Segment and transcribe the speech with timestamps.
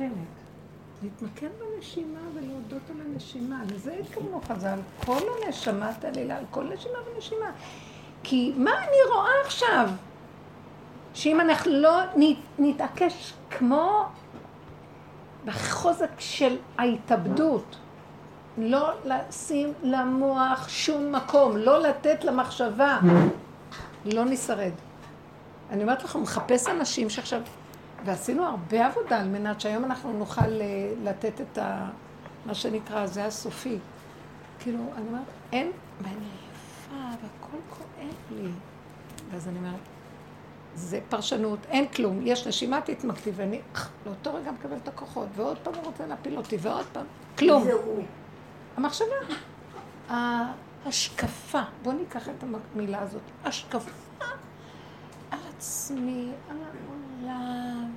[0.00, 0.26] נושמת.
[1.02, 3.62] להתמקד בנשימה ולהודות על הנשימה.
[3.74, 4.78] לזה התכוונו חז"ל.
[5.04, 7.50] כל הנשמה תעלילה, על כל נשימה ונשימה.
[8.22, 9.90] כי מה אני רואה עכשיו?
[11.14, 12.00] שאם אנחנו לא
[12.58, 14.06] נתעקש כמו
[15.44, 17.76] בחוזק של ההתאבדות,
[18.58, 22.98] לא לשים למוח שום מקום, לא לתת למחשבה,
[24.04, 24.72] לא נשרד.
[25.70, 27.40] אני אומרת לכם, מחפש אנשים שעכשיו,
[28.04, 31.90] ועשינו הרבה עבודה על מנת שהיום אנחנו נוכל אה, לתת את ה...
[32.46, 33.78] מה שנקרא, זה הסופי.
[34.58, 38.50] כאילו, אני אומרת, אין, ואני יפה, והכל כואב לי.
[39.30, 39.80] ואז אני אומרת,
[40.74, 43.60] זה פרשנות, אין כלום, יש נשימה, תתמקדי, ואני
[44.06, 47.06] לאותו רגע מקבל את הכוחות, ועוד פעם הוא רוצה להפיל אותי, ועוד פעם,
[47.38, 47.68] כלום.
[48.76, 49.06] המחשבה.
[50.08, 53.90] ההשקפה, בואו ניקח את המילה הזאת, השקפה
[55.30, 56.56] על עצמי, על
[57.28, 57.90] העולם.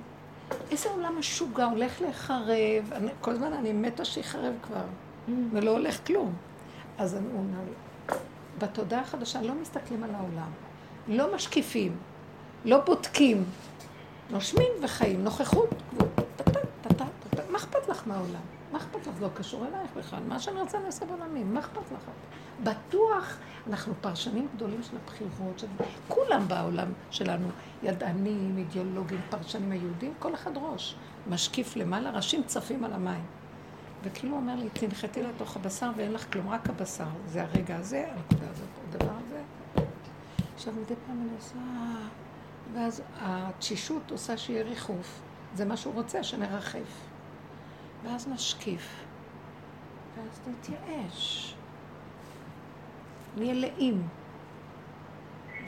[0.70, 5.30] איזה עולם משוגע, הולך להיחרב, כל הזמן אני מתה שיחרב כבר, mm.
[5.52, 6.34] ולא הולך כלום.
[6.98, 7.72] אז אני אומר,
[8.58, 10.50] בתודעה החדשה לא מסתכלים על העולם,
[11.08, 11.96] לא משקיפים,
[12.64, 13.44] לא בודקים,
[14.30, 15.68] נושמים וחיים, נוכחות,
[17.50, 18.59] מה אכפת לך מהעולם?
[18.72, 19.14] מה אכפת לך?
[19.14, 20.22] זה לא קשור אלייך בכלל.
[20.28, 22.10] מה שאני רוצה נעשה בעולמי, מה אכפת לך?
[22.62, 25.66] בטוח, אנחנו פרשנים גדולים של הבחירות, של
[26.08, 27.48] כולם בעולם שלנו,
[27.82, 30.96] ידענים, אידיאולוגים, פרשנים היהודים, כל אחד ראש.
[31.30, 33.24] משקיף למעלה, ראשים צפים על המים.
[34.02, 37.08] וכאילו הוא אומר לי, תנחתי לתוך הבשר ואין לך כלום, רק הבשר.
[37.26, 39.42] זה הרגע הזה, הנקודה הזאת, הדבר הזה.
[40.54, 41.58] עכשיו, מדי פעם אני עושה...
[42.74, 45.20] ואז התשישות עושה שיהיה ריחוף.
[45.54, 47.09] זה מה שהוא רוצה, שנרחף.
[48.04, 49.04] ואז נשקיף,
[50.16, 51.54] ואז נתייאש.
[53.36, 54.08] נהיה לאים.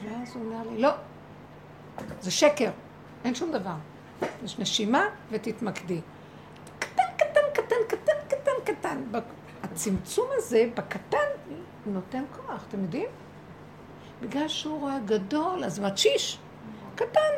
[0.05, 0.91] ואז הוא אומר לי, לא,
[2.20, 2.70] זה שקר,
[3.24, 3.74] אין שום דבר.
[4.44, 6.00] יש נשימה ותתמקדי.
[6.78, 9.02] קטן, קטן, קטן, קטן, קטן, קטן.
[9.62, 11.19] הצמצום הזה, בקטן,
[11.86, 13.08] נותן כוח, אתם יודעים?
[14.20, 16.39] בגלל שהוא רואה גדול, אז מתשיש.
[16.95, 17.33] קטן.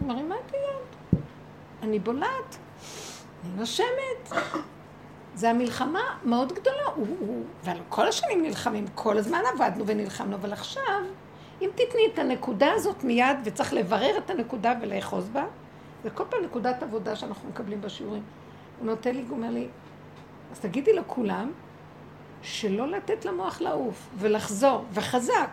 [0.00, 1.20] מרימה את היד.
[1.82, 2.58] אני בולעת.
[3.44, 4.32] אני נושמת.
[5.34, 6.84] זה המלחמה מאוד גדולה.
[6.94, 11.02] הוא, הוא, ועל כל השנים נלחמים, כל הזמן עבדנו ונלחמנו, אבל עכשיו,
[11.62, 15.44] אם תתני את הנקודה הזאת מיד, וצריך לברר את הנקודה ולאחוז בה,
[16.04, 18.22] זה כל פעם נקודת עבודה שאנחנו מקבלים בשיעורים.
[18.78, 19.68] הוא נותן לי, הוא אומר לי,
[20.52, 21.52] אז תגידי לכולם,
[22.42, 25.50] שלא לתת למוח לעוף, ולחזור, וחזק.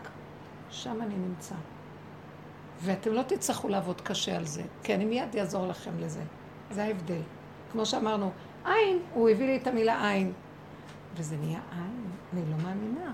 [0.69, 1.55] שם אני נמצא.
[2.79, 6.21] ואתם לא תצטרכו לעבוד קשה על זה, כי אני מיד אעזור לכם לזה.
[6.71, 7.21] זה ההבדל.
[7.73, 8.31] כמו שאמרנו,
[8.66, 10.34] עין, הוא הביא לי את המילה עין.
[11.16, 13.11] וזה נהיה עין, אני לא מאמינה.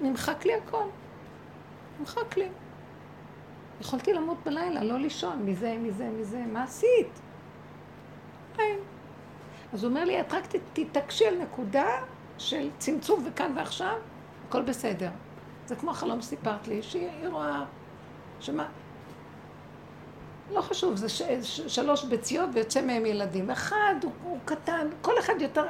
[0.00, 0.84] נמחק לי הכל.
[2.00, 2.48] נמחק לי.
[3.80, 7.20] יכולתי למות בלילה, לא לישון, מזה, מזה, מזה, מה עשית?
[8.58, 8.78] עין.
[9.72, 11.88] אז הוא אומר לי, את רק תתעקשי על נקודה
[12.38, 13.96] של צמצום וכאן ועכשיו,
[14.48, 15.10] הכל בסדר.
[15.66, 17.64] זה כמו החלום סיפרת לי, שהיא רואה,
[18.40, 18.68] שמה,
[20.50, 21.22] לא חשוב, זה ש,
[21.66, 23.50] שלוש ביציות ויוצא מהם ילדים.
[23.50, 25.64] אחד הוא, הוא קטן, כל אחד יותר,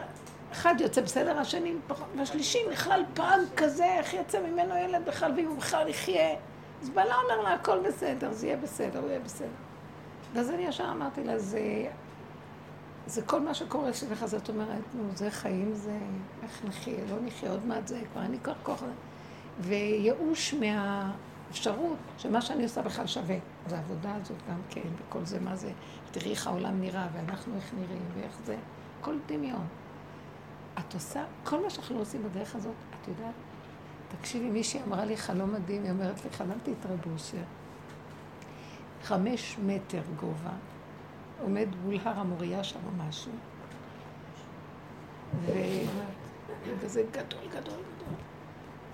[0.53, 5.47] אחד יוצא בסדר, השני פחות, והשלישי בכלל פג כזה, איך יוצא ממנו ילד בכלל, ואם
[5.47, 6.34] הוא בכלל יחיה.
[6.83, 9.49] אז בעלה אומר לה, הכל בסדר, זה יהיה בסדר, הוא יהיה בסדר.
[10.34, 11.60] ואז אני ישר אמרתי לה, זה,
[13.06, 15.99] זה כל מה שקורה שלך, זאת אומרת, נו, זה חיים, זה,
[16.43, 18.83] איך נחיה, לא נחיה, עוד מעט זה, כבר אין לי כוח כוח.
[19.60, 21.10] וייאוש מה...
[21.52, 23.36] אפשרות שמה שאני עושה בכלל שווה.
[23.66, 25.72] אז העבודה הזאת גם כן, וכל זה, מה זה,
[26.10, 28.56] תראי איך העולם נראה, ואנחנו איך נראים, ואיך זה,
[29.00, 29.66] כל דמיון.
[30.78, 33.34] את עושה, כל מה שאנחנו עושים בדרך הזאת, את יודעת,
[34.18, 37.42] תקשיבי, מישהי אמרה לי חלום מדהים, היא אומרת לי, חלמתי את רבוסיה.
[39.02, 40.52] חמש מטר גובה,
[41.42, 43.32] עומד מול הר המוריה שם או משהו,
[46.80, 48.14] וזה גדול, גדול, גדול.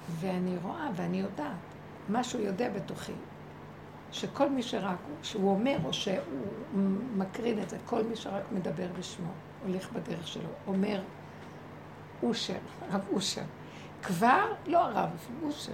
[0.08, 1.67] ואני רואה, ואני יודעת,
[2.08, 3.12] משהו יודע בתוכי,
[4.12, 6.18] שכל מי שרק, שהוא אומר או שהוא
[7.16, 9.30] מקרין את זה, כל מי שרק מדבר בשמו,
[9.66, 11.02] הולך בדרך שלו, אומר
[12.22, 13.42] אושר, הרב אושר.
[14.02, 15.10] כבר, לא הרב,
[15.42, 15.72] אושר.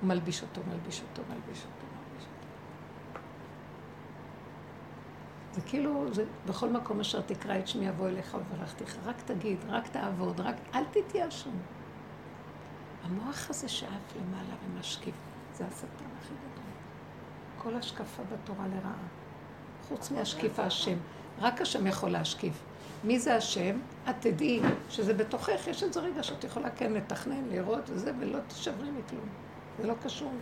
[0.00, 3.20] הוא מלביש אותו, מלביש אותו, מלביש אותו, מלביש אותו.
[5.52, 9.88] זה כאילו, זה בכל מקום אשר תקרא את שמי אבוא אליך וברכתיך, רק תגיד, רק
[9.88, 11.50] תעבוד, רק אל תתייאשו.
[13.04, 15.14] המוח הזה שאף למעלה ומשקיף.
[15.54, 16.64] זה השטן הכי גדול.
[17.58, 18.94] כל השקפה בתורה לרעה.
[19.88, 20.96] חוץ מהשקיף השם.
[21.38, 22.54] רק השם יכול להשקיף.
[23.04, 23.78] מי זה השם?
[24.10, 24.60] את תדעי
[24.90, 29.28] שזה בתוכך, יש איזה רגע שאת יכולה כן לתכנן, לראות וזה, ולא תשברי מכלום.
[29.80, 30.32] זה לא קשור,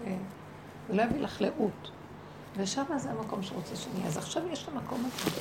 [0.88, 1.90] זה לא יביא לך לאות.
[2.56, 4.06] ושם זה המקום שרוצה שנהיה.
[4.06, 5.40] אז עכשיו יש את המקום הזה.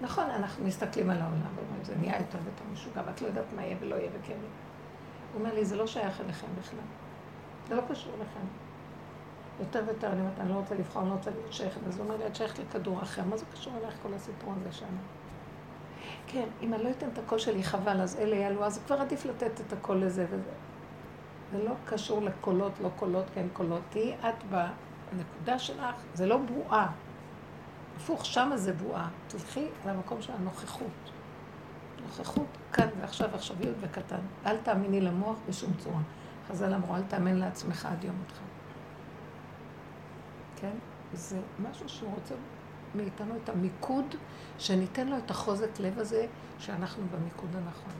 [0.00, 3.62] נכון, אנחנו מסתכלים על העולם ואומרים, זה נהיה יותר ויותר משוגע, ואת לא יודעת מה
[3.62, 4.36] יהיה ולא יהיה וכן.
[5.32, 6.78] הוא אומר לי, זה לא שייך אליכם בכלל.
[7.68, 8.46] זה לא קשור אליכם.
[9.60, 11.80] יותר ויותר אני אומרת, אני לא רוצה לבחור, אני לא רוצה להיות שייכת.
[11.88, 14.72] אז הוא אומר לי, את שייכת לכדור אחר, מה זה קשור אלייך כל הסיפור הזה
[14.72, 14.86] שם?
[16.26, 19.24] כן, אם אני לא אתן את הקול שלי, חבל, אז אלה יעלו, אז כבר עדיף
[19.24, 20.50] לתת את הקול לזה וזה.
[21.52, 23.80] זה לא קשור לקולות, לא קולות, כן קולות.
[23.90, 26.90] תהיי את בנקודה שלך, זה לא בועה.
[27.96, 29.08] הפוך, שמה זה בועה.
[29.26, 31.10] תלכי למקום של הנוכחות.
[32.02, 34.20] נוכחות כאן ועכשיו, עכשוויות וקטן.
[34.46, 36.00] אל תאמיני למוח בשום צורה.
[36.48, 38.38] חז"ל אמרו, אל תאמן לעצמך עד יום אותך.
[40.56, 40.72] כן?
[41.12, 41.38] זה
[41.70, 42.34] משהו שהוא רוצה
[42.94, 44.14] מאיתנו את המיקוד,
[44.58, 46.26] שניתן לו את החוזק לב הזה,
[46.58, 47.92] שאנחנו במיקוד הנכון.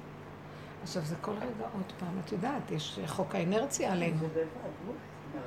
[0.83, 4.29] עכשיו, זה כל רגע עוד פעם, את יודעת, יש חוק האנרציה עלינו.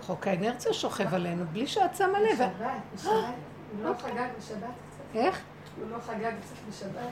[0.01, 2.33] חוק האנרציה שוכב עלינו, בלי שאת שמה לב.
[2.33, 3.11] בשבת, בשבת.
[3.71, 4.59] הוא לא חגג בשבת
[4.89, 5.15] קצת.
[5.15, 5.41] איך?
[5.79, 7.09] הוא לא חגג קצת בשבת.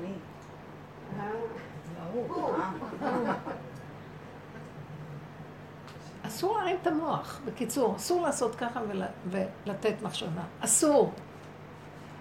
[0.00, 0.12] מי?
[1.20, 1.30] אה.
[6.26, 7.40] אסור להרים את המוח.
[7.44, 10.42] בקיצור, אסור לעשות ככה ול, ולתת מחשבה.
[10.60, 11.12] אסור.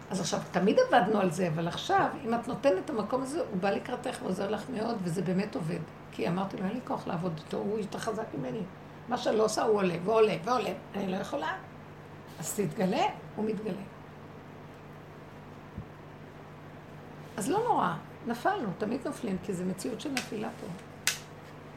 [0.09, 3.57] אז עכשיו, תמיד עבדנו על זה, אבל עכשיו, אם את נותנת את המקום הזה, הוא
[3.59, 5.79] בא לקראתך ועוזר לך מאוד, וזה באמת עובד.
[6.11, 8.61] כי אמרתי לו, אין לי כוח לעבוד איתו, הוא יותר חזק ממני.
[9.09, 10.73] מה שאני לא עושה, הוא עולה ועולה ועולה.
[10.95, 11.53] אני לא יכולה.
[12.39, 13.03] אז תתגלה,
[13.35, 13.81] הוא מתגלה.
[17.37, 17.93] אז לא נורא,
[18.27, 20.67] נפלנו, תמיד נופלים, כי זו מציאות של נפילה פה.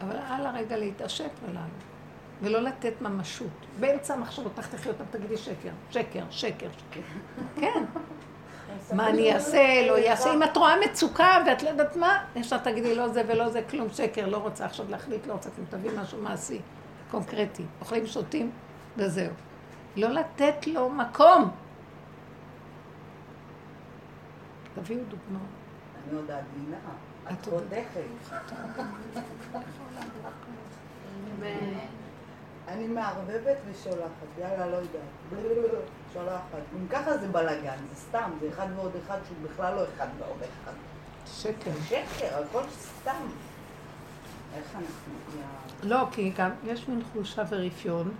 [0.06, 1.91] אבל על הרגע להתעשת ולעלות.
[2.42, 3.66] ולא לתת ממשות.
[3.80, 7.00] באמצע המחשבות, תחתכי אותם, תגידי שקר, שקר, שקר, שקר.
[7.56, 7.84] כן.
[8.92, 10.34] מה אני אעשה, לא אעשה.
[10.34, 13.88] אם את רואה מצוקה ואת לא יודעת מה, ישר תגידי לא זה ולא זה, כלום
[13.90, 16.60] שקר, לא רוצה עכשיו להחליט, לא רוצה, אתם תביאי משהו מעשי,
[17.10, 17.64] קונקרטי.
[17.80, 18.50] אוכלים, שותים,
[18.96, 19.32] וזהו.
[19.96, 21.50] לא לתת לו מקום.
[24.74, 25.46] תביאו דוגמאות.
[26.08, 26.76] אני עוד עדינה,
[27.32, 28.02] את חותכת.
[32.72, 35.82] אני מערבבת ושולחת, יאללה, לא יודעת.
[36.12, 36.62] שולחת.
[36.76, 40.38] אם ככה זה בלאגן, זה סתם, זה אחד ועוד אחד שהוא בכלל לא אחד ועוד
[40.42, 40.72] אחד.
[41.26, 41.70] שקר.
[41.88, 43.26] שקר, הכל סתם.
[44.56, 45.12] איך אנחנו...
[45.82, 48.14] לא, כי גם יש מין חולשה ורפיון,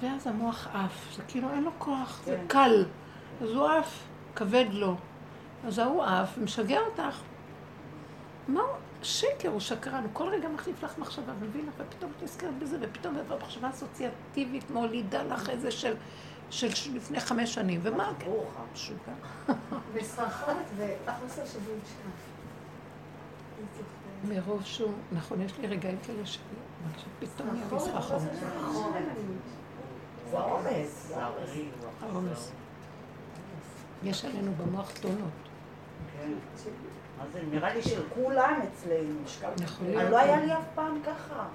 [0.00, 1.16] ואז המוח עף.
[1.16, 2.46] זה כאילו אין לו כוח, זה כן.
[2.48, 2.84] קל.
[3.42, 3.98] אז הוא עף,
[4.34, 4.96] כבד לו.
[5.66, 7.20] אז ההוא עף ומשגע אותך.
[8.48, 8.68] מה הוא?
[9.04, 12.76] שקר, הוא שקרן, הוא כל רגע מחליף לך מחשבה ומביא לך, ופתאום את נזכרת בזה,
[12.80, 15.94] ופתאום את מחשבה אסוציאטיבית מולידה לך איזה של,
[16.50, 18.12] של לפני חמש שנים, ומה?
[18.24, 19.12] ברוך משוגע.
[19.94, 22.08] וסחרחורת וחוסר שיווי משקל.
[24.28, 28.22] מרוב שהוא, נכון, יש לי רגעים כאלה שפתאום נהיה מסחרחורת.
[30.30, 31.12] זה העומס.
[32.00, 32.52] העומס.
[34.02, 35.30] יש עלינו במוח טונות.
[37.32, 39.20] זה, נראה לי של כולם אצלנו.
[39.82, 41.46] אני לא היה לי אף פעם ככה.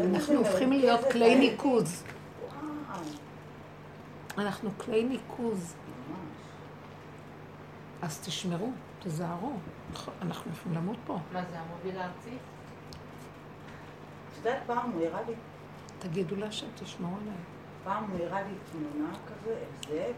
[0.00, 2.04] אנחנו הופכים להיות כלי ניקוז.
[4.38, 5.74] אנחנו כלי ניקוז.
[8.02, 8.70] אז תשמרו,
[9.02, 9.52] תזהרו.
[10.22, 11.18] אנחנו יכולים למות פה.
[11.32, 12.30] מה זה, המוביל הארצי?
[14.32, 15.34] את יודעת, פעם הוא הראה לי...
[15.98, 17.36] תגידו לה שתשמעו עליהם.
[17.84, 19.54] פעם הוא הראה לי תמונה כזה,
[19.88, 20.12] זה,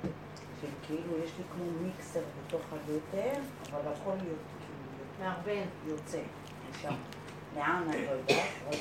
[0.61, 3.41] שכאילו יש לי כמו מיקסר בתוך הבטן,
[3.71, 4.35] אבל כאילו...
[5.21, 5.67] מערבן.
[5.87, 6.19] יוצא
[6.71, 6.95] משם.
[7.57, 8.75] לאן אני לא יודעת,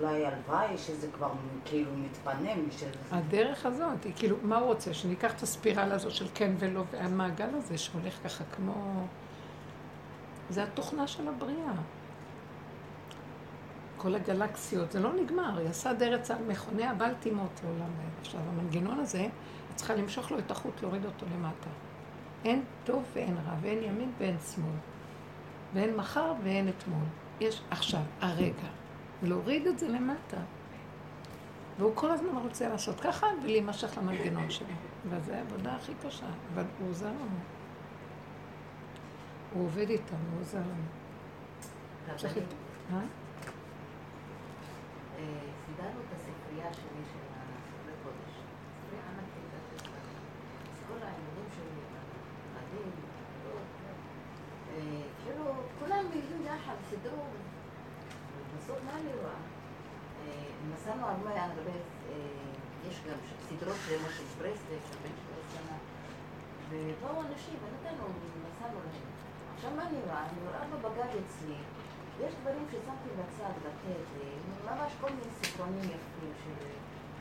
[0.00, 1.30] אולי הלוואי שזה כבר
[1.64, 2.90] כאילו מתפנה משל...
[3.10, 4.94] הדרך הזאת, היא כאילו, מה הוא רוצה?
[4.94, 9.06] שניקח את הספירלה הזו של כן ולא, והמעגל הזה שהולך ככה כמו...
[10.50, 11.72] זה התוכנה של הבריאה.
[14.02, 17.90] כל הגלקסיות, זה לא נגמר, היא עשה דרך על מכוני הבל תימות לעולם.
[18.20, 19.26] עכשיו, המנגנון הזה,
[19.70, 21.70] את צריכה למשוך לו את החוט, להוריד אותו למטה.
[22.44, 24.66] אין טוב ואין רע, ואין ימין ואין שמאל.
[25.74, 27.04] ואין מחר ואין אתמול.
[27.40, 28.68] יש עכשיו, הרגע.
[29.22, 30.36] להוריד את זה למטה.
[31.78, 34.66] והוא כל הזמן רוצה לעשות ככה ולהימשך למנגנון שלו.
[35.10, 37.38] וזו העבודה הכי קשה, אבל הוא עוזר לנו.
[39.54, 42.16] הוא עובד איתנו, הוא עוזר לנו.
[42.16, 42.38] צריך...
[45.20, 45.40] אה?
[45.66, 48.34] סידרנו את הספרייה שלי של הספרי קודש.
[48.76, 49.50] ספרייה ענקית,
[50.72, 51.82] אז כל הלימודים שלי,
[52.54, 52.90] מדהים,
[55.24, 55.44] כאילו,
[55.78, 57.24] כולם הגיעו יחד, סידרו.
[58.56, 59.40] בסוף מה אני רואה?
[60.74, 61.76] נסענו הרבה, הרבה,
[62.88, 63.96] יש גם סדרות של
[64.38, 65.76] ברסלב, של בן שלוש שנה,
[66.68, 68.04] ובאו אנשים, ונתנו,
[68.44, 69.10] נסענו להם.
[69.54, 70.22] עכשיו מה אני רואה?
[70.26, 71.54] אני רואה בבגד אצלי
[72.20, 74.06] ויש דברים ששמתי בצד לתת,
[74.64, 76.54] ממש כל מיני ספרונים יפים של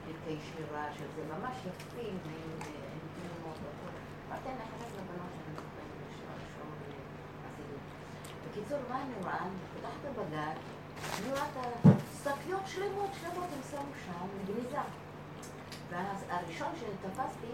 [0.06, 2.60] פרקי שירה, של זה, ממש יפים, עם
[3.16, 3.94] תמונות והכל.
[4.30, 5.56] אמרתי, אני נכנס לבנות שאני
[6.08, 6.72] לשיר ראשון
[7.44, 7.84] בחסידות.
[8.50, 9.46] בקיצור, מה אני רואה?
[9.80, 10.56] את הבגד,
[11.20, 14.82] אני רואה את השקיות שלמות, שלמות, הם שמו שם, גניזה.
[15.90, 17.54] ואז הראשון שתפסתי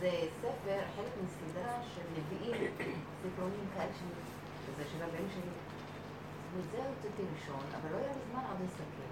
[0.00, 0.10] זה
[0.40, 2.72] ספר, חלק מסדרה של נביאים,
[3.22, 3.92] ספרונים כאלה.
[4.66, 5.71] שזה של הבן שלי.
[6.56, 9.08] ואת זה הוצאתי ראשון, אבל לא היה לי זמן עוד להסתכל.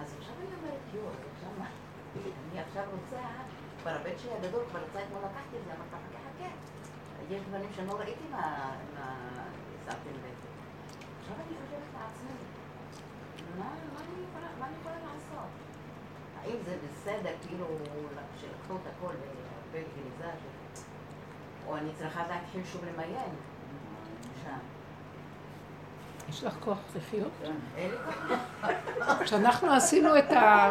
[0.00, 1.68] אז עכשיו אני אומרת, יואו, עכשיו מה?
[2.50, 3.20] אני עכשיו רוצה,
[3.82, 6.50] כבר הבן שלי הגדול כבר יצא אתמול לקחתי את זה, אמרתי, חכה, חכה.
[7.34, 8.72] יש דברים שאני לא ראיתי מה
[9.84, 10.36] שמתם לב.
[11.20, 12.36] עכשיו אני חושבת לעצמי,
[13.58, 15.50] מה אני יכולה- לעשות?
[16.42, 17.66] האם זה בסדר, כאילו,
[18.40, 20.80] שלקחו את הכל והרבה גניזה, ש-
[21.66, 23.30] או אני צריכה להתחיל שוב למיין
[24.44, 24.58] שם.
[26.30, 27.32] יש לך כוח לחיות?
[29.24, 30.70] כשאנחנו עשינו את ה...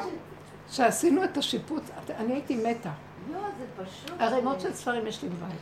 [0.69, 2.91] כשעשינו את השיפוץ, אני הייתי מתה.
[3.31, 4.21] לא, זה פשוט...
[4.21, 5.59] ערימות של ספרים יש לי בבית.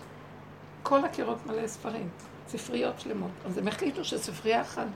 [0.84, 2.10] כל הקירות מלא ספרים,
[2.48, 3.32] ספריות שלמות.
[3.46, 4.88] אז הם החליטו שספרייה אחת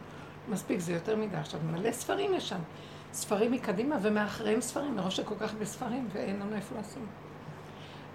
[0.49, 1.37] מספיק, זה יותר מדי.
[1.37, 2.59] עכשיו, מלא ספרים יש שם.
[3.13, 7.05] ספרים מקדימה ומאחריהם ספרים, מראש שכל כך הרבה ספרים ואין לנו איפה לשים.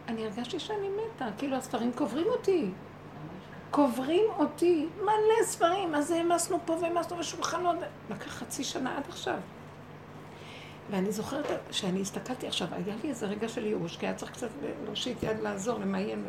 [0.09, 2.71] אני הרגשתי שאני מתה, כאילו הספרים קוברים אותי.
[3.77, 7.77] קוברים אותי, מלא ספרים, אז העמסנו פה והעמסנו בשולחנות.
[8.11, 9.37] לקח חצי שנה עד עכשיו.
[10.91, 14.49] ואני זוכרת שאני הסתכלתי עכשיו, היה לי איזה רגע של ייאוש, כי היה צריך קצת
[14.85, 16.25] להושיט יד לעזור, למיין.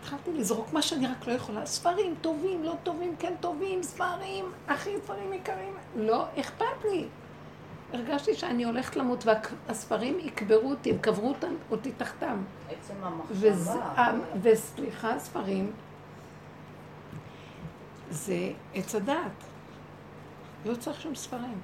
[0.00, 4.90] התחלתי לזרוק מה שאני רק לא יכולה, ספרים טובים, לא טובים, כן טובים, ספרים, הכי
[5.04, 7.06] ספרים יקרים, לא אכפת לי.
[7.92, 12.42] הרגשתי שאני הולכת למות והספרים יקברו אותי, הם קברו אותם, אותי תחתם.
[12.70, 14.12] עצם המחשבה.
[14.42, 15.72] וסליחה, ספרים,
[18.12, 19.44] זה עץ הדעת.
[20.64, 21.60] לא צריך שום ספרים.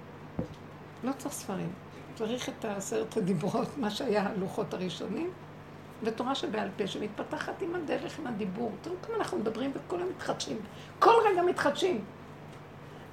[1.05, 1.73] לא צריך ספרים.
[2.15, 5.31] צריך את עשרת הדיברות, מה שהיה הלוחות הראשונים,
[6.03, 8.73] ותורה שבעל פה שמתפתחת עם הדרך, עם הדיבור.
[8.83, 10.59] תראו כמה אנחנו מדברים וכל היום מתחדשים.
[10.99, 12.05] כל רגע מתחדשים.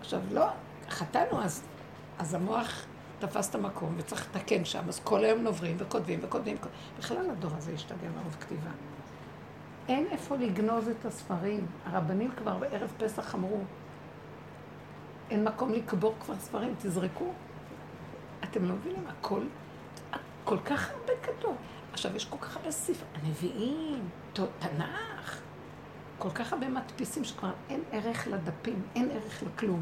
[0.01, 0.45] עכשיו, לא,
[0.89, 1.63] חטאנו אז,
[2.19, 2.85] אז המוח
[3.19, 6.57] תפס את המקום וצריך לתקן שם, אז כל היום נוברים וכותבים וכותבים.
[6.97, 8.71] בכלל הדור הזה השתגע מרוב כתיבה.
[9.87, 11.65] אין איפה לגנוז את הספרים.
[11.85, 13.59] הרבנים כבר בערב פסח אמרו,
[15.29, 17.31] אין מקום לקבור כבר ספרים, תזרקו.
[18.43, 19.41] אתם לא מבינים, הכל,
[20.43, 21.55] כל כך הרבה כתוב.
[21.93, 25.41] עכשיו, יש כל כך הרבה ספר, הנביאים, תנ"ך,
[26.19, 29.81] כל כך הרבה מדפיסים שכבר אין ערך לדפים, אין ערך לכלום.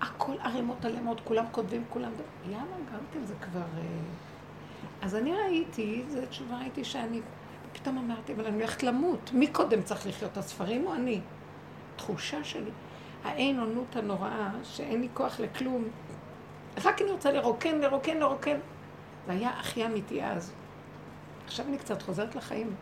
[0.00, 2.10] הכל ערימות עלימות, כולם כותבים, כולם...
[2.44, 3.60] יאללה, גם כן זה כבר...
[3.60, 3.84] אה,
[5.02, 7.20] אז אני ראיתי, זו תשובה ראיתי שאני...
[7.82, 9.30] פתאום אמרתי, אבל אני הולכת למות.
[9.32, 11.20] מי קודם צריך לחיות, הספרים או אני?
[11.96, 12.70] תחושה שלי,
[13.24, 15.84] האין אונות הנוראה, שאין לי כוח לכלום.
[16.84, 18.58] רק אני רוצה לרוקן, לרוקן, לרוקן.
[19.26, 20.52] זה היה הכי אמיתי אז.
[21.46, 22.74] עכשיו אני קצת חוזרת לחיים,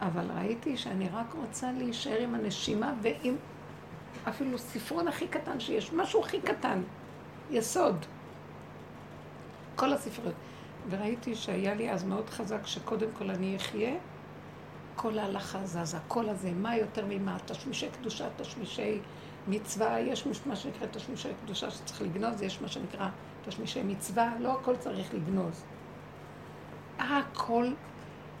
[0.00, 3.36] אבל ראיתי שאני רק רוצה להישאר עם הנשימה ועם
[4.28, 6.82] אפילו ספרון הכי קטן שיש, משהו הכי קטן,
[7.50, 8.06] יסוד.
[9.76, 10.34] כל הספריות.
[10.90, 13.94] וראיתי שהיה לי אז מאוד חזק שקודם כל אני אחיה,
[15.00, 19.00] כל ההלכה זזה, כל הזה, מה יותר ממה, תשמישי קדושה, תשמישי
[19.48, 23.08] מצווה, יש מה שנקרא תשמישי קדושה שצריך לגנוז, יש מה שנקרא
[23.46, 25.64] תשמישי מצווה, לא הכל צריך לגנוז.
[26.98, 27.66] הכל,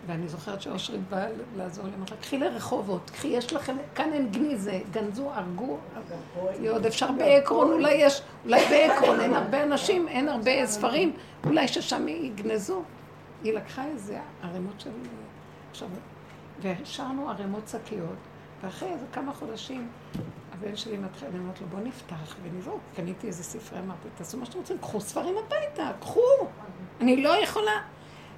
[0.06, 4.30] ואני זוכרת שאושרית באה לעזור לי, אמרת לה, קחי לרחובות, קחי, יש לכם, כאן אין
[4.30, 5.78] גניזה, גנזו, הרגו,
[6.70, 11.12] עוד אפשר בעקרון, אולי יש, אולי בעקרון אין הרבה אנשים, אין הרבה ספרים,
[11.46, 12.82] אולי ששם יגנזו.
[13.44, 14.90] היא לקחה איזה ערימות של...
[15.70, 15.88] עכשיו,
[16.60, 18.18] והשארנו ערימות שקיות,
[18.62, 19.88] ואחרי איזה כמה חודשים,
[20.52, 22.80] הבן שלי מתחיל, אני אומרת לו, בוא נפתח ונזרוק.
[22.96, 26.20] קניתי איזה ספרי, אמרתי, תעשו מה שאתם רוצים, קחו ספרים הביתה, קחו.
[27.00, 27.82] אני לא יכולה.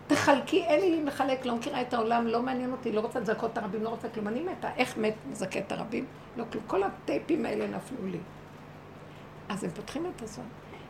[0.07, 3.59] תחלקי, אין לי לחלק, לא מכירה את העולם, לא מעניין אותי, לא רוצה לזכות את
[3.59, 4.29] הרבים, לא רוצה כלום.
[4.29, 6.07] אני מתה, איך מת מזכה את הרבים?
[6.37, 6.65] לא כלום.
[6.67, 8.19] כל הטייפים האלה נפלו לי.
[9.49, 10.45] אז הם פותחים את הזמן.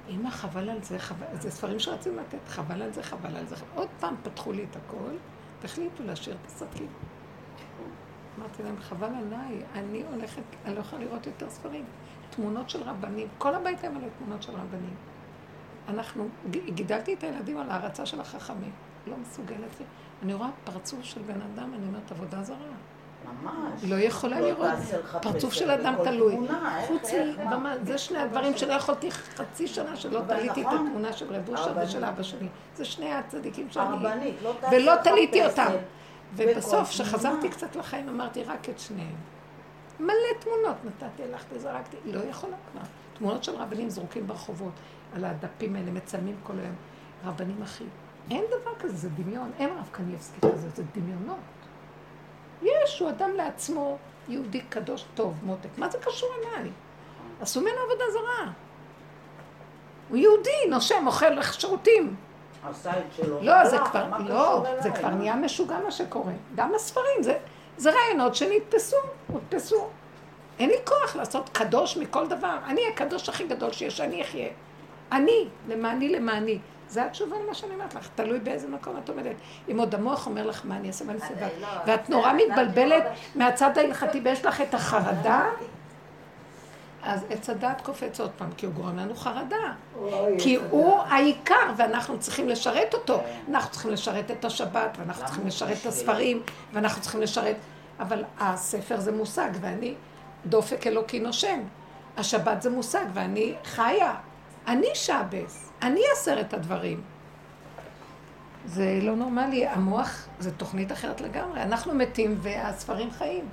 [0.08, 3.56] אמא, חבל על זה, חבל, זה ספרים שרצינו לתת, חבל על זה, חבל על זה.
[3.74, 5.16] עוד פעם פתחו לי את הכל,
[5.62, 6.88] והחליטו להשאיר את השקים.
[8.40, 11.84] אמרתי להם, חבל עליי, אני הולכת, אני לא יכולה לראות יותר ספרים.
[12.30, 14.94] תמונות של רבנים, כל הבית היה מלא תמונות של רבנים.
[15.88, 18.72] אנחנו, גידלתי את הילדים על הערצה של החכמים.
[19.06, 19.84] לא מסוגלת זה.
[20.22, 22.56] אני רואה פרצוף של בן אדם, אני אומרת, עבודה זרה.
[23.42, 23.84] ממש.
[23.84, 24.72] לא יכולה לא לראות.
[25.22, 26.36] פרצוף של אדם תלוי.
[26.86, 27.10] חוץ
[27.46, 30.86] מבמה, זה שני הדברים שלא יכולתי חצי שנה שלא תליתי את נכון.
[30.86, 31.88] התמונה של רב אושר הרבנית.
[31.88, 32.48] ושל אבא שלי.
[32.76, 34.32] זה שני הצדיקים שאני...
[34.42, 35.72] לא ולא תליתי אותם.
[36.36, 37.48] ובסוף, כשחזרתי.
[37.48, 39.16] קצת לחיים, אמרתי רק את שניהם.
[40.00, 42.80] מלא תמונות נתתי, הלכתי, זרקתי, לא יכולה כבר.
[43.14, 44.72] תמונות של רבנים זרוקים ברחובות,
[45.14, 46.74] על הדפים האלה, מצלמים כל היום.
[47.24, 47.84] רבנים אחי.
[48.30, 49.50] אין דבר כזה, זה דמיון.
[49.58, 51.36] אין רב קניבסקי כזה, זה דמיונות.
[52.62, 55.68] יש, הוא אדם לעצמו, יהודי קדוש טוב, מותק.
[55.78, 56.70] מה זה קשור אליי?
[57.40, 58.52] עשו ממנו עבודה זרה.
[60.08, 62.16] הוא יהודי, נושם, אוכל שירותים.
[62.70, 63.38] עשה את שלו.
[63.42, 64.90] לא, זה כבר, לא, זה?
[64.90, 66.32] כבר נהיה משוגע מה שקורה.
[66.54, 67.38] גם הספרים, זה,
[67.90, 69.86] רעיונות שנתפסו, הודפסו.
[70.58, 72.56] אין לי כוח לעשות קדוש מכל דבר.
[72.66, 74.48] אני הקדוש הכי גדול שיש, אני אחיה.
[75.12, 76.58] אני, למעני למעני.
[76.88, 79.36] זה התשובה למה שאני אומרת לך, תלוי באיזה מקום את עומדת.
[79.70, 83.04] אם עוד המוח אומר לך מה אני אעשה אעשה, אז, ואת- לא, ואת נורא מתבלבלת
[83.34, 85.48] מהצד ההלכתי ויש לך את החרדה,
[87.02, 89.74] אז עץ הדעת קופץ עוד פעם, כי הוא גורם לנו חרדה.
[90.38, 93.22] כי הוא העיקר, ואנחנו צריכים לשרת אותו.
[93.48, 96.42] אנחנו צריכים לשרת את השבת, ואנחנו צריכים לשרת את הספרים,
[96.72, 97.56] ואנחנו צריכים לשרת...
[98.00, 99.94] אבל הספר זה מושג, ואני
[100.46, 101.60] דופק אלוקי נושם.
[102.16, 104.14] השבת זה מושג, ואני חיה.
[104.66, 107.02] אני שבס, אני אעשר את הדברים.
[108.66, 111.62] זה לא נורמלי, המוח זה תוכנית אחרת לגמרי.
[111.62, 113.48] אנחנו מתים והספרים חיים.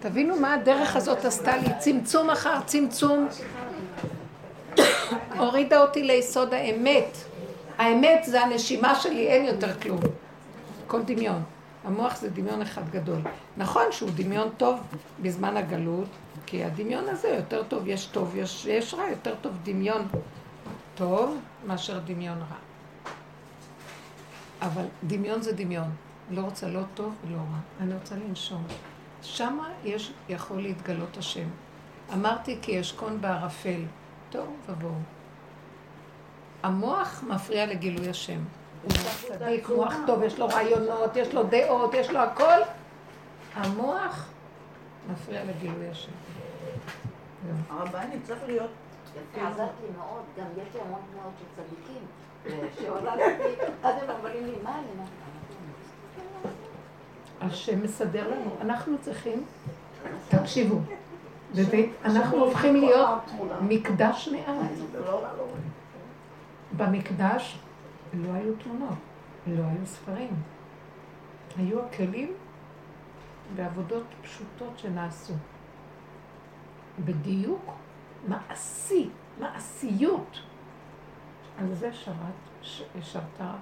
[0.00, 3.28] תבינו מה הדרך הזאת עשתה לי, צמצום אחר צמצום.
[5.38, 7.16] הורידה אותי ליסוד האמת.
[7.78, 10.00] האמת זה הנשימה שלי, אין יותר כלום.
[10.86, 11.42] הכל דמיון.
[11.84, 13.18] המוח זה דמיון אחד גדול.
[13.56, 14.80] נכון שהוא דמיון טוב
[15.22, 16.08] בזמן הגלות,
[16.46, 20.08] כי הדמיון הזה יותר טוב, יש טוב, יש, יש רע, יותר טוב דמיון
[20.94, 21.36] טוב
[21.66, 22.67] מאשר דמיון רע.
[24.62, 25.90] אבל דמיון זה דמיון.
[26.30, 27.58] לא רוצה לא טוב ולא רע.
[27.80, 28.64] אני רוצה לנשום.
[29.22, 31.48] שמה יש, יכול להתגלות השם.
[32.12, 33.80] אמרתי כי אשכון בערפל.
[34.30, 34.92] טוב ובואו.
[36.62, 38.40] המוח מפריע לגילוי השם.
[38.82, 38.92] הוא
[39.28, 42.60] צדיק, מוח טוב, יש לו רעיונות, יש לו דעות, יש לו הכל.
[43.54, 44.28] המוח
[45.12, 46.12] מפריע לגילוי השם.
[47.46, 47.78] זהו.
[47.78, 48.70] הרבני צריך להיות...
[49.34, 52.02] עזרת לי מאוד, גם יש לי המון תמונות של צדיקים,
[57.40, 58.50] השם מסדר לנו.
[58.60, 59.44] אנחנו צריכים,
[60.28, 60.78] תקשיבו,
[62.04, 64.70] אנחנו הופכים להיות מקדש מעט.
[66.76, 67.58] במקדש
[68.14, 68.98] לא היו תמונות,
[69.46, 70.30] לא היו ספרים.
[71.58, 72.32] היו הכלים
[73.56, 75.34] בעבודות פשוטות שנעשו.
[77.04, 77.72] בדיוק
[78.28, 80.38] מעשי, מעשיות.
[81.58, 82.14] על זה שרת,
[83.00, 83.52] שרתה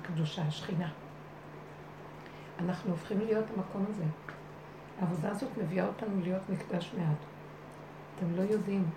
[0.00, 0.88] הקדושה, השכינה.
[2.60, 4.04] אנחנו הופכים להיות המקום הזה.
[5.00, 7.16] העבודה הזאת מביאה אותנו להיות מקדש מעט.
[8.16, 8.90] אתם לא יודעים.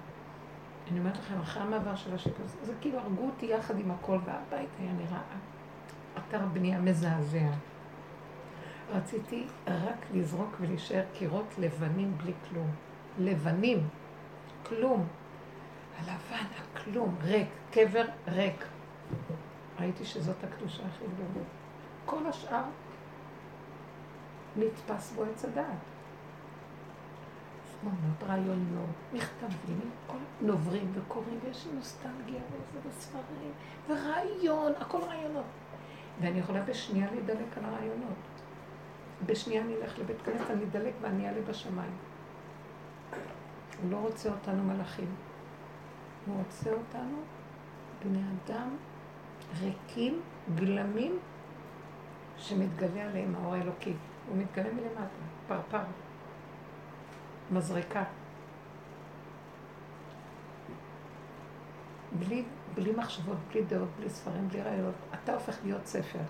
[0.91, 2.29] אני אומרת לכם, אחרי המעבר של זה-
[2.65, 5.21] זה כאילו הרגו אותי יחד עם הכל, והבית היה נראה
[6.17, 7.49] אתר בנייה מזעזע.
[8.93, 12.71] רציתי רק לזרוק ולהישאר קירות לבנים בלי כלום.
[13.19, 13.87] לבנים,
[14.69, 15.07] כלום.
[15.97, 18.65] הלבן, הכלום, ריק, קבר ריק.
[19.79, 21.45] ראיתי שזאת הקדושה הכי גדולה.
[22.05, 22.63] כל השאר
[24.55, 25.77] נתפס בו עץ הדעת.
[27.81, 33.51] תמונות, רעיונות, מכתבים, כל נוברים וקוראים, ויש נוסטלגיה וזה בספרים,
[33.89, 35.45] ורעיון, הכל רעיונות.
[36.21, 38.17] ואני יכולה בשנייה להידלק על הרעיונות.
[39.25, 41.97] בשנייה אני אלך לבית כנסת, אני אדלק ואני אעלה בשמיים.
[43.81, 45.15] הוא לא רוצה אותנו מלאכים.
[46.27, 47.17] הוא אותנו
[48.05, 48.75] בני אדם
[49.61, 50.21] ריקים,
[50.55, 51.19] גלמים,
[52.37, 53.93] שמתגלה עליהם האור האלוקי.
[54.27, 55.83] הוא מתגלה מלמטה, פרפר,
[57.51, 58.03] מזרקה.
[62.19, 64.95] בלי, בלי מחשבות, בלי דעות, בלי ספרים, בלי רעיונות.
[65.13, 66.23] אתה הופך להיות ספר.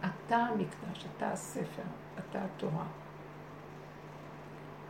[0.00, 1.82] אתה המקדש, אתה הספר,
[2.18, 2.86] אתה התורה.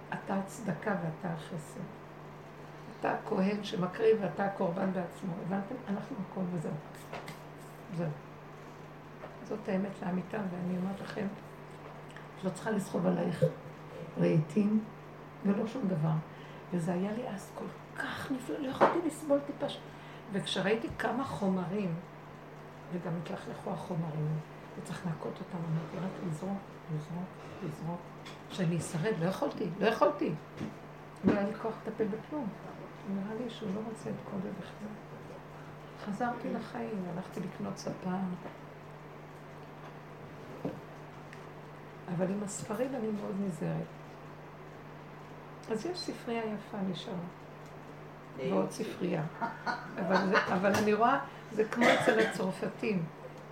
[0.08, 2.05] אתה הצדקה ואתה החסד.
[3.00, 5.32] אתה הכהן שמקריב ואתה הקורבן בעצמו.
[5.46, 5.74] הבנתם?
[5.88, 6.72] אנחנו הכל וזהו.
[7.96, 8.08] זהו.
[9.44, 11.26] זאת האמת לאמיתה, ואני אומרת לכם,
[12.38, 13.44] את לא צריכה לסחוב עלייך
[14.20, 14.84] רהיטים
[15.46, 16.10] ולא שום דבר.
[16.72, 17.64] וזה היה לי אז כל
[18.02, 19.68] כך נפלא, לא יכולתי לסבול טיפה.
[19.68, 19.78] ש-
[20.32, 21.94] וכשראיתי כמה חומרים,
[22.92, 24.38] וגם התלכלכו החומרים,
[24.78, 26.58] וצריך להכות אותם, אמרתי, רק לזרוק,
[26.94, 27.24] לזרוק,
[27.64, 28.00] לזרוק,
[28.50, 30.32] שאני אשרד, לא יכולתי, לא יכולתי.
[31.24, 32.48] לא היה לי כוח לטפל בכלום.
[33.08, 34.88] נראה לי שהוא לא רוצה את כל זה בכלל.
[36.04, 38.10] חזרתי לחיים, הלכתי לקנות ספה.
[42.14, 43.86] אבל עם הספרים אני מאוד נזהרת.
[45.70, 47.14] אז יש ספרייה יפה נשארה,
[48.38, 49.22] ועוד ספרייה.
[50.00, 51.18] אבל, זה, אבל אני רואה,
[51.52, 53.04] זה כמו אצל הצרפתים.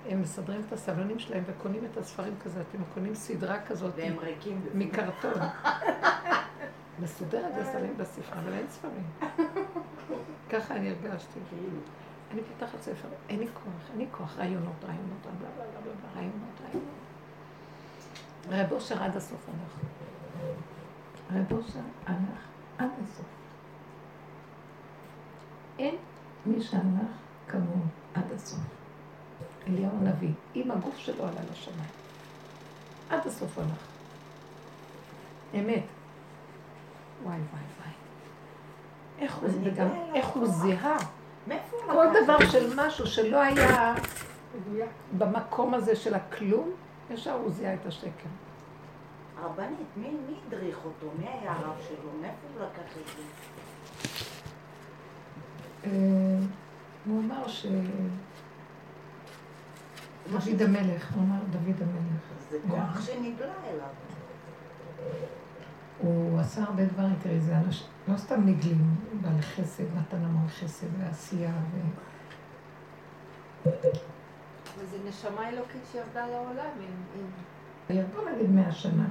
[0.09, 4.61] הם מסדרים את הסבלנים שלהם וקונים את הספרים כזה, אתם קונים סדרה כזאת והם ריקים.
[4.75, 5.33] מקרטון.
[7.03, 9.11] מסודרת ושמים בספרה, אבל אין ספרים.
[10.51, 11.41] ככה אני הרגשתי.
[12.31, 15.27] אני פותחת ספר, אין לי כוח, אין לי כוח, רעיונות, רעיונות,
[16.15, 16.95] רעיונות, רעיונות.
[18.49, 19.79] רב אושר עד הסוף הלך.
[21.33, 22.41] רב אושר הלך
[22.79, 23.27] עד הסוף.
[25.79, 25.97] אין
[26.47, 27.11] מי שהלך
[27.49, 28.61] כמוהו עד הסוף.
[29.69, 31.91] אליהו הנביא, עם הגוף שלו עלה לשמיים.
[33.11, 33.87] עד הסוף הלך.
[35.55, 35.85] אמת.
[37.25, 37.93] וואי וואי וואי.
[39.19, 40.97] איך הוא, נגלה איך הוא זיהה.
[41.87, 42.37] כל דבר?
[42.51, 43.95] של משהו שלא היה.
[45.19, 46.71] במקום הזה של הכלום,
[47.11, 48.29] ישר הוא זיהה את השקר.
[49.43, 51.07] הרבנית, מי הדריך אותו?
[51.19, 52.11] מי היה הרב שלו?
[52.21, 53.23] מאיפה הוא לקח את זה?
[55.85, 55.91] אה,
[57.07, 57.67] הוא אמר ש...
[60.33, 62.23] דוד המלך, הוא אמר דוד המלך.
[62.51, 63.87] זה כוח שנגלה אליו.
[65.99, 70.87] הוא עשה הרבה דברים, תראי, זה אנשים, לא סתם נגלים, בעל חסד, נתן המון חסד
[70.99, 71.81] ועשייה, ו...
[74.79, 77.21] וזו נשמה אלוקית שירדה לעולם עם...
[77.91, 79.05] עם- ירדו נגיד מאה שנה.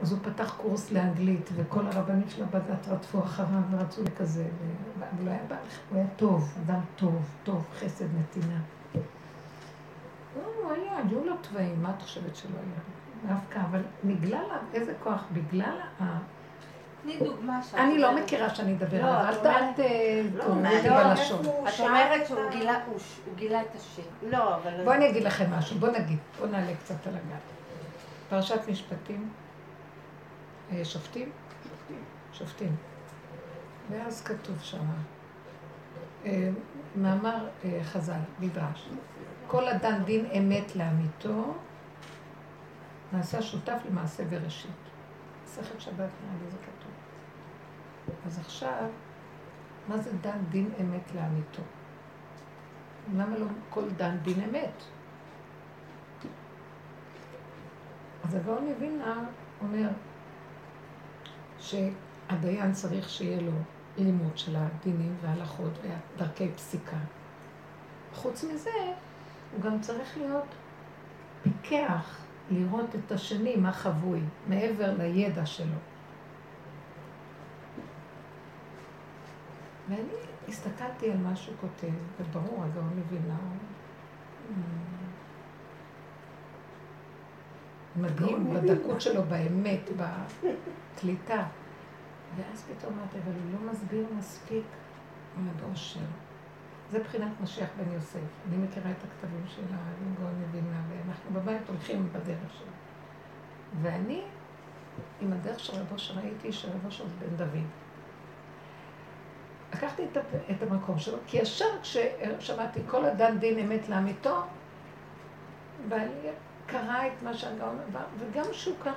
[0.00, 4.46] אז הוא פתח קורס לאנגלית, וכל הרבנים של הבת רדפו אחריו ורצו לכזה,
[4.98, 5.40] אבל הוא היה,
[5.90, 8.60] הוא היה טוב, אדם טוב, טוב, חסד, נתינה.
[10.36, 12.99] לא, הוא היה, היו לו תוואים, מה את חושבת שלא היה?
[13.28, 16.04] דווקא, אבל נגלה לה איזה כוח, בגלל ה...
[17.02, 18.14] תני דוגמה שאת אני לא.
[18.16, 21.44] מכירה שאני אדבר לא, עליו, אל אומרת- ת- אל לא, בלשון.
[21.44, 22.50] הוא את אומרת שהוא
[23.36, 24.02] גילה, את השם.
[24.30, 24.84] לא, אבל...
[24.84, 27.38] בואי אני אגיד לכם משהו, בואו נגיד, בואו נעלה קצת על הגב.
[28.30, 29.28] פרשת משפטים,
[30.72, 31.30] אה, שופטים?
[32.32, 32.76] שופטים.
[33.90, 34.78] ואז כתוב שם,
[36.26, 36.48] אה,
[36.96, 38.88] מאמר אה, חז"ל, מדרש,
[39.46, 41.54] כל אדם דין אמת לאמיתו,
[43.12, 44.70] נעשה שותף למעשה בראשית.
[45.44, 46.92] מסכת שבת נראה לי זה כתוב.
[48.26, 48.88] אז עכשיו,
[49.88, 51.62] מה זה דן דין אמת לאמיתו?
[53.16, 54.82] למה לא כל דן דין אמת?
[58.24, 59.24] אז הגאון מווילנה
[59.60, 59.88] אומר
[61.58, 63.52] שהדיין צריך שיהיה לו
[63.98, 66.96] לימוד של הדינים וההלכות ודרכי פסיקה.
[68.14, 68.70] חוץ מזה,
[69.52, 70.44] הוא גם צריך להיות
[71.42, 75.76] פיקח, לראות את השני, מה חבוי, מעבר לידע שלו.
[79.88, 80.14] ואני
[80.48, 83.38] הסתכלתי על מה שהוא כותב, וברור, הגאון מווילנה
[87.96, 91.44] מדהים בדקות שלו, באמת, בקליטה.
[92.36, 94.64] ואז פתאום אמרתי, אבל הוא לא מסביר מספיק
[95.36, 96.00] על אושר.
[96.90, 98.18] זה בחינת משיח בן יוסף.
[98.48, 102.72] אני מכירה את הכתבים של הגאון מבינה, ואנחנו בבית הולכים בדרך שלו.
[103.82, 104.22] ואני,
[105.20, 107.64] עם הדרך של רבו שראיתי, שרבו אושר זה בן דוד.
[109.74, 110.04] לקחתי
[110.50, 114.42] את, המקום שלו, כי ישר כששמעתי כל אדם דין אמת לאמיתו,
[115.88, 116.28] בעלי
[116.66, 118.92] קרא את מה שהגאון עבר, וגם כשהוא קרא,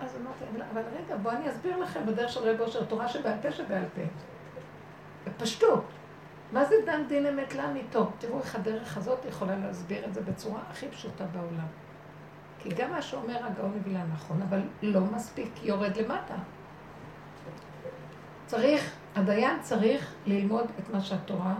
[0.00, 3.52] אז אמרתי, אבל, רגע, בואו אני אסביר לכם בדרך של רב אושר, תורה שבעל פה
[3.52, 4.02] שבעל פה.
[5.24, 5.84] בפשטות.
[6.52, 8.10] מה זה דן דין אמת לאמיתו?
[8.18, 11.66] תראו איך הדרך הזאת יכולה להסביר את זה בצורה הכי פשוטה בעולם.
[12.58, 16.34] כי גם מה שאומר הגאון מבילה נכון, אבל לא מספיק יורד למטה.
[18.46, 21.54] צריך, הדיין צריך ללמוד את מה שהתורה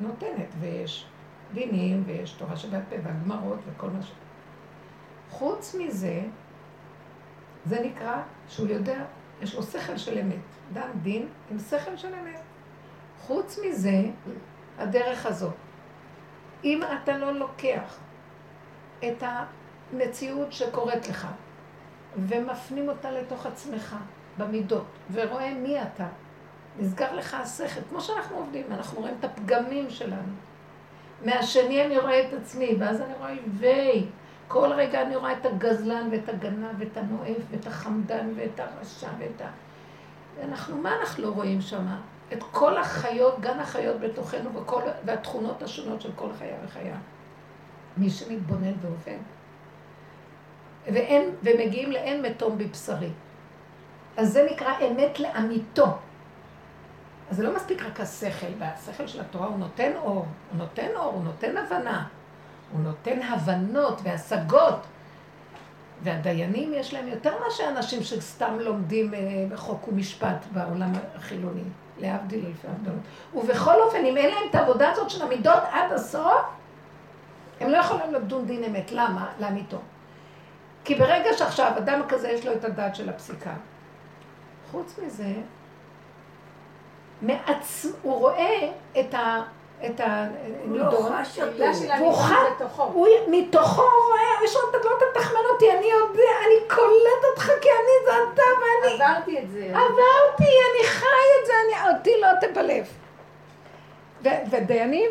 [0.00, 1.06] נותנת, ויש
[1.54, 4.12] דינים, ויש תורה שבעל פה, והגמרות, וכל מה ש...
[5.30, 6.22] חוץ מזה,
[7.64, 9.04] זה נקרא שהוא יודע,
[9.42, 10.36] יש לו שכל של אמת.
[10.72, 12.40] דן דין עם שכל של אמת.
[13.26, 14.02] חוץ מזה,
[14.78, 15.54] הדרך הזאת.
[16.64, 17.98] אם אתה לא לוקח
[19.04, 21.26] את המציאות שקורית לך
[22.16, 23.96] ומפנים אותה לתוך עצמך
[24.38, 26.06] במידות ורואה מי אתה,
[26.78, 30.32] נסגר לך השכל, כמו שאנחנו עובדים, אנחנו רואים את הפגמים שלנו.
[31.24, 34.06] מהשני אני רואה את עצמי, ואז אני רואה ויי.
[34.48, 39.40] כל רגע אני רואה את הגזלן ואת הגנב ואת הנואף ואת החמדן ואת הרשע ואת
[39.40, 39.50] ה...
[40.42, 41.86] אנחנו, מה אנחנו לא רואים שם?
[42.32, 46.96] את כל החיות, גן החיות בתוכנו וכל, והתכונות השונות של כל חיה וחיה.
[47.96, 49.18] מי שמתבונן ועובד.
[50.86, 53.10] ואין, ומגיעים לאין מתום בבשרי.
[54.16, 55.86] אז זה נקרא אמת לאמיתו.
[57.30, 61.12] אז זה לא מספיק רק השכל, והשכל של התורה הוא נותן אור, הוא נותן אור,
[61.12, 62.06] הוא נותן הבנה,
[62.72, 64.86] הוא נותן הבנות והשגות.
[66.02, 69.20] והדיינים יש להם יותר מאשר אנשים שסתם לומדים אה,
[69.56, 71.62] חוק ומשפט בעולם החילוני,
[72.02, 73.00] להבדיל אלפי הבדלות.
[73.34, 76.42] ובכל אופן, אם אין להם את העבודה הזאת של המידות עד הסוף,
[77.60, 78.92] הם לא יכולים לדון דין אמת.
[78.92, 79.32] למה?
[79.40, 79.78] לאמיתו.
[80.84, 83.54] כי ברגע שעכשיו אדם כזה יש לו את הדעת של הפסיקה,
[84.70, 85.32] חוץ מזה,
[87.22, 87.86] מעצ...
[88.02, 89.42] הוא רואה את ה...
[89.86, 90.88] את הנידון,
[91.98, 97.46] והוא חש, הוא מתוכו רואה, יש עוד לא תתחמן אותי, אני יודע, אני קולט אותך
[97.60, 98.94] כי אני זה אתה ואני...
[98.94, 99.64] עברתי את זה.
[99.64, 101.06] עברתי, אני חי
[101.40, 102.86] את זה, אני, אותי לא תבלב.
[104.50, 105.10] ודיינים,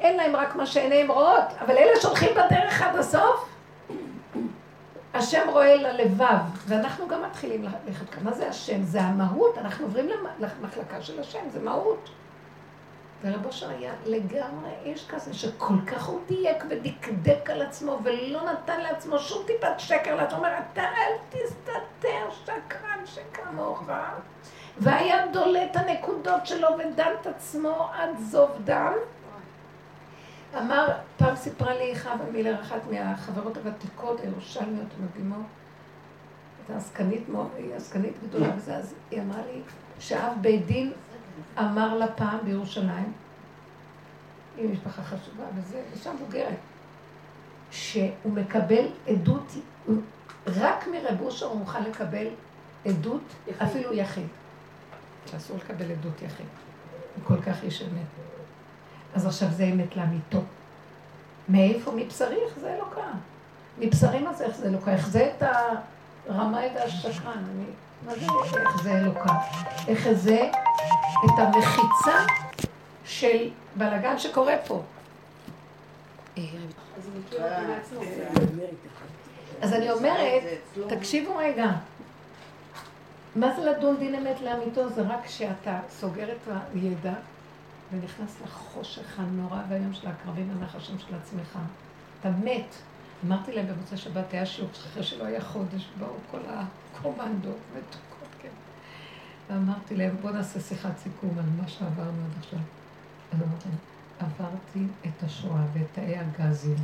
[0.00, 3.48] אין להם רק מה שעיניהם רואות, אבל אלה שהולכים בדרך עד הסוף,
[5.14, 8.22] השם רואה ללבב, ואנחנו גם מתחילים ללכת.
[8.22, 8.82] מה זה השם?
[8.82, 12.10] זה המהות, אנחנו עוברים למחלקה של השם, זה מהות.
[13.22, 18.80] ורב אושר היה לגמרי איש כזה, שכל כך הוא דייק ודקדק על עצמו, ולא נתן
[18.80, 23.82] לעצמו שום טיפת שקר לעצמו, אומר, אתה אל תסתתר, שקרן שכמוך.
[24.78, 28.92] והיה דולה את הנקודות שלו ודן את עצמו עד זוב דם.
[30.58, 35.46] אמר, פעם סיפרה לי חווה מילר, אחת מהחברות הוותיקות, הירושלמיות המדהימות,
[36.58, 37.22] הייתה עסקנית,
[37.76, 39.60] עסקנית גדולה וזה, אז היא אמרה לי
[39.98, 40.92] שאב בית דין
[41.60, 43.12] אמר לה פעם בירושלים,
[44.56, 46.56] היא משפחה חשובה וזה, אישה מבוגרת,
[47.70, 49.52] שהוא מקבל עדות,
[50.46, 52.26] רק מרב אושר הוא מוכן לקבל
[52.86, 53.68] עדות, יחיד.
[53.68, 54.26] אפילו יחיד.
[55.26, 56.46] שאסור לקבל עדות יחיד.
[57.16, 58.06] הוא כל כך איש אמת.
[59.14, 60.40] אז עכשיו זה אמת לאמיתו.
[61.48, 61.92] מאיפה?
[61.96, 63.10] מבשרי איך זה אלוקה.
[63.78, 64.92] מבשרי מה זה איך זה אלוקה?
[64.92, 65.42] איך זה את
[66.28, 67.44] הרמאי והשקרן?
[67.54, 67.64] אני...
[68.06, 68.26] מה זה
[68.60, 69.34] איך זה אלוקה?
[69.88, 70.50] איך זה
[71.24, 72.24] את המחיצה
[73.04, 74.82] של בלאגן שקורה פה.
[79.60, 80.42] אז אני אומרת,
[80.88, 81.66] תקשיבו רגע,
[83.36, 84.88] מה זה לדון דין אמת לאמיתו?
[84.88, 87.12] זה רק כשאתה סוגר את הידע
[87.92, 91.58] ונכנס לחושך הנורא והיום של הקרבים הנחשים של עצמך.
[92.20, 92.74] אתה מת.
[93.26, 98.48] אמרתי להם במוצאי שבת, היה שיעור אחרי שלא היה חודש, באו כל הקומנדו מתוקות, כן.
[99.48, 102.58] ואמרתי להם, בואו נעשה שיחת סיכום על מה שעברנו עד עכשיו.
[103.32, 103.68] אז אמרתי
[104.18, 106.76] עברתי את השואה ואת תאי הגזים,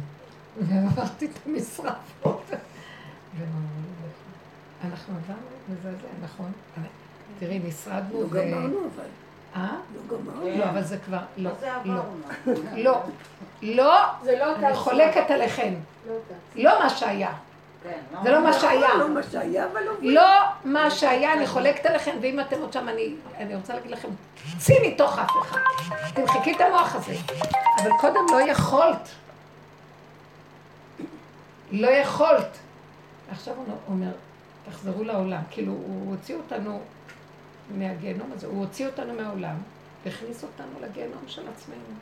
[0.68, 2.50] ועברתי את המשרפות.
[4.84, 6.52] אנחנו עברנו וזה זה, נכון.
[7.38, 9.23] תראי, נשרדנו לא גמרנו אבל.
[9.56, 9.68] אה?
[9.94, 10.58] לא גמרנו.
[10.58, 11.50] לא, אבל זה כבר, לא.
[11.60, 12.02] זה לא.
[12.76, 13.02] לא.
[13.62, 15.74] לא, זה לא אני חולקת עליכם.
[16.08, 16.14] לא.
[16.56, 17.32] לא מה שהיה.
[17.84, 18.94] כן, זה לא מה שהיה.
[18.94, 19.92] לא מה שהיה, אבל לא...
[20.02, 20.22] לא
[20.64, 24.08] מה שהיה, אני חולקת עליכם, ואם אתם עוד שם, אני, אני רוצה להגיד לכם,
[24.58, 25.60] צאי מתוך אף אחד.
[26.14, 27.14] תמחקי את המוח הזה.
[27.82, 29.08] אבל קודם לא יכולת.
[31.70, 32.58] לא יכולת.
[33.30, 34.10] עכשיו הוא אומר,
[34.70, 35.40] תחזרו לעולם.
[35.50, 36.80] כאילו, הוא הוציא אותנו
[37.70, 39.56] מהגיהנום הזה, הוא הוציא אותנו מהעולם,
[40.04, 41.94] והכניס אותנו לגיהנום של עצמנו.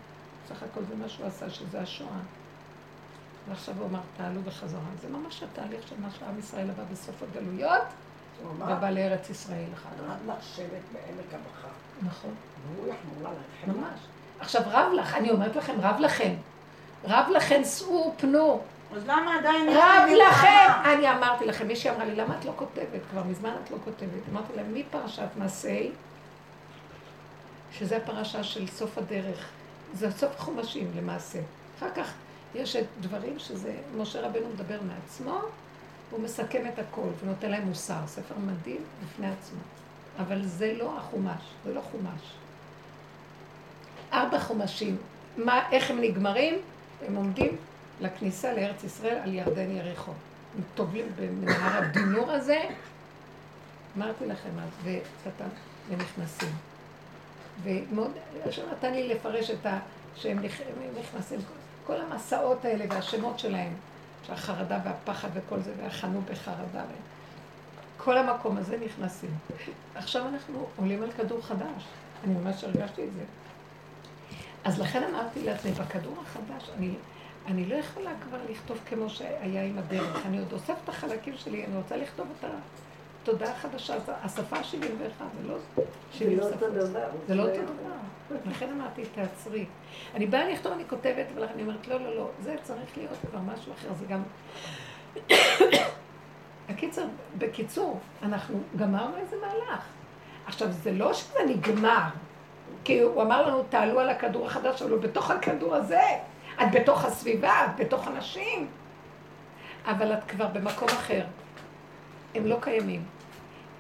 [0.49, 2.21] סך הכל זה מה שהוא עשה, שזה השואה.
[3.49, 4.81] ועכשיו הוא אמר, תעלו בחזרה.
[5.03, 7.83] זה ממש התהליך של מה שעם ישראל עבר בסוף הגלויות,
[8.59, 9.91] ובא לארץ ישראל אחד.
[10.07, 11.69] רב לך שבט בעמק הבכה.
[12.03, 12.35] נכון.
[12.67, 13.81] והוא יחמור עליכם.
[13.81, 14.01] ממש.
[14.41, 16.35] עכשיו רב לך, אני אומרת לכם, רב לכם.
[17.05, 18.61] רב לכם, שאו, פנו.
[18.97, 19.69] אז למה עדיין...
[19.69, 20.73] רב לכם!
[20.85, 23.01] אני אמרתי לכם, מישהי אמרה לי, למה את לא כותבת?
[23.11, 24.23] כבר מזמן את לא כותבת.
[24.33, 25.91] אמרתי להם, מפרשת מסעי,
[27.73, 29.49] שזה הפרשה של סוף הדרך.
[29.95, 31.39] זה סוף חומשים למעשה.
[31.79, 32.13] אחר כך
[32.55, 35.39] יש את דברים שזה, משה רבנו מדבר מעצמו,
[36.11, 39.61] הוא מסכם את הכל ונותן להם מוסר, ספר מדהים בפני עצמו.
[40.19, 42.23] אבל זה לא החומש, זה לא חומש.
[44.13, 44.97] ארבע חומשים,
[45.37, 46.59] מה, איך הם נגמרים?
[47.07, 47.57] הם עומדים
[48.01, 50.13] לכניסה לארץ ישראל על ירדן יריחו.
[50.57, 52.61] הם טובלים במנהר הדינור הזה,
[53.97, 55.49] אמרתי לכם אז, וקטן,
[55.89, 56.53] ונכנסים.
[57.63, 58.11] ומאוד,
[58.49, 59.79] השם נתן לי לפרש את ה...
[60.17, 61.41] שהם נכ- נכנסים,
[61.87, 63.73] כל המסעות האלה והשמות שלהם,
[64.27, 66.83] שהחרדה והפחד וכל זה, והחנו בחרדה.
[67.97, 69.31] כל המקום הזה נכנסים.
[69.95, 71.85] עכשיו אנחנו עולים על כדור חדש.
[72.25, 73.25] אני ממש הרגשתי את זה.
[74.65, 76.95] אז לכן אמרתי לעצמי, בכדור החדש, אני,
[77.47, 80.27] אני לא יכולה כבר לכתוב כמו שהיה עם הדרך.
[80.27, 82.51] אני עוד אוספת את החלקים שלי, אני רוצה לכתוב את
[83.23, 86.67] התודעה החדשה, השפה שלי ואחד, זה לא זה שלי לא שפה.
[87.27, 88.41] זה לא אותו דבר.
[88.51, 89.67] לכן אמרתי, תעצרי.
[90.15, 93.41] אני באה לכתוב, אני כותבת, אבל אני אומרת, לא, לא, לא, זה צריך להיות כבר
[93.41, 94.23] משהו אחר, זה גם...
[96.69, 97.05] הקיצר,
[97.39, 99.85] בקיצור, אנחנו גמרנו איזה מהלך.
[100.47, 102.03] עכשיו, זה לא שזה נגמר,
[102.85, 106.01] כי הוא אמר לנו, תעלו על הכדור החדש, אבל הוא בתוך הכדור הזה.
[106.63, 108.67] את בתוך הסביבה, את בתוך אנשים.
[109.87, 111.25] אבל את כבר במקום אחר.
[112.35, 113.05] הם לא קיימים.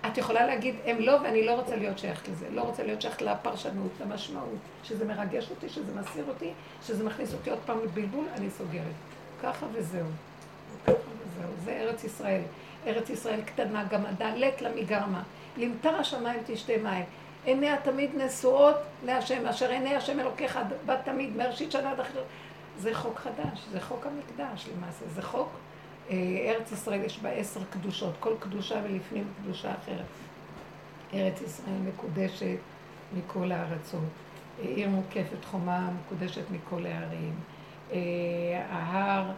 [0.06, 2.46] את יכולה להגיד, הם לא, ואני לא רוצה להיות שייכת לזה.
[2.50, 6.50] לא רוצה להיות שייכת לפרשנות, למשמעות, שזה מרגש אותי, שזה מסיר אותי,
[6.87, 8.82] שזה מכניס אותי עוד פעם לבלבול, אני סוגרת.
[9.42, 10.06] ככה וזהו.
[10.87, 11.50] ככה וזהו.
[11.64, 12.42] זה ארץ ישראל.
[12.87, 15.22] ארץ ישראל קטנה, הדלת לה מגרמה.
[15.56, 17.04] למטר השמיים תשתה מים.
[17.44, 22.24] עיניה תמיד נשואות להשם, אשר עיני השם אלוקיך בת תמיד, מראשית שנה עד אחרת.
[22.83, 25.49] זה חוק חדש, זה חוק המקדש למעשה, זה חוק,
[26.11, 26.16] אה,
[26.47, 30.05] ארץ ישראל יש בה עשר קדושות, כל קדושה ולפנים קדושה אחרת.
[31.14, 32.57] ארץ ישראל מקודשת
[33.16, 34.01] מכל הארצות,
[34.59, 37.35] אה, עיר מוקפת חומה מקודשת מכל הערים,
[37.92, 37.99] אה,
[38.71, 39.31] ההר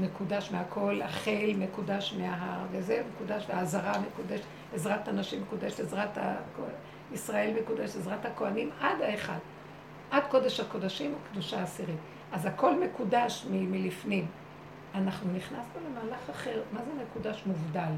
[0.00, 6.34] מקודש מהכל, החיל מקודש מההר, וזה מקודש, והעזרה מקודשת, עזרת הנשים מקודשת, עזרת ה...
[7.12, 9.38] ישראל מקודשת, עזרת הכהנים, עד האחד.
[10.10, 11.96] עד קודש הקודשים קדושה עשירית.
[12.32, 14.26] אז הכל מקודש מ- מלפנים.
[14.94, 16.62] אנחנו נכנסנו למהלך אחר.
[16.72, 17.92] מה זה מקודש מובדל?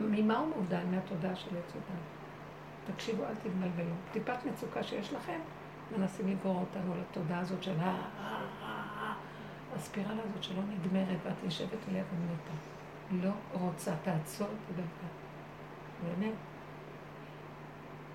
[0.00, 0.80] ממה הוא מובדל?
[0.90, 2.94] מהתודעה של עץ הדת.
[2.94, 3.94] תקשיבו, אל תתבלבלו.
[4.12, 5.38] טיפת מצוקה שיש לכם,
[5.98, 7.96] מנסים לגרור אותנו לתודעה הזאת של ה...
[9.76, 12.52] הספירלה הזאת שלא נגמרת, ואת נשבת אליה ומתה.
[13.26, 15.08] לא רוצה, תעצור, תדבר.
[16.02, 16.34] באמת.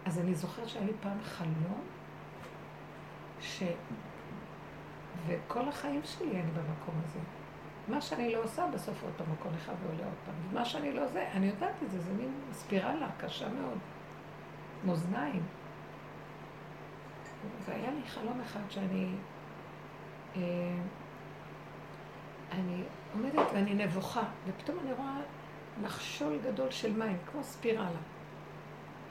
[0.05, 1.81] אז אני זוכרת שהיה לי פעם חלום,
[3.41, 3.63] ש...
[5.27, 7.19] וכל החיים שלי אני במקום הזה.
[7.87, 10.35] מה שאני לא עושה, בסוף עוד פעם הכל אחד ועולה עוד פעם.
[10.49, 13.77] ומה שאני לא זה, אני יודעת את זה, זה מין ספירלה קשה מאוד.
[14.85, 15.43] מאזניים.
[17.65, 19.15] והיה לי חלום אחד שאני...
[20.35, 20.41] אה,
[22.51, 22.83] אני
[23.13, 25.17] עומדת ואני נבוכה, ופתאום אני רואה
[25.81, 27.99] נחשול גדול של מים, כמו ספירלה.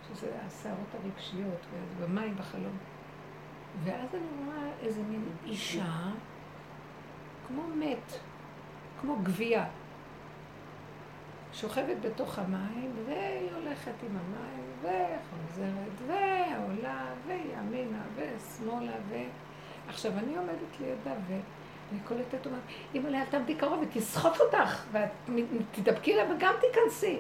[0.09, 1.66] שזה הסערות הרגשיות,
[2.01, 2.77] במים בחלום.
[3.85, 5.92] ואז אני רואה איזה מין אישה,
[7.48, 8.12] כמו מת,
[9.00, 9.64] כמו גבייה,
[11.52, 19.14] שוכבת בתוך המים, והיא הולכת עם המים, וחוזרת, ועולה, וימינה, ושמאלה, ו...
[19.88, 22.61] עכשיו, אני עומדת לידה, ואני קולטת, אומרת,
[22.94, 25.11] אמא לי, אל תעמדי קרוב, היא תסחוף אותך, ואת
[25.72, 27.18] תדבקי לה וגם תיכנסי.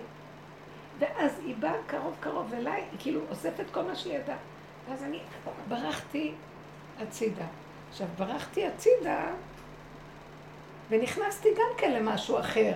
[0.98, 4.16] ואז היא באה קרוב קרוב אליי, היא כאילו אוספת כל מה שהיא
[4.88, 5.20] ואז אני
[5.68, 6.34] ברחתי
[7.00, 7.46] הצידה.
[7.90, 9.24] עכשיו, ברחתי הצידה,
[10.90, 12.72] ונכנסתי גם כן למשהו אחר.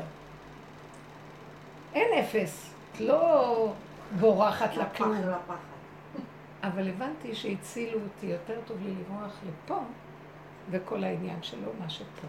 [1.95, 3.73] אין אפס, את לא
[4.21, 5.15] בורחת לכלום.
[6.63, 9.81] אבל הבנתי שהצילו אותי, יותר טוב לי לברוח לפה,
[10.71, 12.27] וכל העניין שלו, מה שפה.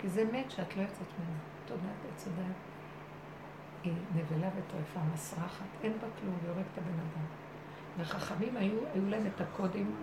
[0.00, 1.38] כי זה מת שאת לא יוצאת ממנו.
[1.66, 2.54] תודעת עץ הדת.
[3.84, 7.24] היא נבלה וטרפה, מסרחת, אין בה כלום, היא הורגת את הבן אדם.
[7.98, 9.94] והחכמים היו, היו להם את הקודים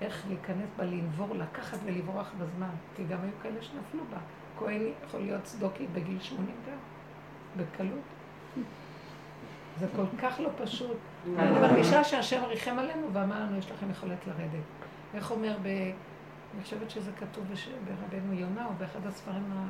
[0.00, 2.70] איך להיכנס בה, לנבור, לקחת ולברוח בזמן.
[2.96, 4.18] כי גם היו כאלה שנפלו בה.
[4.58, 6.78] כהן יכול להיות צדוקי בגיל 80 גם,
[7.56, 8.00] בקלות.
[9.80, 10.96] זה כל כך לא פשוט.
[11.38, 14.64] אני מרגישה שהשם ריחם עלינו ואמר לנו, יש לכם יכולת לרדת.
[15.14, 15.66] איך אומר ב...
[16.54, 17.68] אני חושבת שזה כתוב בש...
[17.84, 19.68] ברבנו יונה, או באחד הספרים ה...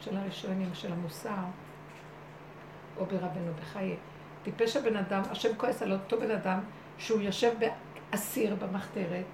[0.00, 1.44] של הראשונים, של המוסר,
[2.96, 3.96] או ברבנו בחיי.
[4.42, 6.60] טיפש הבן אדם, השם כועס על אותו בן אדם,
[7.00, 9.24] שהוא יושב באסיר במחתרת,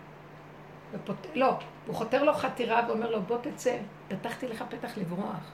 [0.93, 1.27] ופות...
[1.35, 5.51] לא, הוא חותר לו חתירה ואומר לו, בוא תצא, פתחתי לך פתח לברוח.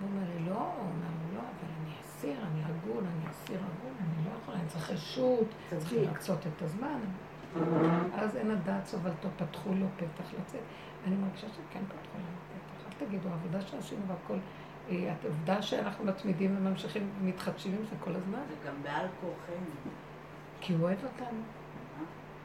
[0.00, 3.56] הוא אומר לי, לא, הוא אומר לו, לא, אבל אני אסיר, אני הגון, אני אסיר
[3.56, 5.46] הגון, אני לא יכול, אני צריך רשות,
[5.78, 6.98] צריך לרצות את הזמן.
[8.14, 10.60] אז אין הדעת סובלתו, פתחו לו פתח לצאת.
[11.06, 12.86] אני מרגישה שכן פתחו לנו פתח.
[12.86, 14.38] אל תגידו, העבודה שעשינו והכל,
[14.90, 19.90] אה, העובדה שאנחנו מתמידים וממשיכים ומתחדשים עם זה כל הזמן, זה גם בעל כורחנו.
[20.60, 21.40] כי הוא אוהב אותנו.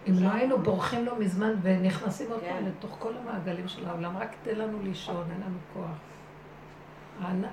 [0.10, 2.66] אם לא היינו בורחים לו מזמן ונכנסים עוד פעם כן.
[2.66, 5.98] לתוך כל המעגלים של העולם, רק תן לנו לישון, אין לנו כוח.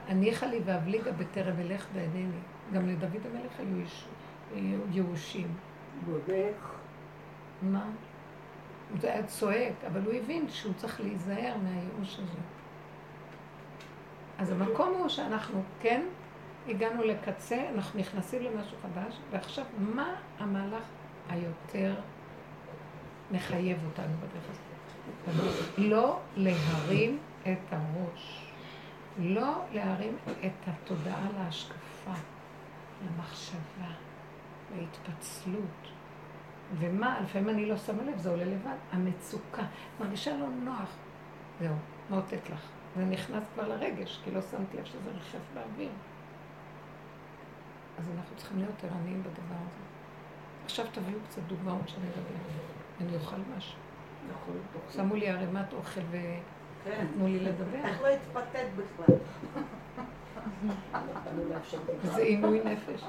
[0.09, 2.39] הניחה לי ואבליגה בטרם אלך ואינני.
[2.73, 3.61] גם לדוד המלך
[4.53, 5.55] היו ייאושים.
[6.05, 6.55] בודק.
[7.63, 7.85] מה?
[9.01, 12.39] זה היה צועק, אבל הוא הבין שהוא צריך להיזהר מהייאוש הזה.
[14.39, 16.03] אז המקום הוא שאנחנו כן
[16.71, 20.85] הגענו לקצה, אנחנו נכנסים למשהו חדש, ועכשיו מה המהלך
[21.29, 21.95] היותר
[23.31, 24.71] מחייב אותנו בדרך הזאת?
[25.79, 28.53] לא להרים את הראש,
[29.19, 30.17] לא להרים
[30.47, 32.13] את התודעה להשקפה,
[33.05, 33.91] למחשבה,
[34.77, 35.91] להתפצלות.
[36.79, 39.63] ומה, לפעמים אני לא שמה לב, זה עולה לבד, המצוקה,
[40.01, 40.97] מרגישה לא נוח.
[41.61, 41.75] זהו,
[42.11, 42.69] מאותת לך.
[42.97, 45.91] זה נכנס כבר לרגש, כי לא שמתי לב שזה ריחף באוויר.
[47.99, 49.81] אז אנחנו צריכים להיות ערניים בדבר הזה.
[50.65, 52.61] עכשיו תביאו קצת דוגמאות שאני אדבר.
[53.01, 53.79] אני אוכל משהו.
[54.31, 54.93] נכון, תאכלי.
[55.03, 56.07] שמו לי ערימת אוכל כן.
[56.85, 57.79] ונתנו לי לדבר.
[57.85, 59.17] איך לא התפתית בכלל?
[62.03, 62.23] זה.
[62.23, 63.05] עינוי נפש.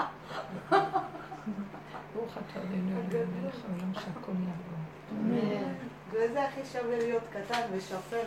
[2.16, 4.82] ברוך אתה אדינו אלוהים מלך העולם שהכל נעבור.
[6.12, 8.18] וזה הכי שווה להיות קטן ושפל.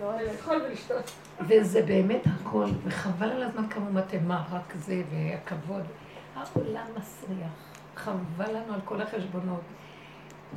[0.00, 1.10] לאכול ולשתות.
[1.48, 5.82] וזה באמת הכל, וחבל על הזמן כמה מתאמה, רק זה, והכבוד.
[6.34, 7.72] העולם מסריח.
[7.96, 9.60] חבל לנו על כל החשבונות.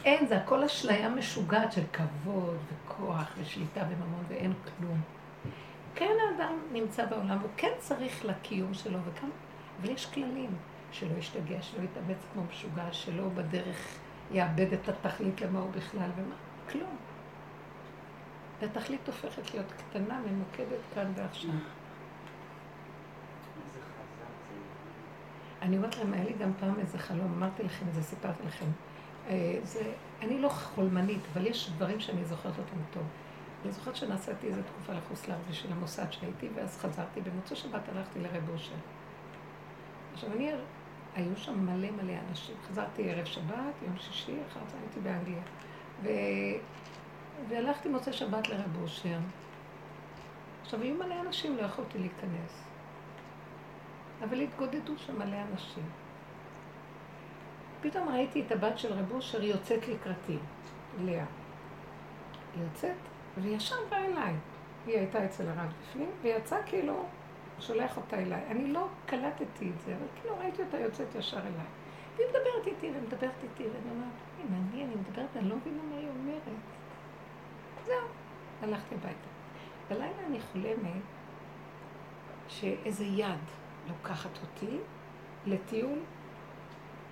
[0.06, 5.02] אין, זה הכל אשליה משוגעת של כבוד וכוח ושליטה וממון ואין כלום.
[5.96, 9.30] כן האדם נמצא בעולם, הוא כן צריך לקיום שלו, וכמה,
[9.82, 10.50] אבל יש כללים,
[10.92, 13.98] שלא ישתגע, שלא יתאמץ כמו משוגע, שלא בדרך
[14.32, 16.36] יאבד את התכלית למה הוא בכלל ומה,
[16.72, 16.96] כלום.
[18.66, 21.50] והתכלית הופכת להיות קטנה, ממוקדת כאן ועכשיו.
[25.62, 28.66] אני אומרת להם, היה לי גם פעם איזה חלום, אמרתי לכם את זה, סיפרתי לכם.
[29.28, 33.04] אה, זה, אני לא חולמנית, אבל יש דברים שאני זוכרת אותם טוב.
[33.64, 37.22] אני זוכרת שנסעתי איזו תקופה לחוץ לארץ בשביל המוסד שהייתי, ואז חזרתי.
[37.22, 38.76] במוצאי שבת הלכתי לרב אושר.
[40.14, 40.52] עכשיו, אני,
[41.16, 42.56] היו שם מלא מלא אנשים.
[42.70, 45.42] חזרתי ערב שבת, יום שישי, אחר כך הייתי באנגליה.
[47.50, 49.18] והלכתי מוצאי שבת לרב אושר.
[50.62, 52.64] עכשיו, היו מלא אנשים, לא יכולתי להיכנס.
[54.24, 55.84] אבל התגודדו שם מלא אנשים.
[57.82, 60.38] פתאום ראיתי את הבת של רב אושר יוצאת לקראתי,
[61.00, 61.26] לאה.
[62.56, 62.96] היא יוצאת,
[63.38, 64.34] והיא ישר באה אליי.
[64.86, 67.06] היא הייתה אצל הרב בפנים, ויצאה כאילו,
[67.60, 68.42] שולח אותה אליי.
[68.48, 71.68] אני לא קלטתי את זה, אבל כאילו ראיתי אותה יוצאת ישר אליי.
[72.16, 76.08] והיא מדברת איתי, ומדברת איתי, ואני אומרת, מעניין, אני מדברת, אני לא מבינה מה היא
[76.10, 76.42] אומרת.
[77.86, 78.08] זהו,
[78.62, 79.28] הלכתי הביתה.
[79.90, 81.02] בלילה אני חולמת
[82.48, 83.40] שאיזה יד
[83.88, 84.78] לוקחת אותי
[85.46, 86.00] לטיול.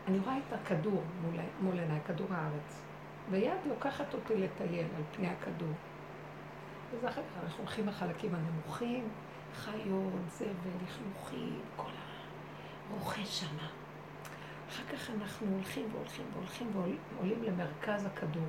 [0.07, 2.82] אני רואה את הכדור מול, מול עיניי, כדור הארץ.
[3.30, 5.74] ויד לוקחת אותי לטייל על פני הכדור.
[6.91, 9.09] וזה אחר כך אנחנו הולכים לחלקים הנמוכים,
[9.55, 11.91] חיות, זבל, לכלוכים, כל
[12.89, 13.67] הרוכש שמה.
[14.69, 18.47] אחר כך אנחנו הולכים והולכים והולכים ועולים למרכז הכדור.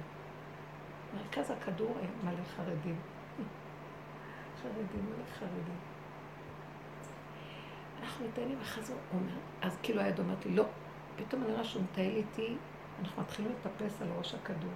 [1.15, 2.97] מרכז הכדור מלא חרדים.
[4.63, 5.79] חרדים, מלא חרדים.
[8.03, 10.65] אנחנו מטיילים וחזור, הוא אומר, אז כאילו היד אומרת לי, לא.
[11.17, 12.57] פתאום אני רואה שהוא מטייל איתי,
[13.01, 14.73] אנחנו מתחילים לטפס על ראש הכדור.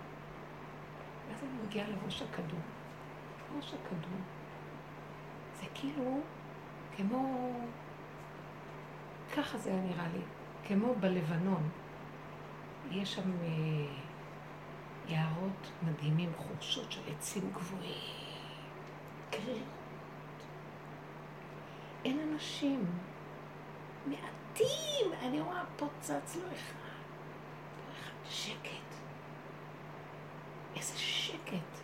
[1.29, 2.61] ואז אני מגיעה לראש הכדור.
[3.57, 4.19] ראש הכדור.
[5.55, 6.21] זה כאילו,
[6.97, 7.53] כמו,
[9.37, 10.21] ככה זה היה נראה לי,
[10.65, 11.69] כמו בלבנון.
[12.91, 13.47] יש שם אה,
[15.09, 18.15] יערות מדהימים, חורשות של עצים גבוהים,
[19.31, 19.59] קרירות.
[22.05, 22.85] אין אנשים,
[24.07, 26.89] מעטים, אני רואה פה צץ לו אחד,
[27.87, 28.89] לא אחד, שקט.
[30.77, 31.81] איזה שקט,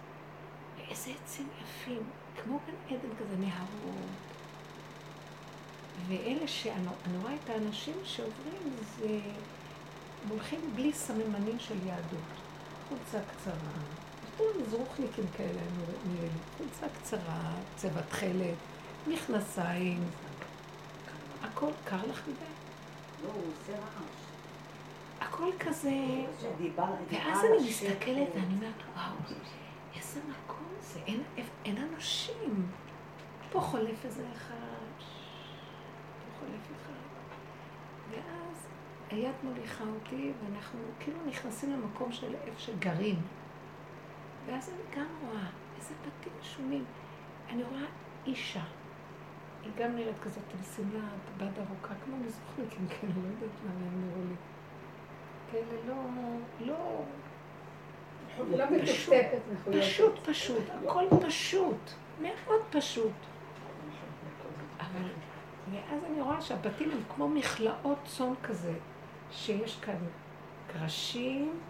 [0.76, 2.02] ואיזה עצים יפים,
[2.42, 4.08] כמו גן עדן כזה, נהרות.
[6.08, 9.20] ואלה שאני רואה את האנשים שעוברים, זה...
[10.24, 12.43] הם הולכים בלי סממנים של יהדות.
[12.88, 13.72] חולצה קצרה,
[14.36, 15.60] כולם מזרוחניקים כאלה
[16.58, 18.54] חולצה קצרה, צבע תכלת,
[19.06, 20.04] מכנסיים,
[21.42, 22.44] הכל קר לך מדי.
[23.24, 24.24] לא, הוא עושה רעש.
[25.20, 25.90] הכל כזה...
[27.10, 27.68] ואז אני.
[27.68, 29.14] מסתכלת ואני אומרת, וואו,
[29.96, 31.22] איזה מקום זה, אין,
[31.64, 32.66] אין אנשים.
[33.52, 34.54] פה חולף איזה אחד,
[36.24, 36.83] פה חולף אחד.
[39.14, 43.16] היד מוליכה אותי, ואנחנו כאילו נכנסים למקום של איפה שגרים.
[44.46, 45.46] ואז אני גם רואה
[45.76, 46.84] איזה בתים שומים.
[47.48, 47.84] אני רואה
[48.26, 48.62] אישה.
[49.62, 54.08] היא גם נראית כזאת עם שמלה בד ארוכה, כמו מזרוחניקים כאלה, לא יודעת מה הם
[54.08, 54.34] נראו לי.
[55.52, 55.94] כאלה לא,
[56.60, 57.04] לא, לא.
[59.80, 61.90] פשוט פשוט, הכל פשוט,
[62.22, 63.12] מאוד פשוט.
[64.80, 65.08] אבל,
[65.72, 68.72] ואז אני רואה שהבתים הם כמו מכלאות צאן כזה,
[69.34, 69.98] שיש כאן
[70.72, 71.60] קרשים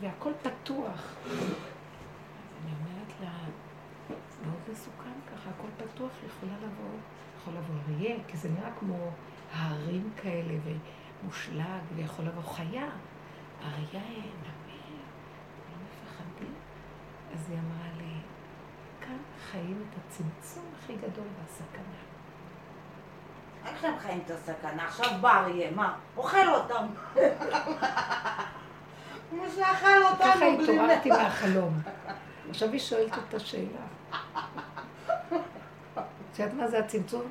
[0.00, 1.14] והכל פתוח.
[1.26, 1.54] אז
[2.62, 3.38] אני אומרת לה,
[4.08, 6.98] זה מאוד מסוכן ככה, הכל פתוח, יכולה לבוא,
[7.38, 9.10] יכול לבוא אריה, כי זה נראה כמו
[9.52, 10.54] ההרים כאלה
[11.22, 12.88] ומושלג, ויכול לבוא חיה.
[13.62, 14.82] אריה, נמר,
[15.70, 16.54] לא מפחדים.
[17.34, 18.14] אז היא אמרה לי,
[19.00, 19.18] כאן
[19.50, 22.02] חיים את הצמצום הכי גדול והסכנה.
[23.66, 24.84] איך הם חיים את הסכנה?
[24.84, 25.94] עכשיו בא אריה, מה?
[26.16, 26.86] אוכל אותם.
[29.30, 31.08] כמו שאכל אותנו ככה התעוררתי.
[31.10, 31.74] מהחלום.
[32.50, 33.66] עכשיו היא שואלת את השאלה.
[36.32, 37.22] את יודעת מה זה הצמצום?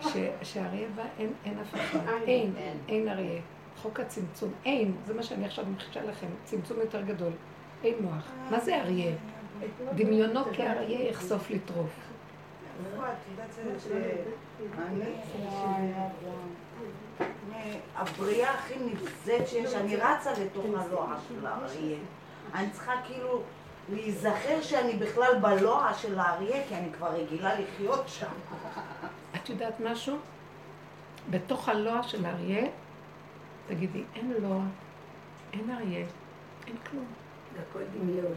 [0.00, 1.98] ש- שאריה בא, אין, אין אף אחד.
[2.26, 2.54] אין,
[2.88, 3.40] אין אריה.
[3.82, 4.52] חוק הצמצום.
[4.64, 6.26] אין, זה מה שאני עכשיו ממחישה לכם.
[6.44, 7.32] צמצום יותר גדול.
[7.84, 8.24] אין מוח.
[8.50, 9.12] מה זה אריה?
[9.94, 11.90] דמיונו כאריה יחשוף לטרוף.
[17.96, 21.98] הבריאה הכי נבזית שיש, אני רצה לתוך הלוע של האריה.
[22.54, 23.42] אני צריכה כאילו
[23.88, 28.32] להיזכר שאני בכלל בלוע של האריה, כי אני כבר רגילה לחיות שם.
[29.36, 30.16] את יודעת משהו?
[31.30, 32.66] בתוך הלוע של האריה,
[33.68, 34.62] תגידי, אין לוע,
[35.52, 36.06] אין אריה,
[36.66, 37.04] אין כלום.
[37.54, 38.32] זה הכל דמיון.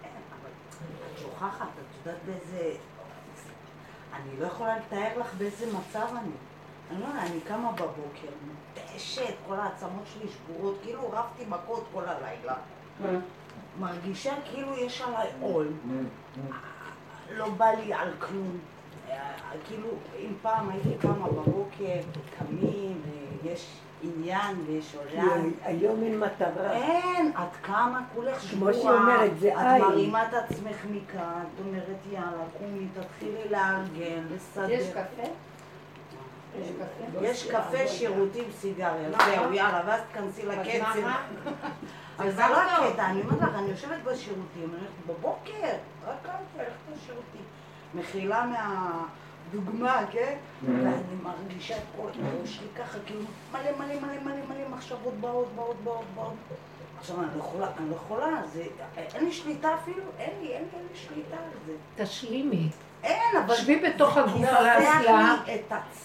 [0.00, 0.50] אבל
[1.12, 2.76] את שוכחת, את יודעת באיזה...
[4.22, 6.30] אני לא יכולה לתאר לך באיזה מצב אני.
[6.90, 12.02] אני לא יודעת, אני קמה בבוקר, מותשת, כל העצמות שלי שבורות, כאילו רבתי מכות כל
[12.06, 12.54] הלילה.
[13.80, 15.68] מרגישה כאילו יש עליי עול.
[17.30, 18.58] לא בא לי על כלום.
[19.10, 19.32] אה,
[19.66, 19.88] כאילו,
[20.18, 22.00] אם פעם הייתי קמה בבוקר,
[22.38, 23.02] קמים,
[23.42, 23.66] ויש
[24.02, 25.50] עניין ויש עולם.
[25.62, 26.72] היום אין מטרה.
[26.72, 28.72] אין, את קמה כולך שבורה.
[28.72, 29.82] כמו שהיא אומרת, זה את עין.
[29.82, 34.70] מרימה את עצמך מכאן, את אומרת יאללה, קומי, תתחילי לארגן, לסדר.
[34.70, 35.28] יש קפה?
[36.60, 37.26] יש קפה?
[37.26, 39.08] יש קפה, שירותים, סיגריה.
[39.08, 39.18] מה?
[39.24, 41.00] זהו, יאללה, ואז תכנסי לקצב.
[41.02, 41.22] מה?
[42.18, 42.56] אבל זה לא.
[42.56, 45.76] הקטע, אני אומרת לך, אני יושבת בשירותים, אני הולכת בבוקר,
[46.06, 47.42] רק קמתי, הולכת לשירותים.
[47.94, 48.46] מחילה
[49.56, 50.36] מהדוגמה, כן?
[50.66, 50.92] ואני
[51.22, 53.20] מרגישה את כל הראש שלי ככה, כאילו
[53.52, 56.34] מלא מלא מלא מלא מלא מחשבות באות, באות, באות, באות.
[56.98, 58.64] עכשיו, אני לא יכולה, אני לא יכולה, זה,
[58.96, 62.04] אין לי שליטה אפילו, אין לי, אין לי, שליטה על זה.
[62.04, 62.68] תשלימי.
[63.02, 63.54] אין, אבל...
[63.54, 65.34] שבי בתוך הגוף על האסלה.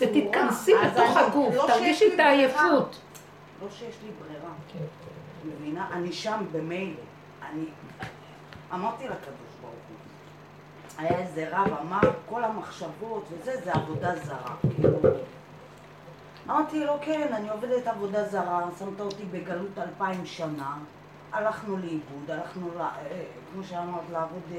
[0.01, 2.99] ותתכנסי אני- הגוף, לא תרגישי את העייפות.
[3.61, 4.51] לא שיש לי ברירה.
[5.45, 5.87] מבינה?
[5.93, 6.93] אני שם במילא.
[7.51, 7.65] אני...
[8.73, 9.50] אמרתי לקדוש
[10.97, 14.55] היה איזה רב אמר, כל המחשבות וזה, זה עבודה זרה.
[16.49, 20.77] אמרתי לו, כן, אני עובדת עבודה זרה, שמת אותי בגלות אלפיים שנה,
[21.31, 22.81] הלכנו לאיבוד, הלכנו, ל...
[22.81, 23.23] אה,
[23.53, 24.57] כמו שאמרת, לעבוד אה,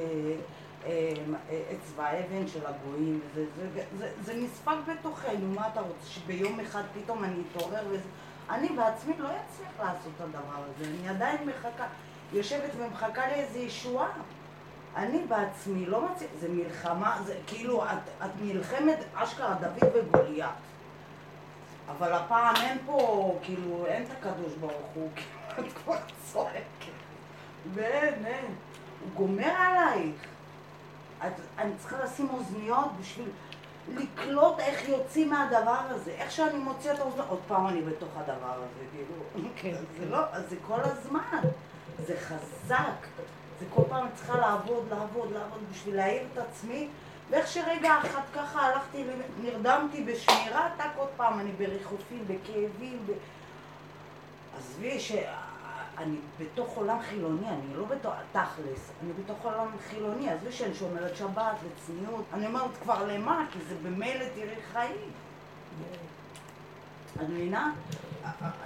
[0.86, 1.12] אה,
[1.50, 6.06] אה, אצבע אבן של הגויים, זה, זה, זה, זה, זה נספג בתוכנו, מה אתה רוצה,
[6.06, 8.08] שביום אחד פתאום אני אתעורר וזה...
[8.50, 11.86] אני בעצמי לא אצליח לעשות את הדבר הזה, אני עדיין מחכה,
[12.32, 14.08] יושבת ומחכה לאיזו ישועה.
[14.96, 20.50] אני בעצמי לא מצליח, זה מלחמה, זה כאילו, את, את נלחמת אשכרה דוד וגוליית.
[21.88, 25.96] אבל הפעם אין פה, כאילו, אין את הקדוש ברוך הוא, כאילו, את כבר
[26.32, 26.62] צועקת.
[27.74, 28.54] ואין, אין.
[29.00, 30.16] הוא גומר עלייך.
[31.26, 33.28] את, אני צריכה לשים אוזניות בשביל
[33.88, 36.10] לקלוט איך יוצאים מהדבר הזה.
[36.10, 39.44] איך שאני מוציאה את האוזניות, עוד פעם אני בתוך הדבר הזה, כאילו.
[39.56, 41.40] כן, זה לא, זה כל הזמן.
[42.06, 43.06] זה חזק.
[43.62, 46.88] זה כל פעם צריכה לעבוד, לעבוד, לעבוד בשביל להעיר את עצמי.
[47.30, 49.04] ואיך שרגע אחד ככה הלכתי,
[49.42, 52.98] נרדמתי בשמירה, טק עוד פעם, אני בריחופים, בכאבים.
[53.06, 53.12] ב...
[54.58, 60.74] עזבי שאני בתוך עולם חילוני, אני לא בתוך, תכלס, אני בתוך עולם חילוני, עזבי שאני
[60.74, 65.10] שומרת שבת וצניעות, אני אומרת כבר למה, כי זה במילא תראי חיים.
[67.16, 67.72] את מבינה?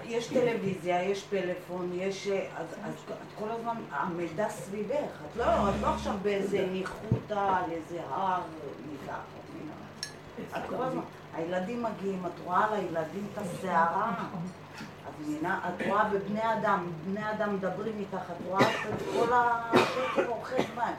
[0.05, 2.29] יש טלוויזיה, יש פלאפון, יש...
[2.29, 5.11] אז, אז את כל הזמן, המידע סביבך.
[5.31, 8.41] את לא, את לא עכשיו באיזה ניחותא, על איזה הר
[8.93, 9.37] מתחת.
[10.57, 11.03] את כל הזמן,
[11.35, 14.15] הילדים מגיעים, את רואה על הילדים את הסערה.
[15.09, 15.61] את מבינה?
[15.69, 20.95] את רואה בבני אדם, בני אדם מדברים איתך, את רואה את כל השקר אוחז בהם.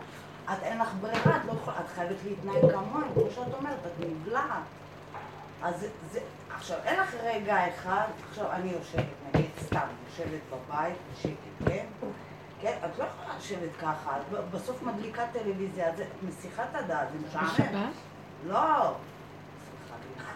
[0.53, 4.63] את אין לך ברירה, לא את חייבת להתנהג כמוהם, כמו שאת אומרת, את נבלעת.
[5.61, 6.19] אז זה,
[6.55, 11.85] עכשיו, אין לך רגע אחד, עכשיו אני יושבת, נגיד סתם, יושבת בבית בשקט, כן?
[12.61, 17.27] כן, את לא יכולה לשבת ככה, את בסוף מדליקה טלוויזיה, זה מסיחה את הדעת, זה
[17.27, 17.47] משעמם.
[17.47, 17.93] בשבת?
[18.45, 18.93] לא.
[19.65, 20.31] סליחה,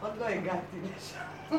[0.00, 1.56] עוד לא הגעתי לשם.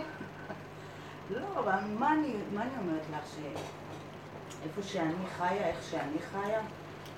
[1.30, 6.62] לא, אבל מה אני, מה אני אומרת לך, שאיפה שאני חיה, איך שאני חיה,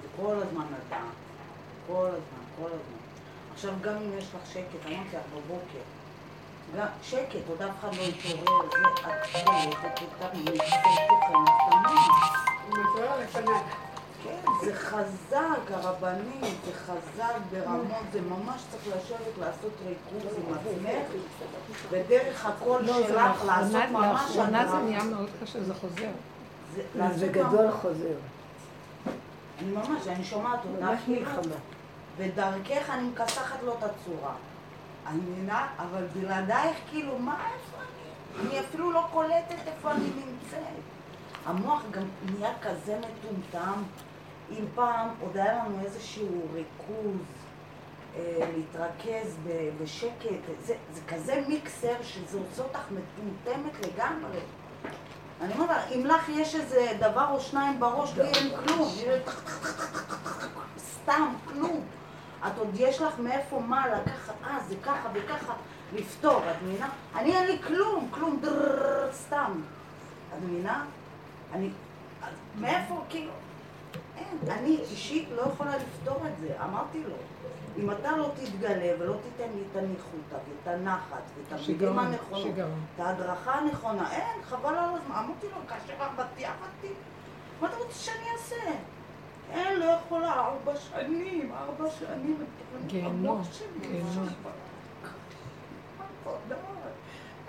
[0.02, 1.00] זה כל הזמן אתה.
[1.88, 2.95] כל הזמן, כל הזמן.
[3.56, 5.84] עכשיו, גם אם יש לך שקט, אמרתי לך בבוקר,
[6.78, 10.62] גם שקט, עוד אף אחד לא יתעורר, זה את תוכן, את תמיד.
[12.68, 13.60] הוא מתואר לפניי.
[14.24, 14.36] כן,
[14.66, 15.40] זה חזק,
[15.72, 21.22] הרבנית, זה חזק ברמות, זה ממש צריך לשבת לעשות ריכוז עם עצמך,
[21.90, 24.78] ודרך הקול לא, זה שלך לעשות לאחרונה, ממש לאחרונה זה.
[24.78, 25.96] נהיה מאוד קשה, זה חוזר.
[26.76, 28.16] זה- זה לעשות גדול חוזר.
[29.60, 31.56] אני ממש, אני שומעת אותך, ממש מלחמה.
[32.18, 34.34] ודרכך אני מכסחת לו את הצורה.
[35.08, 38.50] אני מבינה, אבל בלעדייך, כאילו, מה, איפה אני?
[38.50, 40.84] אני אפילו לא קולטת איפה אני נמצאת.
[41.46, 43.84] המוח גם נהיה כזה מטומטם.
[44.52, 47.22] אם פעם עוד היה לנו איזשהו ריכוז,
[48.16, 49.38] אה, להתרכז
[49.82, 54.40] בשקט, זה, זה כזה מיקסר שזה עושה אותך מטומטמת לגמרי.
[55.42, 58.90] אני אומרת, לך, אם לך יש איזה דבר או שניים בראש, לי אין כלום.
[61.04, 61.82] סתם, כלום.
[62.48, 65.54] את עוד יש לך מאיפה מה לקחת, אה, זה ככה וככה,
[65.94, 66.90] לפתור, את מבינה?
[67.16, 69.62] אני אין לי כלום, כלום, דרררר, סתם.
[70.34, 70.86] את מבינה?
[71.54, 71.70] אני,
[72.60, 73.32] מאיפה, כאילו,
[74.18, 77.16] אין, אני אישית לא יכולה לפתור את זה, אמרתי לו.
[77.78, 82.80] אם אתה לא תתגלה ולא תיתן לי את הניחותא ואת הנחת ואת המילים הנכונות, שיגעון.
[82.96, 85.16] את ההדרכה הנכונה, אין, חבל על הזמן.
[85.16, 86.94] אמרתי לו, כאשר עבדתי, עבדתי.
[87.62, 88.72] מה אתה רוצה שאני אעשה?
[89.52, 92.46] אין, לא יכולה, ארבע שנים, ארבע שנים.
[92.88, 93.42] גיהנום,
[93.82, 94.28] גיהנום.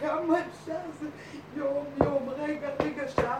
[0.01, 1.09] כמה אפשר זה
[1.57, 3.38] יום, יום, רגע, רגע, שעה.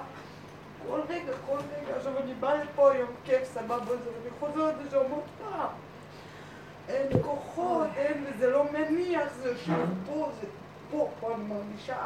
[0.89, 1.97] כל רגע, כל רגע.
[1.97, 5.69] עכשיו אני באה לפה יום כיף, סבבה, זה, ואני חוזרת לשם עוד פעם.
[6.89, 10.47] אין כוחות, אין, וזה לא מניח, זה יושב פה, זה
[10.91, 11.97] פה, פה אני מרגישה.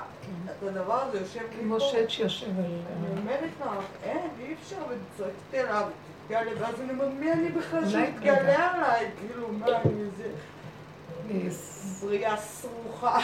[0.45, 1.63] את הדבר הזה יושב לי פה.
[1.63, 2.65] כמו שד שיושב על...
[2.65, 3.73] אני אומרת לה,
[4.03, 5.89] אין, אי אפשר, וצועקת אליו,
[6.31, 9.11] תתגלה, ואז אני אומרת, מי אני בכלל אולי שיתגלה עליי?
[9.21, 10.31] כאילו, מה, אני איזה
[11.31, 11.49] אה,
[12.01, 13.19] בריאה סרוחה,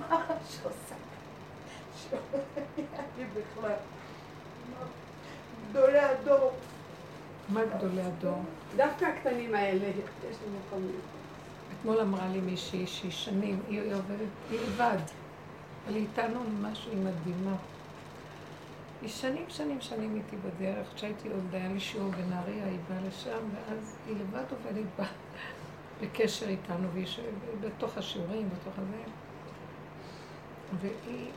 [0.00, 0.94] מה שעושה?
[2.12, 3.72] אני בכלל?
[5.70, 6.52] גדולי הדור.
[7.48, 8.42] מה גדולי הדור?
[8.76, 10.90] דווקא הקטנים האלה, יש לי מקום.
[11.80, 14.98] אתמול אמרה לי מישהי שהיא שנים, היא עובדת, היא לבד.
[15.86, 17.56] אבל היא איתנו משהו, היא מדהימה.
[19.04, 20.94] היא שנים, שנים, שנים איתי בדרך.
[20.94, 25.04] כשהייתי עוד, היה לי שיעור בנהריה, היא באה לשם, ואז היא לבד עובדת בה,
[26.00, 27.20] בקשר איתנו, והיא ש...
[27.60, 29.02] בתוך השיעורים, בתוך הזה.
[30.80, 31.30] והיא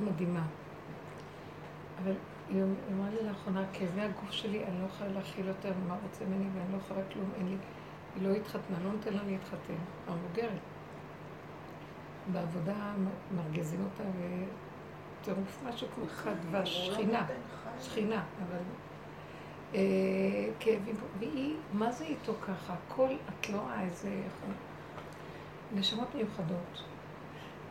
[0.00, 0.46] מדהימה.
[2.02, 2.14] אבל
[2.48, 2.62] היא
[2.92, 6.72] אמרה לי לאחרונה, כאבי הגוף שלי, אני לא יכולה להכיל יותר מה רוצה ממני ואני
[6.72, 7.56] לא יכולה כלום, אין לי...
[8.14, 10.60] היא לא התחתנה, לא נותן לה להתחתן, המבוגרת.
[12.32, 14.04] בעבודה מ- מרגיזים אותה
[15.20, 17.26] וטירוף משהו כמו חדווה, שכינה,
[17.82, 18.58] שכינה, אבל...
[19.74, 19.80] אה,
[20.60, 22.74] כאבים, והיא, מה זה איתו ככה?
[22.88, 24.22] הכל, את לא רואה איזה...
[25.74, 26.82] נשמות מיוחדות.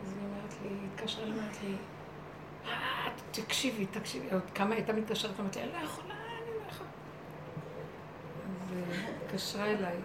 [0.03, 1.75] אז היא אומרת לי, התקשרה, היא אומרת לי,
[2.65, 6.89] "אה, תקשיבי, תקשיבי, עוד כמה הייתה מתקשרת, אמרתי לה, אני לא יכולה, אני לא יכולה.
[8.45, 9.95] אז היא התקשרה אליי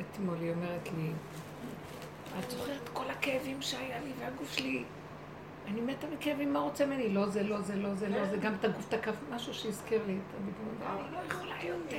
[0.00, 1.12] אתמול, היא אומרת לי,
[2.44, 4.84] את זוכרת כל הכאבים שהיה לי והגוף שלי,
[5.68, 7.08] אני מתה מכאבים, מה רוצה ממני?
[7.08, 10.12] לא זה, לא זה, לא זה, לא זה, גם את הגוף תקף, משהו שהזכיר לי
[10.12, 11.96] את הדיבור, אני לא יכולה יותר.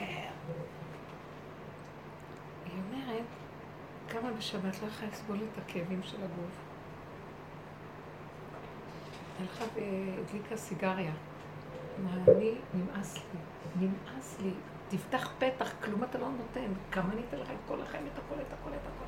[2.66, 3.24] היא אומרת,
[4.10, 6.56] כמה בשבת לא יכולה לסבול את הכאבים של הגוף.
[9.40, 11.12] הלכה והדליקה סיגריה.
[12.28, 14.52] אני, נמאס לי, נמאס לי.
[14.90, 16.74] תפתח פתח, כלום אתה לא נותן.
[16.92, 19.06] כמה אני אתן לך את כל החיים, את הכל, את הכל, את הכל.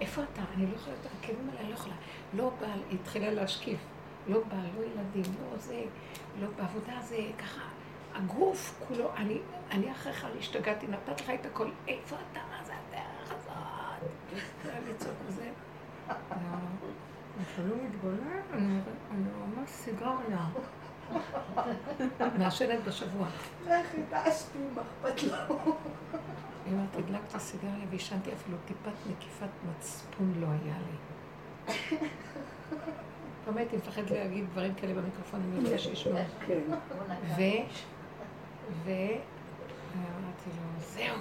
[0.00, 0.42] איפה אתה?
[0.54, 1.94] אני לא יכולה יותר, הכאבים האלה, אני לא יכולה.
[2.34, 3.78] לא בעל, היא התחילה להשקיף.
[4.28, 5.82] לא בעל, לא ילדים, לא זה,
[6.40, 7.62] לא בעבודה זה, ככה.
[8.14, 9.38] הגוף כולו, אני,
[9.70, 11.70] אני אחריך, אני השתגעתי, נתתי לך את הכל.
[11.88, 12.40] איפה אתה?
[12.50, 14.10] מה זה הדרך הזאת?
[14.64, 15.50] זה היה לצעוק וזה.
[16.06, 18.40] אתה לא מתגונן?
[18.52, 20.46] אני אני ממש סיגריה.
[22.38, 23.26] מעשנת בשבוע.
[23.66, 25.36] איך התעשתי, מה אכפת לו?
[26.66, 31.98] היא אומרת, הדלקתי סיגריה ועישנתי אפילו טיפת נקיפת מצפון לא היה לי.
[33.46, 36.18] פעם הייתי מפחדת להגיד דברים כאלה במיקרופון, אני יודעת שישמעו.
[36.46, 36.60] כן.
[37.22, 37.40] ו...
[38.84, 38.90] ו...
[39.94, 41.16] אמרתי לו, זהו.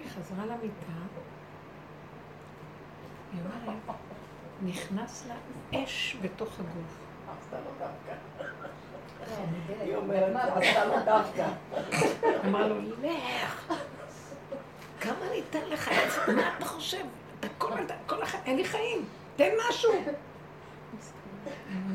[0.00, 0.92] היא חזרה למיטה,
[3.32, 3.78] היא אומרת,
[4.62, 5.34] נכנס לה
[5.84, 6.98] אש בתוך הגוף.
[9.80, 11.46] היא אומרת, עשתה לו דווקא.
[12.46, 13.72] אמר לו, לך.
[15.00, 15.90] כמה אני אתן לך?
[16.28, 17.04] מה אתה חושב?
[17.40, 17.72] אתה כל
[18.22, 19.04] הזמן, אין לי חיים,
[19.36, 19.92] תן משהו.
[19.92, 20.02] אמר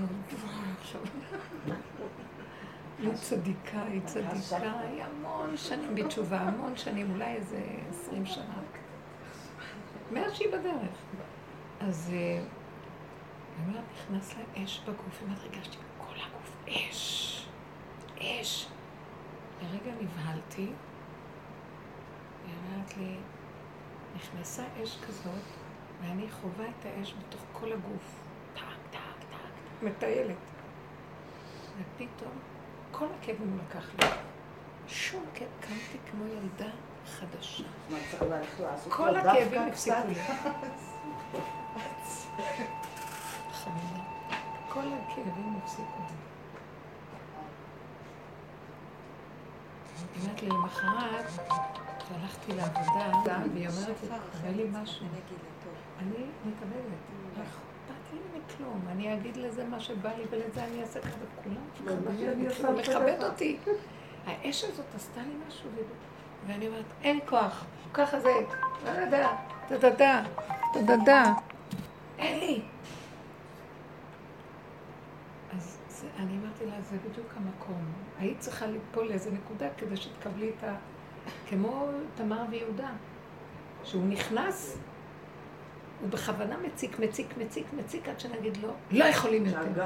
[0.02, 0.08] לו,
[0.42, 0.52] "וואי,
[0.82, 1.02] עכשיו."
[3.00, 8.60] היא צדיקה, היא צדיקה, היא המון שנים בתשובה, המון שנים, אולי איזה עשרים שנה.
[10.12, 10.98] מאז שהיא בדרך.
[11.80, 12.42] אז אה, היא
[13.68, 17.48] אומרת, נכנס לה אש בגוף, אומרת, הרגשתי כל הגוף אש,
[18.20, 18.68] אש.
[19.62, 20.62] לרגע נבהלתי,
[22.46, 23.16] היא אומרת לי,
[24.16, 25.44] נכנסה אש כזאת,
[26.02, 28.22] ואני חווה את האש בתוך כל הגוף.
[28.54, 28.62] טק,
[28.92, 30.55] טק, טק, מטיילת.
[31.80, 32.32] ופתאום,
[32.92, 34.08] כל הכאבים הוא לקח לי.
[34.88, 36.72] שום כאב, קמתי כמו ילדה
[37.06, 37.64] חדשה.
[37.90, 38.94] מה צריך ללכת לעשות?
[38.94, 39.96] כל הכאבים הפסיקו?
[40.08, 40.16] לי.
[44.70, 46.16] כל הכאבים הפסיקו לי.
[50.22, 51.26] אומרת לי למחרת,
[52.08, 54.10] שהלכתי לעבודה, והיא אומרת לי,
[54.42, 55.06] תראה לי משהו.
[56.00, 57.46] אני מקבלת.
[58.50, 58.82] לא מכלום.
[58.92, 63.30] אני אגיד לזה מה שבא לי ולזה אני אעשה ככה, וכולם לכבד דבר.
[63.30, 63.58] אותי.
[64.26, 65.70] האש הזאת עשתה לי משהו,
[66.48, 68.34] ואני אומרת, אין כוח, ככה זה,
[68.84, 69.36] טדדה,
[69.68, 70.24] טדדה,
[70.74, 71.34] טדדה,
[72.18, 72.62] אין לי.
[75.58, 77.86] אז זה, אני אמרתי לה, זה בדיוק המקום.
[78.20, 80.76] היית צריכה ליפול לאיזה נקודה כדי שתקבלי את ה...
[81.50, 82.90] כמו תמר ויהודה,
[83.84, 84.78] שהוא נכנס,
[86.02, 89.86] הוא בכוונה מציק, מציק, מציק, מציק, עד שנגיד לו, לא יכולים יותר.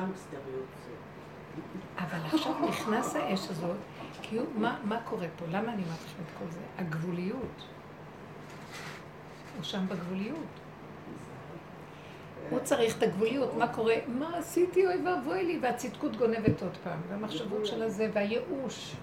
[1.97, 3.77] אבל עכשיו נכנס האש הזאת,
[4.21, 5.45] כי הוא, מה, מה קורה פה?
[5.45, 6.59] למה אני אומרת לכם את כל זה?
[6.77, 7.63] הגבוליות.
[9.55, 10.37] הוא שם בגבוליות.
[12.49, 13.95] הוא צריך את הגבוליות, מה קורה?
[14.07, 18.95] מה עשיתי, אוי ואבוי לי, והצדקות גונבת עוד פעם, והמחשבות של הזה, והייאוש.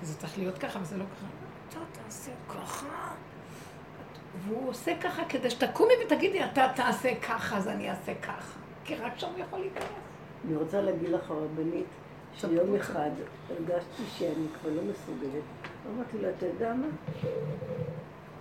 [0.00, 1.26] כי זה צריך להיות ככה, וזה לא ככה.
[1.68, 3.14] אתה תעשה ככה.
[4.42, 8.58] והוא עושה ככה כדי שתקומי ותגידי, אתה תעשה ככה, אז אני אעשה ככה.
[8.84, 9.84] כי רק שם הוא יכול להיכנס.
[10.46, 11.86] אני רוצה להגיד לך, הרבנית,
[12.36, 13.10] שיום אחד
[13.50, 15.42] הרגשתי שאני כבר לא מסוגלת.
[15.94, 16.86] אמרתי לה, אתה יודע מה?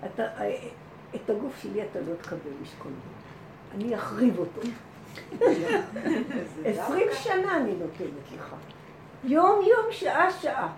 [0.06, 0.24] אתה,
[1.16, 2.92] את הגוף שלי אתה לא תקבל לשקול.
[3.76, 4.62] אני אחריב אותו.
[6.66, 8.56] עשרים שנה אני נותנת לך.
[9.24, 10.74] יום יום, שעה שעה.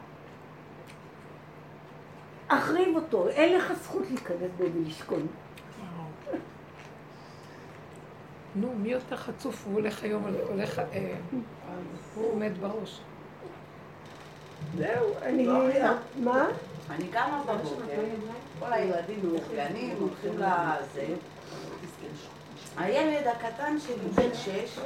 [2.48, 5.22] אחריב אותו, אין לך זכות להיכנס בו ולשקול.
[8.56, 9.66] נו, מי יותר חצוף?
[9.66, 11.16] הוא הולך היום, הולך, אה,
[12.16, 13.02] הוא עומד בראש.
[14.78, 15.46] זהו, אני...
[15.46, 15.64] לא,
[16.16, 16.48] מה?
[16.90, 18.02] אני קמה בבוקר,
[18.60, 21.06] כל הילדים מאופיינים, הולכים לזה.
[22.78, 24.80] הילד הקטן שלי, בן שש,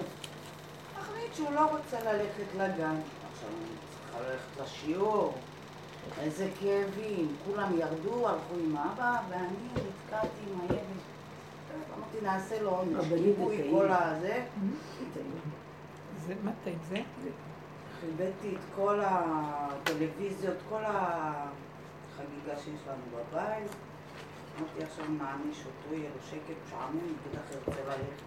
[0.97, 2.95] החליט שהוא לא רוצה ללכת לגן.
[3.31, 5.33] עכשיו אני צריכה ללכת לשיעור,
[6.21, 7.35] איזה כאבים.
[7.45, 10.79] כולם ירדו, הלכו עם אבא, ואני נתקעתי עם הילד.
[11.97, 13.71] אמרתי, נעשה לו עונש, ותאים.
[13.71, 14.43] כל הזה.
[16.27, 16.33] זה,
[16.65, 16.95] עם זה?
[18.01, 23.71] חיבאתי את כל הטלוויזיות, כל החגיגה שיש לנו בבית.
[24.59, 28.23] אמרתי עכשיו נעניש אותו, יהיה לו שקט, משעמם, בטח ירצה ללכת.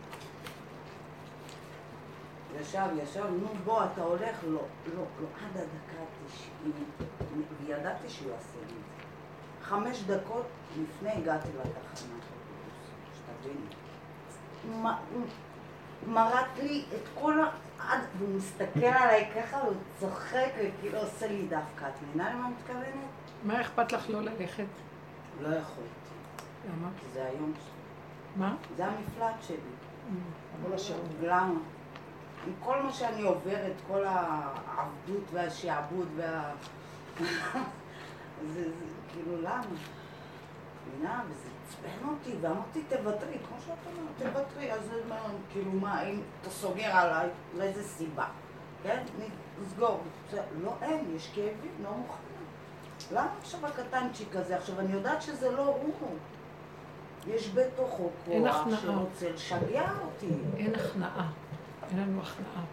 [2.60, 4.44] ישב, ישב, נו בוא, אתה הולך?
[4.44, 4.60] לא,
[4.94, 6.84] לא, לא, עד הדקה התשעים,
[7.66, 9.02] וידעתי שהוא יעשה לי את זה.
[9.62, 10.46] חמש דקות
[10.82, 12.14] לפני הגעתי לתחנה,
[13.14, 13.66] שתביני.
[14.68, 14.90] הוא
[16.04, 17.50] הוא מרט לי את כל ה...
[17.78, 21.84] עד, והוא מסתכל עליי ככה, והוא צוחק וכאילו עושה לי דווקא.
[21.84, 22.94] את מבינה למה אני מתכוונת?
[23.44, 24.64] מה אכפת לך לא ללכת?
[25.40, 26.12] לא יכולתי,
[26.68, 26.88] למה?
[27.00, 27.72] כי זה היום שלי.
[28.36, 28.54] מה?
[28.76, 29.56] זה המפלט שלי.
[30.66, 31.06] כל השירות.
[31.22, 31.54] למה?
[32.46, 36.52] עם כל מה שאני עוברת, כל העבדות והשעבוד וה...
[38.52, 39.62] זה, זה כאילו, למה?
[40.88, 41.22] מבינה?
[41.28, 45.16] וזה עצבן אותי, ואמרתי, תוותרי, כמו שאת אומרת, תוותרי, אז זה מה,
[45.52, 48.26] כאילו, מה, אם אתה סוגר עליי, לאיזה סיבה?
[48.82, 49.02] כן?
[49.62, 50.00] נסגור.
[50.62, 52.22] לא, אין, יש כאבים, לא מוכנה.
[53.12, 54.56] למה עכשיו הקטנצ'יק הזה?
[54.56, 56.16] עכשיו, אני יודעת שזה לא הוא.
[57.26, 58.66] יש בתוכו כוח.
[58.82, 60.28] שרוצה לשגע אותי.
[60.56, 61.30] אין הכנעה.
[61.92, 62.64] אין לנו הכנעה.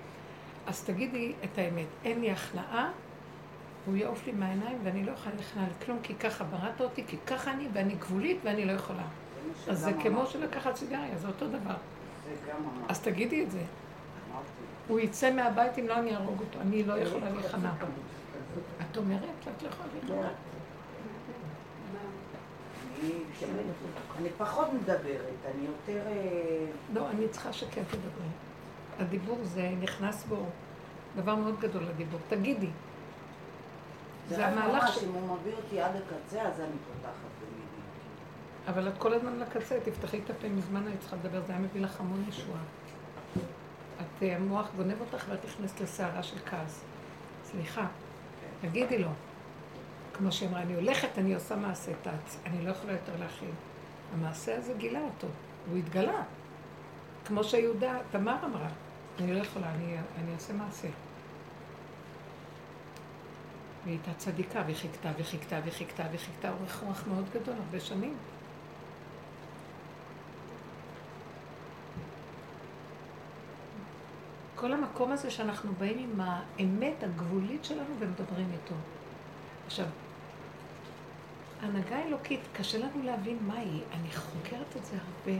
[0.67, 2.89] אז תגידי את האמת, אין לי הכנעה,
[3.85, 7.51] הוא יעוף לי מהעיניים ואני לא יכולה להכנעה לכלום, כי ככה בראת אותי, כי ככה
[7.51, 9.03] אני, ואני גבולית ואני לא יכולה.
[9.69, 10.25] אז זה כמו.
[10.25, 11.75] שלקחת סיגריה, זה אותו דבר.
[12.89, 13.61] אז תגידי את זה.
[14.87, 17.71] הוא יצא מהבית אם לא אני אהרוג אותו, אני לא יכולה להיכנע.
[18.91, 20.29] את אומרת שאת לא יכולה להיכנע?
[23.03, 23.23] אני-
[24.19, 25.05] אני פחות מדברת,
[25.55, 26.07] אני יותר...
[26.07, 28.29] אה, לא, אני צריכה שכן תדברי.
[28.99, 30.45] הדיבור זה נכנס בו
[31.15, 32.19] דבר מאוד גדול לדיבור.
[32.29, 32.69] תגידי.
[34.29, 37.69] זה זה המהלך ש- אם הוא מביא אותי עד הקצה, אז אני פותחת במילים.
[38.67, 41.81] אבל את כל הזמן לקצה, תפתחי את הפה, מזמן היית צריכה לדבר, זה היה מביא
[41.81, 42.59] לך המון ישועה.
[44.01, 46.83] את, אה, המוח גונב אותך ואת נכנסת לסערה של כעס.
[47.45, 47.87] סליחה,
[48.61, 49.09] תגידי לו.
[50.13, 53.49] כמו שהיא אמרה, אני הולכת, אני עושה מעשה תץ, אני לא יכולה יותר להכיל.
[54.13, 55.27] המעשה הזה גילה אותו,
[55.69, 56.23] הוא התגלה.
[57.25, 58.67] כמו שיהודה, תמר אמרה,
[59.19, 60.87] אני לא יכולה, אני, אני אעשה מעשה.
[63.83, 68.17] והיא הייתה צדיקה, והיא חיכתה וחיכתה וחיכתה וחיכתה אורך רוח מאוד גדול, הרבה שנים.
[74.55, 78.75] כל המקום הזה שאנחנו באים עם האמת הגבולית שלנו ומדברים איתו.
[79.65, 79.85] עכשיו,
[81.61, 83.81] הנהגה אלוקית, קשה לנו להבין מה היא.
[83.93, 85.39] אני חוקרת את זה הרבה.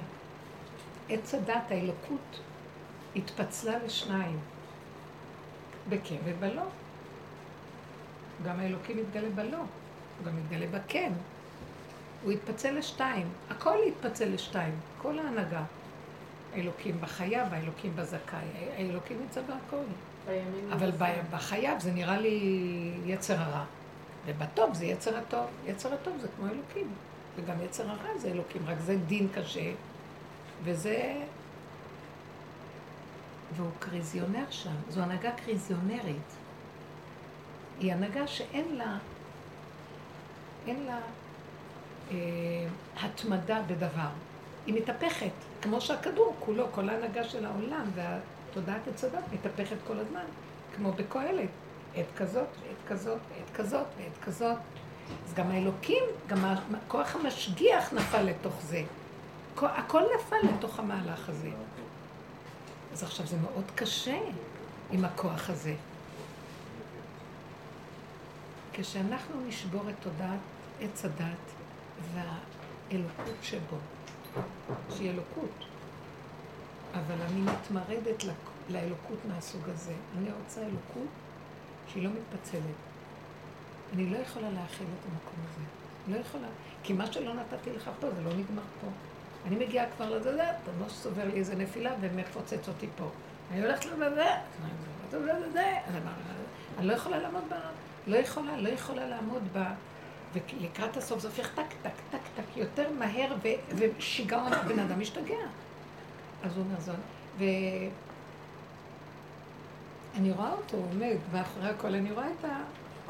[1.09, 2.39] עץ הדת, האלוקות,
[3.15, 4.39] התפצלה לשניים,
[5.89, 6.63] בכן ובלא.
[8.45, 11.11] גם האלוקים מתגלה בלא, הוא גם מתגלה בכן.
[12.23, 15.63] הוא התפצל לשתיים, הכל התפצל לשתיים, כל ההנהגה.
[16.53, 18.47] האלוקים בחייב, האלוקים בזכאי,
[18.77, 19.83] האלוקים נמצא בהכל.
[20.73, 22.39] אבל ב- בחייב זה נראה לי
[23.05, 23.63] יצר הרע,
[24.25, 25.45] ובטוב זה יצר הטוב.
[25.65, 26.87] יצר הטוב זה כמו אלוקים,
[27.35, 29.71] וגם יצר הרע זה אלוקים, רק זה דין קשה,
[30.63, 31.13] וזה...
[33.55, 36.35] והוא קריזיונר שם, זו הנהגה קריזיונרית.
[37.79, 38.97] היא הנהגה שאין לה,
[40.67, 40.99] אין לה
[42.11, 42.17] אה,
[43.01, 44.09] התמדה בדבר.
[44.65, 45.31] היא מתהפכת,
[45.61, 50.23] כמו שהכדור כולו, כל ההנהגה של העולם והתודעת הדת מתהפכת כל הזמן,
[50.75, 51.49] כמו בקהלת,
[51.95, 54.57] עת כזאת, עת כזאת, עת כזאת ועת כזאת.
[55.27, 58.83] אז גם האלוקים, גם הכוח המשגיח נפל לתוך זה.
[59.57, 61.49] הכל נפל לתוך המהלך הזה.
[62.93, 64.19] אז עכשיו זה מאוד קשה
[64.91, 65.75] עם הכוח הזה.
[68.73, 70.39] כשאנחנו נשבור את תודעת
[70.81, 71.51] עץ הדת
[72.13, 73.77] והאלוקות שבו,
[74.89, 75.65] שהיא אלוקות,
[76.93, 78.23] אבל אני מתמרדת
[78.69, 79.93] לאלוקות מהסוג הזה.
[80.17, 81.09] אני רוצה אלוקות
[81.87, 82.79] שהיא לא מתפצלת.
[83.93, 85.65] אני לא יכולה להכיל את המקום הזה.
[86.07, 86.47] לא יכולה.
[86.83, 88.87] כי מה שלא נתתי לך פה, זה לא נגמר פה.
[89.45, 93.09] אני מגיעה כבר לזה, אתה לא סובר לי איזה נפילה ומפוצץ אותי פה.
[93.51, 94.25] אני הולכת לזה,
[96.77, 97.53] אני לא יכולה לעמוד ב...
[98.07, 99.63] לא יכולה, לא יכולה לעמוד ב...
[100.33, 103.35] ולקראת הסוף זה הופך טק, טק, טק, טק, יותר מהר,
[103.75, 105.35] ושיגעון, הבן אדם משתגע.
[106.43, 106.95] אז הוא אומר זאת.
[110.13, 112.45] ואני רואה אותו עומד מאחורי הכל, אני רואה את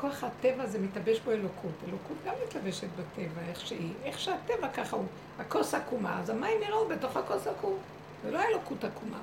[0.02, 1.72] כוח הטבע הזה מתלבש בו אלוקות.
[1.88, 3.94] אלוקות גם מתלבשת בטבע, איך שהיא.
[4.04, 5.06] איך שהטבע ככה הוא.
[5.40, 7.78] הכוס עקומה, אז המים יראו בתוך הכוס עקום.
[8.24, 9.18] זה לא אלוקות עקומה.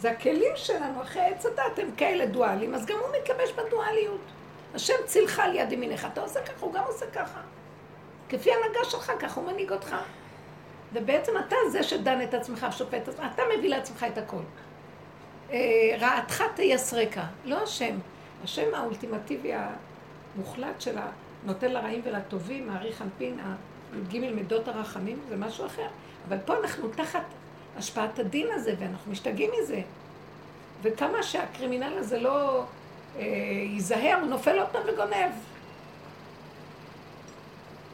[0.00, 4.20] זה הכלים שלנו, אחרי עץ הדת הם כאלה דואלים, אז גם הוא מתלבש בדואליות.
[4.74, 7.40] השם צילך על יד ימינך, אתה עושה ככה, הוא גם עושה ככה.
[8.28, 9.96] כפי הנהגה שלך, ככה הוא מנהיג אותך.
[10.92, 14.42] ובעצם אתה זה שדן את עצמך, שופט את עצמך, אתה מביא לעצמך את הכל.
[15.50, 15.58] אה,
[16.00, 17.98] רעתך תייסרק, לא השם.
[18.44, 19.52] השם האולטימטיבי
[20.36, 21.06] המוחלט שלה
[21.44, 23.38] נותן לרעים ולטובים, מעריך אנפין,
[24.12, 25.86] ג' מידות הרחמים, זה משהו אחר.
[26.28, 27.24] אבל פה אנחנו תחת
[27.76, 29.80] השפעת הדין הזה, ואנחנו משתגעים מזה.
[30.82, 32.64] וכמה שהקרימינל הזה לא
[33.16, 33.22] אה,
[33.74, 35.32] ייזהר, הוא נופל עוד פעם וגונב.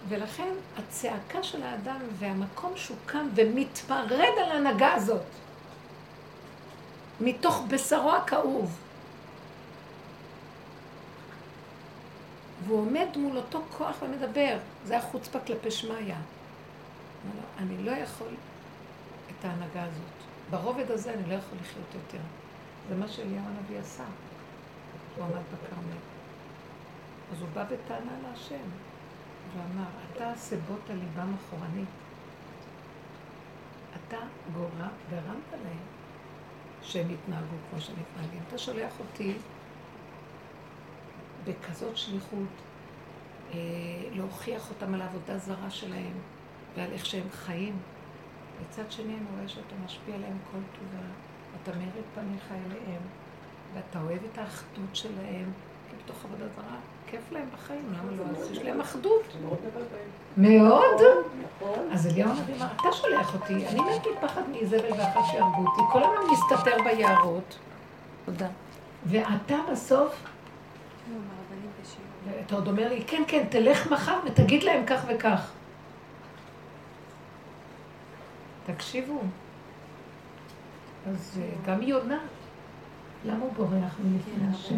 [0.08, 5.22] ולכן הצעקה של האדם והמקום שהוא קם ומתפרד על ההנהגה הזאת,
[7.20, 8.78] מתוך בשרו הכאוב,
[12.66, 16.14] והוא עומד מול אותו כוח ומדבר, זה החוצפה כלפי שמיא.
[17.58, 18.28] אני לא יכול
[19.30, 20.18] את ההנהגה הזאת.
[20.50, 22.24] ברובד הזה אני לא יכול לחיות יותר.
[22.88, 24.04] זה מה שאליהו הנביא עשה.
[25.16, 25.98] הוא עמד בכרמל.
[27.32, 28.68] אז הוא בא בטענה להשם,
[29.56, 31.88] ואמר, אתה סבות על ליבם אחורנית.
[33.94, 34.16] אתה
[34.54, 35.78] גורם, גרמת להם
[36.82, 38.40] שהם יתנהגו כמו שהם מתנהגים.
[38.48, 39.34] אתה שולח אותי
[41.48, 42.54] בכזאת שליחות,
[43.52, 43.58] אה,
[44.12, 46.12] להוכיח אותם על העבודה זרה שלהם
[46.76, 47.76] ועל איך שהם חיים.
[48.62, 51.04] מצד שני אני רואה שאתה משפיע עליהם כל טובה,
[51.62, 53.02] אתה מאיר את פניך אליהם,
[53.74, 55.52] ואתה אוהב את האחדות שלהם,
[55.90, 56.76] כי בתוך עבודה זרה
[57.06, 58.38] כיף להם בחיים, למה לא?
[58.38, 59.22] אז יש להם אחדות.
[60.36, 61.00] מאוד.
[61.92, 66.02] אז אליהו הנביא אמר, אתה שולח אותי, אני מת מפחד מאיזבל ואחת שיהרגו אותי, כל
[66.02, 67.58] הזמן מסתתר ביערות.
[68.24, 68.48] תודה.
[69.06, 70.24] ואתה בסוף,
[72.46, 75.50] אתה עוד אומר לי, כן, כן, תלך מחר ותגיד להם כך וכך.
[78.66, 79.20] תקשיבו.
[81.06, 82.18] אז אה, גם יונה,
[83.24, 84.74] למה הוא בורח מלפני כן, השם?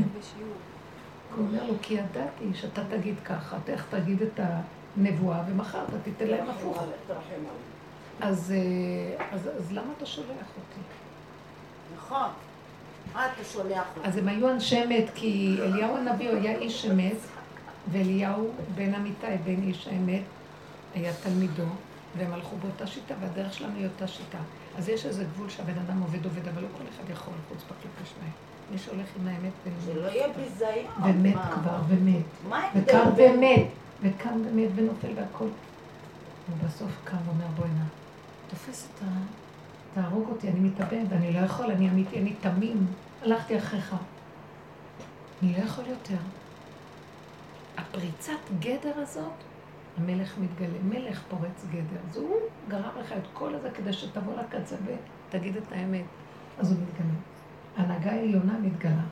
[1.37, 4.41] הוא אומר לו, כי ידעתי שאתה תגיד ככה, אתה איך תגיד את
[4.97, 6.83] הנבואה, ומחר אתה תיתן להם הפוך.
[8.21, 10.81] אז, אה, אז, אז למה אתה שולח אותי?
[11.97, 12.29] נכון.
[13.15, 14.09] מה אתה שולח אותי?
[14.09, 17.17] אז הם היו אנשי אמת, כי אליהו הנביא היה איש אמת,
[17.93, 20.23] ואליהו בן אמיתי, בן איש האמת,
[20.95, 21.65] היה תלמידו,
[22.19, 24.39] והם הלכו באותה שיטה, והדרך שלנו היא אותה שיטה.
[24.79, 28.11] אז יש איזה גבול שהבן אדם עובד עובד, אבל לא כל אחד יכול חוץ בכלפי
[28.15, 28.33] שניים.
[28.71, 29.95] מי שהולך עם האמת ומת.
[29.95, 30.87] שלא יהיה ביזיון.
[31.05, 32.25] ומת כבר, ומת.
[32.49, 32.83] מה ההבדל?
[32.83, 33.67] וקם ומת,
[34.03, 35.49] וקם ומת ונופל והכל.
[36.51, 37.85] ובסוף קם ואומר, בואי נא,
[38.51, 39.07] תופס את ה...
[39.95, 42.87] תהרוג אותי, אני מתאבד, אני לא יכול, אני אמיתי, אני תמים,
[43.23, 43.97] הלכתי אחריך.
[45.43, 46.17] אני לא יכול יותר.
[47.77, 49.33] הפריצת גדר הזאת,
[49.99, 52.01] המלך מתגלה, מלך פורץ גדר.
[52.11, 52.37] אז הוא
[52.69, 56.05] גרם לך את כל הזה כדי שתבוא לקצה ותגיד את האמת.
[56.59, 57.15] אז הוא מתגלה.
[57.77, 59.03] הנהגה עליונה מתגלה.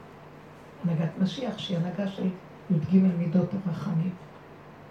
[0.84, 2.28] הנהגת משיח, שהיא הנהגה של
[2.70, 4.10] י"ג מידות הרחמים,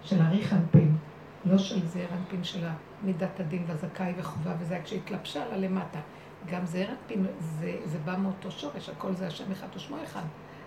[0.02, 0.96] של אריך אנפין,
[1.44, 2.66] לא של זעיר אנפין של
[3.02, 5.98] מידת הדין והזכאי וחובה וזה, היה כשהתלבשה לה למטה.
[6.46, 10.22] גם זעיר אנפין, זה, זה בא מאותו שורש, הכל זה השם אחד ושמו אחד.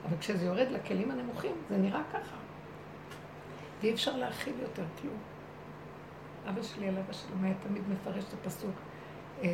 [0.05, 2.35] אבל כשזה יורד לכלים הנמוכים, זה נראה ככה.
[3.81, 5.17] ואי אפשר להכיל יותר כלום.
[6.49, 8.75] אבא שלי עליו השלום היה תמיד מפרש את הפסוק,
[9.43, 9.53] אה,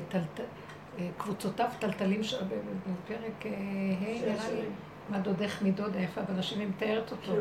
[1.18, 4.62] קבוצותיו טלטלים, בפרק ה' נראה לי,
[5.10, 7.34] מה דודך מדוד היפה בנשים, היא מתארת אותו.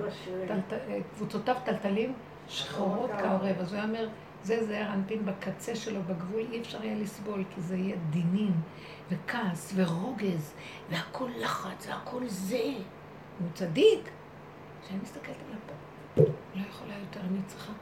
[0.72, 2.12] אה, קבוצותיו טלטלים
[2.48, 3.56] שחורות כעורב.
[3.60, 4.08] אז הוא היה אומר,
[4.46, 8.52] זה זעיר אנפין בקצה שלו, בגבול, אי אפשר יהיה לסבול, כי זה יהיה דינים,
[9.10, 10.52] וכעס, ורוגז,
[10.90, 12.58] והכל לחץ, והכל זה.
[13.38, 14.10] הוא צדיק.
[14.84, 16.22] כשאני מסתכלת עליו פה,
[16.54, 17.72] לא יכולה יותר, אני צריכה...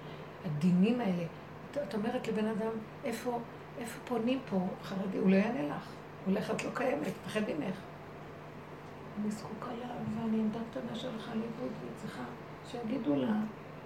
[0.44, 1.24] הדינים האלה.
[1.72, 2.70] את- אומרת לבן אדם,
[3.04, 3.38] איפה,
[3.78, 5.18] איפה פונים פה חרדי?
[5.18, 5.88] הוא לא יענה לך.
[6.26, 7.76] הולך, את לא קיימת, תפחד ממך.
[9.22, 11.50] אני זקוקה לאהבה, אני עמדה קטנה שהלכה לאיבוד,
[11.80, 12.22] והיא צריכה
[12.70, 13.32] שיגידו לה,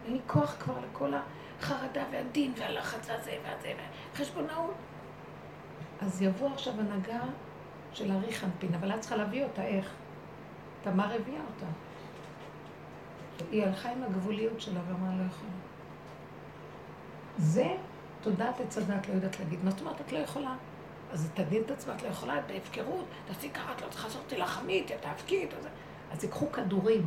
[0.04, 1.12] אין לי כוח כבר לכל
[1.60, 3.72] החרדה והדין והלחץ והזה והזה
[4.12, 4.74] והחשבונאות.
[6.00, 7.20] אז יבוא עכשיו הנהגה
[7.92, 9.94] של אריך אנפין, אבל את צריכה להביא אותה, איך?
[10.82, 11.66] תמר הביאה אותה.
[13.50, 15.50] היא הלכה עם הגבוליות שלה ואמרה לא יכולה.
[17.38, 17.66] זה
[18.20, 19.64] תודעת עץ הדת לא יודעת להגיד.
[19.64, 20.56] מה זאת אומרת את לא יכולה?
[21.12, 24.24] אז תדין את עצמה, את לא יכולה, את בהפקרות, תעשי ככה, את לא צריכה לעשות
[24.26, 25.46] תילחמית, תאבקי.
[26.12, 27.06] אז ייקחו כדורים,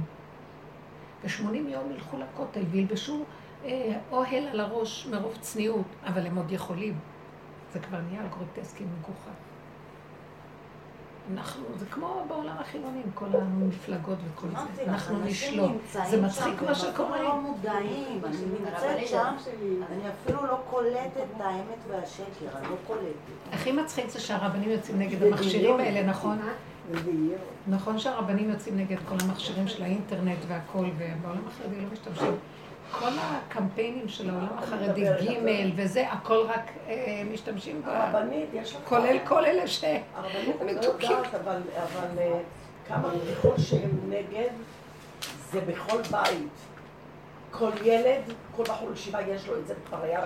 [1.24, 3.26] ו-80 יום ילכו לכותל וילבשו
[4.12, 7.00] אוהל על הראש מרוב צניעות, אבל הם עוד יכולים.
[7.74, 9.32] זה כבר נהיה גרוטסקי מגוחך.
[11.34, 14.84] אנחנו, זה כמו בעולם החילוני, עם כל המפלגות וכל זה.
[14.84, 16.08] אנחנו אנשים נשלוט.
[16.10, 17.18] זה מצחיק מה שקורה.
[17.18, 19.36] במקום לא מודעים, אני נמצאת שם.
[19.92, 23.54] אני אפילו לא קולטת את האמת והשקר, אני לא קולטת.
[23.54, 26.40] הכי מצחיק זה שהרבנים יוצאים נגד המכשירים האלה, נכון?
[27.68, 32.34] נכון שהרבנים יוצאים נגד כל המכשירים של האינטרנט והכל, ובעולם החרדי לא משתמשים.
[32.92, 37.90] כל הקמפיינים של העולם החרדי, ג' וזה, הכל רק אה, משתמשים ב...
[37.90, 38.82] הרבנית, יש לך...
[38.88, 39.84] כולל כל אלה ש...
[40.16, 41.08] הרבנית, את לא.
[41.10, 42.40] יודעת, אבל אבל, אה,
[42.88, 44.50] כמה בדיחות שהם נגד,
[45.52, 46.50] זה בכל בית.
[47.52, 48.22] כל ילד,
[48.56, 50.22] כל בחור ישיבה יש לו את זה, כבר היה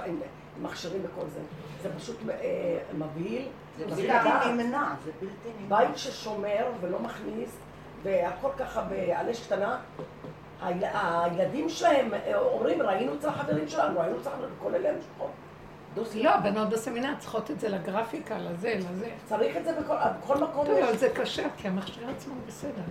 [0.62, 1.40] מכשירים וכל זה.
[1.82, 3.48] זה פשוט אה, מבהיל.
[3.78, 4.52] זה בלתי.
[4.52, 5.78] נמנע, זה בלתי נמנע.
[5.78, 7.58] בית ששומר ולא מכניס,
[8.04, 8.84] והכל ככה
[9.16, 9.80] על אש קטנה,
[10.94, 15.32] הילדים שלהם אה, אומרים, ראינו אצל החברים שלנו, ראינו אצל החברים, כל אלה משפחות.
[15.96, 16.26] דו-שיח.
[16.36, 19.10] לא, בנות בסמינר צריכות את זה לגרפיקה, לזה, לזה.
[19.26, 20.66] צריך את זה בכל, בכל מקום.
[20.66, 20.84] טוב, יש.
[20.84, 22.82] אבל זה קשה, כי המכשיר עצמו בסדר.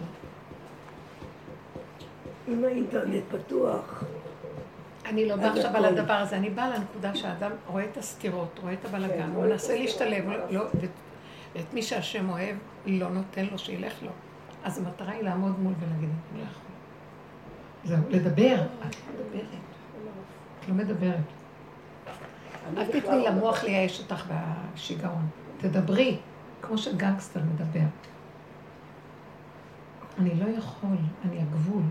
[2.49, 4.05] אם האינטרנט פתוח.
[5.07, 5.85] אני לא באה עכשיו על.
[5.85, 9.75] הדבר הזה, אני באה לנקודה שהאדם רואה את הסתירות, רואה את הבלגן, כן, הוא מנסה
[9.79, 10.91] להשתלב, לא- לא- ואת-
[11.57, 12.57] ואת מי שהשם אוהב,
[12.87, 14.11] לא נותן לו שילך לו.
[14.64, 16.64] אז המטרה היא לעמוד מול ולהגיד, אני לא יכול.
[17.85, 18.62] זהו, לדבר.
[18.89, 19.47] את לא מדברת.
[20.61, 21.24] את לא מדברת.
[22.68, 24.24] אני אל תתני לא למוח לייאש אותך
[24.74, 25.28] בשיגעון.
[25.59, 26.18] תדברי,
[26.62, 27.87] כמו שגנגסטר מדבר.
[30.18, 31.82] אני לא יכול, אני הגבול.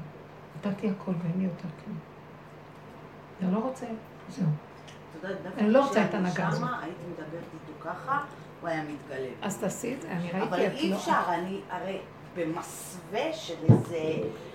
[0.58, 1.98] נתתי הכל ואין לי יותר כלום.
[3.38, 3.86] אתה לא רוצה?
[4.30, 4.48] זהו.
[5.58, 6.70] אני לא רוצה את ההנהגה הזאת.
[6.82, 8.20] הייתי מדברת איתו ככה,
[8.62, 9.28] הוא היה מתגלה.
[9.42, 10.96] אז תעשי את זה, אני אבל ראיתי, את אי לא...
[10.96, 12.00] אפשר, אני הרי
[12.36, 13.98] במסווה של איזה,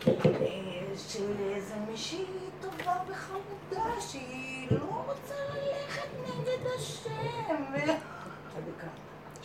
[0.08, 0.12] אה,
[1.08, 2.24] של איזה מישהי
[2.60, 7.08] טובה וחמודה שהיא לא רוצה ללכת נגד השם.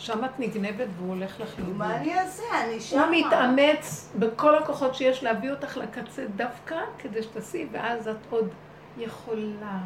[0.04, 1.76] שם את נגנבת והוא הולך לך לאיבוד.
[1.76, 2.42] מה אני אעשה?
[2.64, 3.06] אני שמה.
[3.06, 8.48] הוא מתאמץ בכל הכוחות שיש להביא אותך לקצה דווקא כדי שתעשי, ואז את עוד
[8.98, 9.78] יכולה.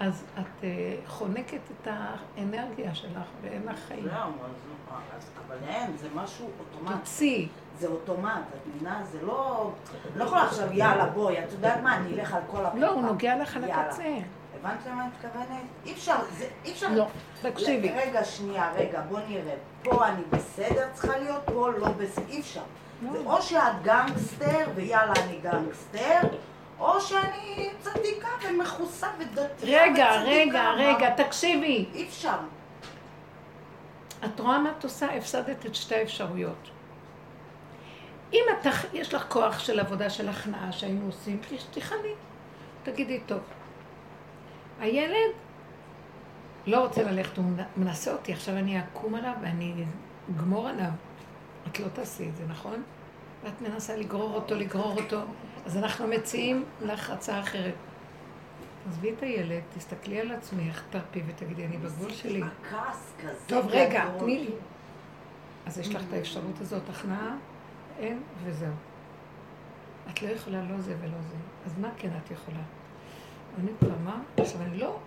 [0.00, 4.04] אז את אה, חונקת את האנרגיה שלך ואין לך חיים.
[4.04, 4.32] זהו,
[5.46, 6.98] אבל אין, זה משהו אוטומטי.
[6.98, 7.46] תוציא.
[7.78, 9.02] זה אוטומט, את מבינה?
[9.12, 9.70] זה לא...
[10.16, 12.78] לא יכולה עכשיו, יאללה, בואי, את יודעת מה, אני אלך על כל הקופה.
[12.78, 13.88] לא, הוא נוגע לך יאללה.
[13.88, 14.18] לקצה.
[14.60, 15.62] הבנת למה אני מתכוונת?
[15.86, 16.88] אי אפשר, זה, אי אפשר...
[16.88, 17.06] לא,
[17.42, 17.90] תקשיבי.
[17.90, 19.54] רגע, שנייה, רגע, בוא נראה.
[19.82, 22.62] פה אני בסדר צריכה להיות, פה לא בסדר, אי אפשר.
[23.02, 23.12] לא.
[23.12, 26.20] זה או שאת גנגסטר, ויאללה, אני גנגסטר,
[26.78, 30.20] או שאני צדיקה ומכוסה ודתייה רגע.
[30.22, 30.70] רגע?
[30.70, 31.86] רגע, תקשיבי.
[31.94, 32.36] אי אפשר.
[34.24, 35.06] את רואה מה את עושה?
[35.16, 36.70] הפסדת את שתי האפשרויות.
[38.32, 41.40] אם את, יש לך כוח של עבודה של הכנעה שהיינו עושים,
[41.72, 42.12] תכני.
[42.82, 43.38] תגידי, טוב,
[44.80, 45.30] הילד
[46.66, 49.84] לא רוצה ללכת, הוא מנ- מנסה אותי, עכשיו אני אקום עליו ואני
[50.36, 50.90] אגמור עליו.
[51.70, 52.82] את לא תעשי את זה, נכון?
[53.44, 55.20] ואת מנסה לגרור אותו, לגרור אותו.
[55.68, 57.74] אז אנחנו מציעים לך הצעה אחרת.
[58.88, 62.42] עזבי את הילד, תסתכלי על עצמך, תרפי ותגידי, אני בגבול שלי.
[62.42, 64.04] הכעס כזה טוב, רגע.
[64.18, 64.50] תני לי.
[65.66, 67.36] אז יש לך את האפשרות הזאת, הכנעה,
[67.98, 68.72] אין, וזהו.
[70.10, 71.36] את לא יכולה לא זה ולא זה.
[71.66, 72.62] אז מה כן את יכולה?
[73.58, 74.98] אני קמה, עכשיו אני לא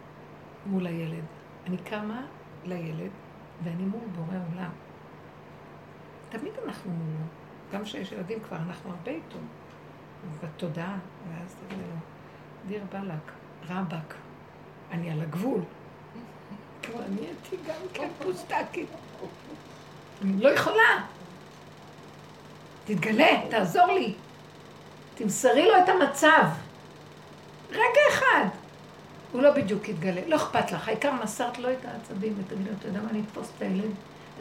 [0.66, 1.26] מול הילד,
[1.68, 2.26] אני קמה
[2.66, 3.12] לילד,
[3.64, 4.72] ואני מול בורא עולם.
[6.30, 7.26] תמיד אנחנו מולו.
[7.74, 9.38] גם כשיש ילדים כבר, אנחנו הרבה איתו.
[10.44, 10.98] בתודעה,
[11.30, 11.98] ואז תגידי לו,
[12.68, 13.32] דיר באלק,
[13.70, 14.14] רבאק,
[14.92, 15.62] אני על הגבול.
[16.84, 18.88] כבר נהייתי גם כן פוסטקית.
[20.22, 21.04] אני לא יכולה.
[22.86, 24.14] תתגלה, תעזור לי.
[25.16, 26.46] תמסרי לו את המצב.
[27.72, 28.46] רגע אחד.
[29.32, 32.88] הוא לא בדיוק יתגלה, לא אכפת לך, העיקר מסרת לו את העצבים ותגידי לו, אתה
[32.88, 33.92] יודע מה, אני אתפוס את הילד,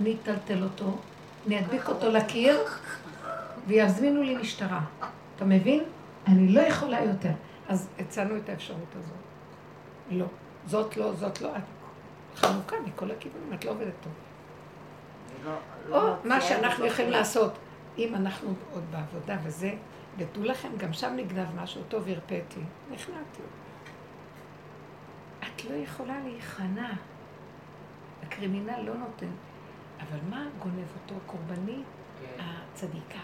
[0.00, 0.98] אני אטלטל אותו,
[1.46, 2.64] אני אדביק אותו לקיר,
[3.66, 4.80] ויזמינו לי משטרה.
[5.40, 5.84] אתה מבין?
[6.26, 7.30] אני לא יכולה יותר.
[7.68, 9.16] אז הצענו את האפשרות הזאת.
[10.10, 10.26] לא.
[10.66, 11.56] זאת לא, זאת לא.
[11.56, 11.62] את
[12.36, 14.12] חנוכה מכל הכיוונים, את לא עובדת טוב.
[15.44, 15.50] לא-
[15.88, 17.10] או לא מה מוציאה שאנחנו יכולים.
[17.10, 17.52] לעשות,
[17.98, 19.72] אם אנחנו עוד בעבודה וזה,
[20.18, 22.60] ותדעו לכם, גם שם נגנב משהו, טוב הרפאתי,
[22.90, 23.42] נכנעתי.
[25.40, 26.92] את לא יכולה להיכנע.
[28.22, 29.30] הקרימינל לא נותן.
[30.00, 31.14] אבל מה גונב אותו?
[31.26, 31.86] קורבנית
[32.36, 33.18] כן, הצדיקה.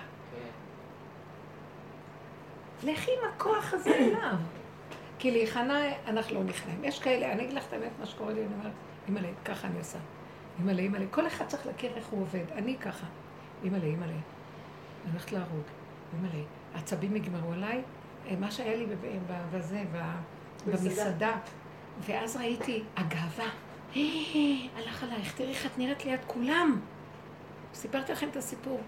[2.81, 2.89] כן.
[2.89, 4.35] לכי עם הכוח הזה אליו.
[5.19, 6.85] כי להיכנע, אנחנו לא נכנעים.
[6.85, 8.73] יש כאלה, אני אגיד לך את האמת, מה שקורה לי, אני אומרת,
[9.09, 9.99] אימא'לה, ככה אני עושה.
[10.59, 12.45] אימא'לה, אימא'לה, כל אחד צריך להכיר איך הוא עובד.
[12.53, 13.07] אני ככה.
[13.65, 15.63] אימא'לה, אימא'לה, אני הולכת להרוג.
[16.17, 16.43] אימא'לה,
[16.75, 17.83] העצבים נגמרו עליי,
[18.29, 18.87] אה, מה שהיה לי
[19.53, 19.83] בזה,
[20.67, 21.37] במסעדה.
[22.01, 23.45] ואז ראיתי, הגאווה,
[23.97, 24.01] "אה,
[24.77, 26.81] הלך עלייך, תראי איך את נראית ליד כולם.
[27.75, 28.81] סיפרתי לכם את הסיפור.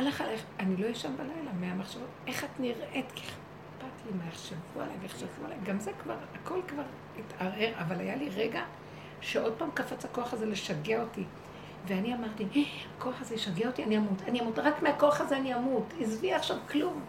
[0.00, 4.80] הלך עלייך, אני לא ישן בלילה מהמחשבות, איך את נראית, כי אכפת לי מה יחשבו
[4.80, 6.82] עליי ויחשבו עליי, גם זה כבר, הכל כבר
[7.18, 8.62] התערער, אבל היה לי רגע
[9.20, 11.24] שעוד פעם קפץ הכוח הזה לשגע אותי.
[11.86, 12.62] ואני אמרתי, "אה,
[12.96, 16.56] הכוח הזה ישגע אותי, אני אמות, אני אמות, רק מהכוח הזה אני אמות, עזבי עכשיו
[16.70, 17.00] כלום.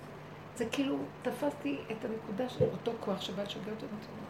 [0.55, 4.27] זה כאילו, תפסתי את הנקודה של אותו כוח שבא לשגע אותי, ואמרתי, "לא,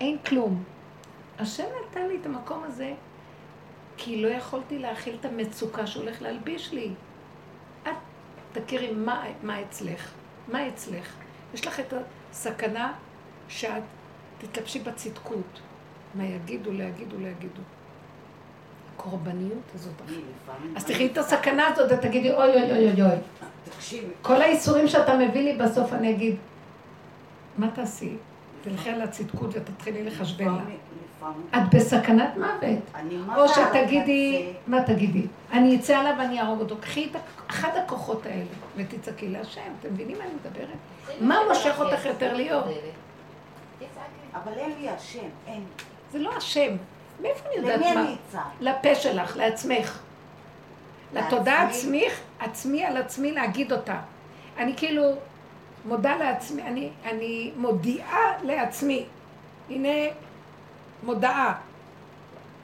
[0.00, 0.64] אין כלום.
[1.38, 2.94] השם נתן לי את המקום הזה,
[3.96, 6.90] כי לא יכולתי להכיל את המצוקה שהוא הולך להלביש לי.
[8.60, 10.10] תכירי מה, מה אצלך,
[10.48, 11.14] מה אצלך.
[11.54, 11.94] יש לך את
[12.30, 12.92] הסכנה
[13.48, 13.82] שאת
[14.38, 15.60] תתלבשי בצדקות.
[16.14, 17.62] מה יגידו, לא יגידו, לא יגידו.
[18.94, 19.92] הקורבניות הזאת.
[20.76, 23.18] אז תראי את הסכנה הזאת ותגידי, אוי אוי אוי אוי אוי.
[23.64, 26.36] תקשיבי, כל האיסורים שאתה מביא לי בסוף אני אגיד,
[27.58, 28.16] מה תעשי?
[28.62, 30.60] תלכי על הצדקות ותתחילי לחשבן לה.
[31.56, 33.36] את בסכנת מוות.
[33.36, 34.52] או שתגידי?
[34.66, 35.26] מה תגידי?
[35.52, 36.76] אני אצא עליו ואני אהרוג אותו.
[36.80, 37.16] קחי את
[37.50, 38.44] אחד הכוחות האלה
[38.76, 39.60] ותצעקי להשם.
[39.80, 40.76] אתם מבינים מה אני מדברת?
[41.20, 42.64] מה מושך אותך יותר להיות?
[44.34, 45.64] אבל אין לי השם, אין.
[46.12, 46.76] זה לא השם.
[47.22, 48.00] מאיפה אני יודעת למי מה?
[48.00, 48.42] אני אצעק?
[48.60, 49.98] לפה שלך, לעצמך.
[51.12, 51.68] לתודעה?
[51.68, 53.98] עצמך, עצמי על עצמי להגיד אותה.
[54.58, 55.02] אני כאילו
[55.84, 59.06] מודה לעצמי, אני, אני מודיעה לעצמי.
[59.70, 59.88] הנה
[61.02, 61.54] מודעה.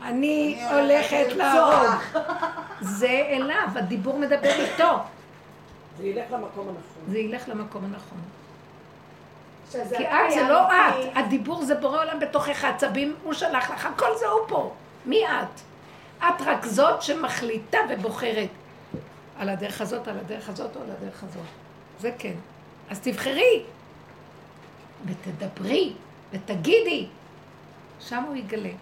[0.02, 1.94] אני הולכת להרוג.
[2.80, 4.98] זה אליו, הדיבור מדבר איתו.
[5.98, 7.12] זה ילך למקום הנכון.
[7.12, 8.18] זה ילך למקום הנכון.
[9.72, 10.66] כי הכל את זה לא.
[10.66, 14.72] את, הדיבור זה בורא עולם בתוכך, עצבים הוא שלח לך, הכל זה הוא פה.
[15.06, 15.60] מי את?
[16.18, 18.48] את רק זאת שמחליטה ובוחרת
[19.38, 21.42] על הדרך הזאת, על הדרך הזאת או על הדרך הזאת.
[22.00, 22.34] זה כן.
[22.90, 23.62] אז תבחרי
[25.06, 25.92] ותדברי
[26.32, 27.06] ותגידי,
[28.08, 28.72] שם הוא יגלה.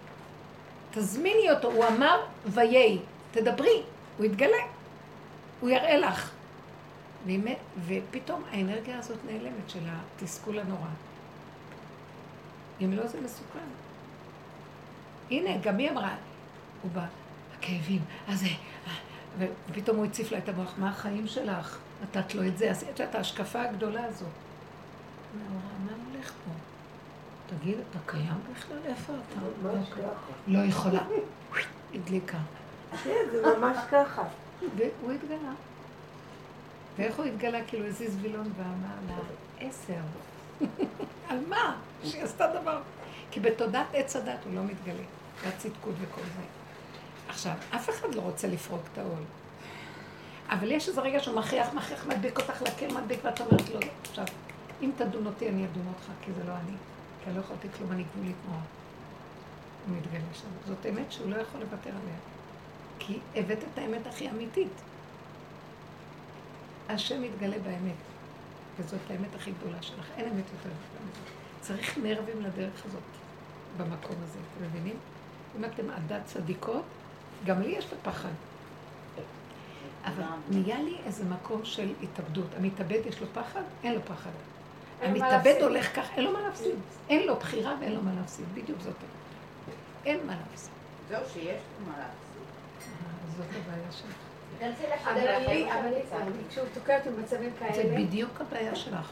[0.91, 2.99] תזמיני אותו, הוא אמר ויהי,
[3.31, 3.83] תדברי,
[4.17, 4.63] הוא יתגלה,
[5.59, 6.31] הוא יראה לך.
[7.85, 10.89] ופתאום האנרגיה הזאת נעלמת של התסכול הנורא.
[12.81, 13.59] אם לא זה מסוכן.
[15.31, 16.15] הנה, גם היא אמרה,
[16.81, 17.05] הוא בא,
[17.57, 18.47] הכאבים, אז זה,
[19.69, 21.77] ופתאום הוא הציף לה את המוח, מה החיים שלך?
[22.03, 24.27] נתת לו את זה, עשית את ההשקפה הגדולה הזאת.
[25.33, 26.51] היא אמרה, מה הולך פה?
[27.59, 28.77] תגיד, אתה קיים בכלל?
[28.85, 29.39] איפה אתה?
[29.91, 30.01] ככה.
[30.47, 31.01] לא יכולה.
[31.93, 32.37] הדליקה.
[33.03, 34.23] כן, זה ממש ככה.
[34.75, 35.51] והוא התגלה.
[36.97, 37.59] ואיך הוא התגלה?
[37.67, 39.15] כאילו הזיז וילון ואמר לה,
[39.59, 40.01] עשר.
[41.29, 41.75] על מה?
[42.03, 42.81] שהיא עשתה דבר.
[43.31, 45.03] כי בתודעת עץ הדת הוא לא מתגלה.
[45.43, 46.43] והצדקות וכל זה.
[47.27, 49.23] עכשיו, אף אחד לא רוצה לפרוק את העול.
[50.49, 53.79] אבל יש איזה רגע שהוא מכריח, מכריח, מדביק אותך לקיר, מדביק, ואת אומרת לו,
[54.09, 54.25] עכשיו,
[54.81, 56.75] אם תדון אותי, אני אדון אותך, כי זה לא אני.
[57.23, 58.63] כי אני לא יכולתי כלום, אני גבולית מאוד.
[59.87, 60.47] הוא מתגלה שם.
[60.67, 62.17] זאת אמת שהוא לא יכול לוותר עליה.
[62.99, 64.81] כי הבאת את האמת הכי אמיתית.
[66.89, 67.95] השם מתגלה באמת,
[68.79, 70.05] וזאת האמת הכי גדולה שלך.
[70.17, 71.21] אין אמת יותר גדולה מזה.
[71.61, 73.01] צריך נרבים לדרך הזאת,
[73.77, 74.95] במקום הזה, אתם מבינים?
[75.57, 76.83] אם אתם עדת צדיקות,
[77.45, 78.29] גם לי יש את הפחד.
[80.05, 82.47] אבל נהיה לי איזה מקום של התאבדות.
[82.57, 83.61] המתאבד יש לו פחד?
[83.83, 84.29] אין לו פחד.
[85.01, 85.55] המתאבד.
[85.61, 86.75] הולך כך, אין לו מה להפסיד.
[87.09, 88.45] אין לו בחירה ואין לו מה להפסיד.
[88.53, 88.93] בדיוק זאת.
[88.95, 89.75] האמת.
[90.05, 90.71] אין מה להפסיד.
[91.09, 92.43] זהו, שיש לי מה להפסיד.
[92.79, 94.15] אה, זאת הבעיה שלך.
[96.11, 99.11] אבל כשהוא תוקע אותי במצבים זה כאלה, בדיוק הבעיה שלך.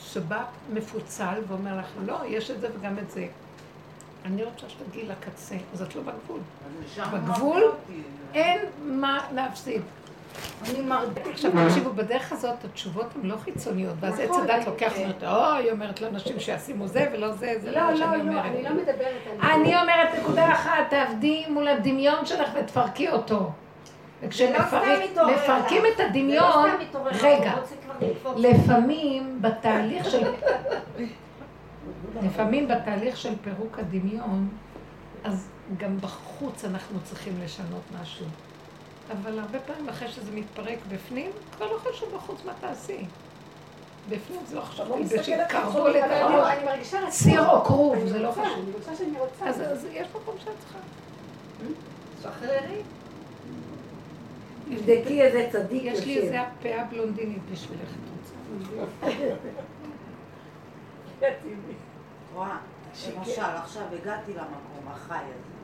[0.00, 3.26] שבא מפוצל ואומר לך, לא, יש את זה וגם את זה.
[4.24, 6.40] אני רוצה שתגיעי לקצה, אז את לא בגבול.
[6.84, 7.62] לשם בגבול.
[8.34, 9.82] אין מה להפסיד.
[10.70, 11.20] אני מרדה.
[11.32, 15.24] עכשיו תקשיבו, בדרך הזאת התשובות הן לא חיצוניות, ואז עץ נכון, הדת אני- לוקח ואומרת,
[15.24, 18.22] אוי, היא אומרת לאנשים שישימו זה ולא זה, זה לא לא, מה לא, שאני לא,
[18.30, 18.44] אומרת.
[18.44, 18.96] אני לא מדברת
[19.40, 19.50] על...
[19.50, 23.34] אני אומרת נקודה אחת, תעבדי מול הדמיון שלך ותפרקי אותו.
[24.22, 26.00] לא וכשמפרקים את.
[26.00, 27.52] הדמיון, לא רגע.
[28.36, 30.26] לפעמים בתהליך של...
[32.22, 34.48] לפעמים בתהליך של פירוק הדמיון,
[35.24, 38.26] אז גם בחוץ אנחנו צריכים לשנות משהו.
[39.12, 43.06] אבל הרבה פעמים אחרי שזה מתפרק בפנים, כבר לא חשוב בחוץ מה תעשי.
[44.08, 46.46] בפנים זה לא חשוב, תלבשי מסתכלת קרבו חיצונית, אבל אני- לטעות.
[46.46, 47.10] אני מרגישה רצון.
[47.10, 48.44] סיר או כרוב, זה לא חשוב.
[48.44, 49.48] אני רוצה שאני רוצה.
[49.48, 50.78] אז אז יש מקום שאת צריכה.
[52.22, 52.82] שחררי.
[54.68, 56.18] תבדקי איזה צדיק יש לי.
[56.18, 58.34] איזה הפאה בלונדינית בשבילך, את רוצה.
[63.16, 65.59] למשל, עכשיו הגעתי למקום החי הזה.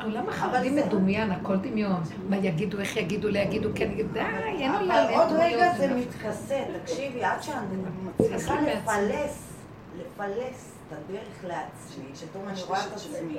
[0.00, 2.00] העולם החרדי מדומיין, הכל דמיון.
[2.28, 5.28] מה יגידו, איך יגידו, לא יגידו, כן יגידו, די, אין עולם, אבל עוד.
[5.32, 8.54] רגע זה מתכסה, תקשיבי, עד שאני מצליחה.
[8.60, 9.52] לפלס,
[9.98, 13.38] לפלס את הדרך לעצמי, שפתאום אני רואה את עצמי,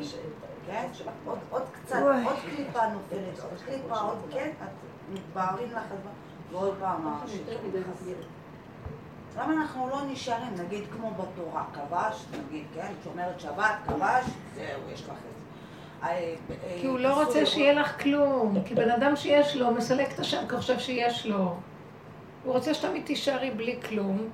[0.68, 0.88] כן?
[1.26, 1.96] עוד- עוד קצת.
[1.96, 4.70] עוד קליפה נופלת, עוד קליפה, עוד כן, את
[5.14, 5.84] מתבהרים לך,
[6.52, 7.08] ועוד פעם.
[9.40, 14.26] למה אנחנו לא נשארים, נגיד כמו בתורה, כבש, נגיד, כן, שומרת שבת, כבש,
[14.56, 15.46] זהו, יש לך את זה.
[16.04, 18.56] אה, אה, כי הוא לא רוצה שיהיה לך כלום.
[18.66, 21.56] כי בן אדם שיש לו, מסלק את השם כי הוא חושב שיש לו.
[22.44, 24.30] הוא רוצה שתמיד תישארי בלי כלום.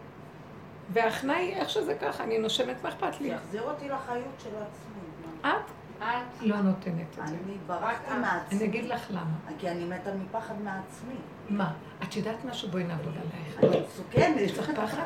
[0.90, 3.30] וההכנעה היא איך שזה ככה, אני נושמת, מה אכפת לי?
[3.30, 5.49] שיחזיר אותי לחיות של עצמי.
[5.49, 7.34] את את לא נותנת את זה.
[7.45, 8.13] אני ברחתי.
[8.22, 8.57] מעצמי.
[8.59, 9.35] אני אגיד לך למה.
[9.59, 11.13] כי אני מתה מפחד מעצמי.
[11.49, 11.73] מה?
[12.03, 12.69] את יודעת משהו?
[12.69, 13.59] בואי נעבוד עלייך.
[13.76, 14.35] אני מסוכנת.
[14.38, 15.05] יש לך פחד?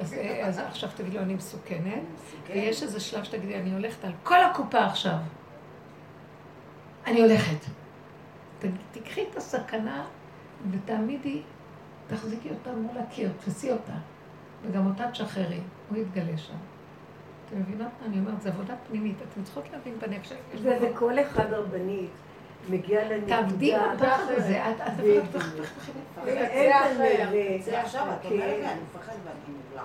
[0.00, 2.02] אז, אז עכשיו תגידי לו, אני מסוכנת.
[2.48, 5.16] ויש איזה שלב שתגידי, אני הולכת על כל הקופה עכשיו.
[7.06, 7.64] אני הולכת.
[8.58, 10.04] ת- תקחי את הסכנה
[10.70, 11.42] ותעמידי,
[12.06, 13.92] תחזיקי אותה מול הקיר, תפסי אותה.
[14.62, 16.54] וגם אותה תשחררי, הוא יתגלה שם.
[17.50, 18.42] אתם מבינות מה אני אומרת?
[18.42, 19.16] זו עבודה פנימית.
[19.32, 20.32] אתן צריכות להבין בנפש.
[20.62, 20.78] זה.
[20.80, 22.10] וכל אחד רבנית
[22.68, 23.36] מגיע לנקודה.
[23.36, 24.62] תעבדי עם הפחד הזה.
[24.70, 25.24] את את בדיוק.
[25.32, 26.28] תפחד, אחר.
[26.28, 28.66] איזה- זה עכשיו, את אומרת לי.
[28.66, 29.82] אני מפחד ואני נבלע.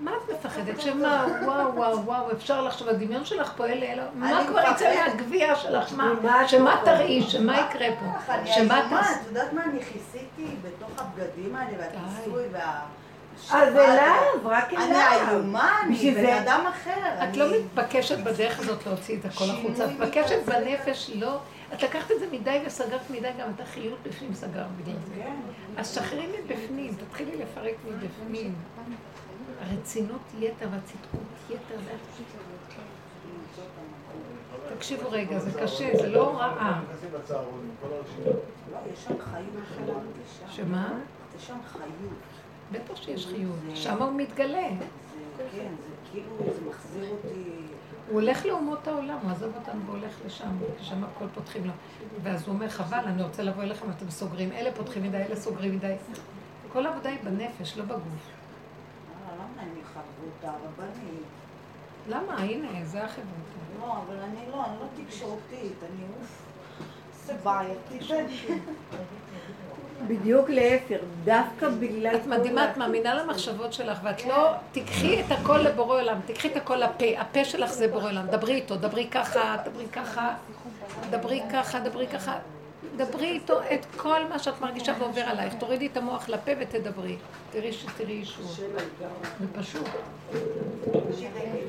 [0.00, 0.80] מה את מפחדת?
[0.80, 4.94] שמה, וואו, וואו, וואו, אפשר לחשוב, הדמיון שלך פועל לאלו, מה כבר יצא.
[5.08, 5.88] מהגבייה שלך?
[5.88, 6.80] שמה?
[6.84, 7.22] תראי?
[7.22, 8.34] שמה יקרה פה?
[8.46, 9.12] שמה תעשי?
[9.20, 12.80] את יודעת מה אני כיסיתי בתוך הבגדים האלה והכיסוי וה...
[13.50, 15.28] אז אליו, רק אני אליו.
[15.30, 16.90] איומה, אני בן זה- אדם אחר.
[17.14, 20.38] את אני- לא מתבקשת בדרך הזאת להוציא את הכל החוצה, את מתבקשת.
[20.46, 21.38] בנפש, לא.
[21.74, 25.14] את לקחת את זה מדי וסגרת מדי, גם את החיות בפנים סגרת בגלל זה.
[25.22, 25.34] כן.
[25.76, 28.54] אז שחררי מבפנים, תתחילי לפרק מבפנים.
[29.70, 31.20] הרצינות יתר והצדקות
[31.50, 31.74] יתר.
[31.84, 31.92] זה-
[34.76, 36.80] תקשיבו רגע, זה קשה, זה לא רעה.
[38.26, 38.32] לא.
[40.50, 40.88] שמה?
[41.46, 42.37] שם חיות.
[42.72, 44.68] בטח שיש חיות, שם הוא מתגלה.
[45.52, 47.50] כן, זה כאילו, זה מחזיר אותי...
[48.08, 50.50] הוא הולך לאומות העולם, הוא עזב אותנו והולך לשם,
[50.80, 51.72] שם הכל פותחים לו.
[52.22, 55.76] ואז הוא אומר, חבל, אני רוצה לבוא אליכם, אתם סוגרים, אלה פותחים מדי, אלה סוגרים
[55.76, 55.94] מדי.
[56.72, 58.30] כל העבודה היא בנפש, לא בגוף.
[59.28, 59.34] אה,
[62.08, 62.36] למה?
[62.36, 63.24] הנה, זה החברה.
[63.80, 66.42] לא, אבל אני לא, אני לא תקשורתית, אני אוף.
[67.24, 67.98] זה בעייתי.
[70.06, 72.16] בדיוק להפך, דווקא בגלל...
[72.16, 76.56] את מדהימה, את מאמינה למחשבות שלך, ואת לא, תיקחי את הכל לבורא עולם, תיקחי את
[76.56, 80.34] הכל לפה, הפה שלך זה בורא עולם, דברי איתו, דברי ככה, דברי ככה,
[81.10, 82.38] דברי ככה, דברי ככה,
[82.96, 87.16] דברי איתו את כל מה שאת מרגישה ועובר עלייך, תורידי את המוח לפה ותדברי,
[87.52, 88.56] תראי שתראי ישועות,
[89.40, 89.86] זה פשוט,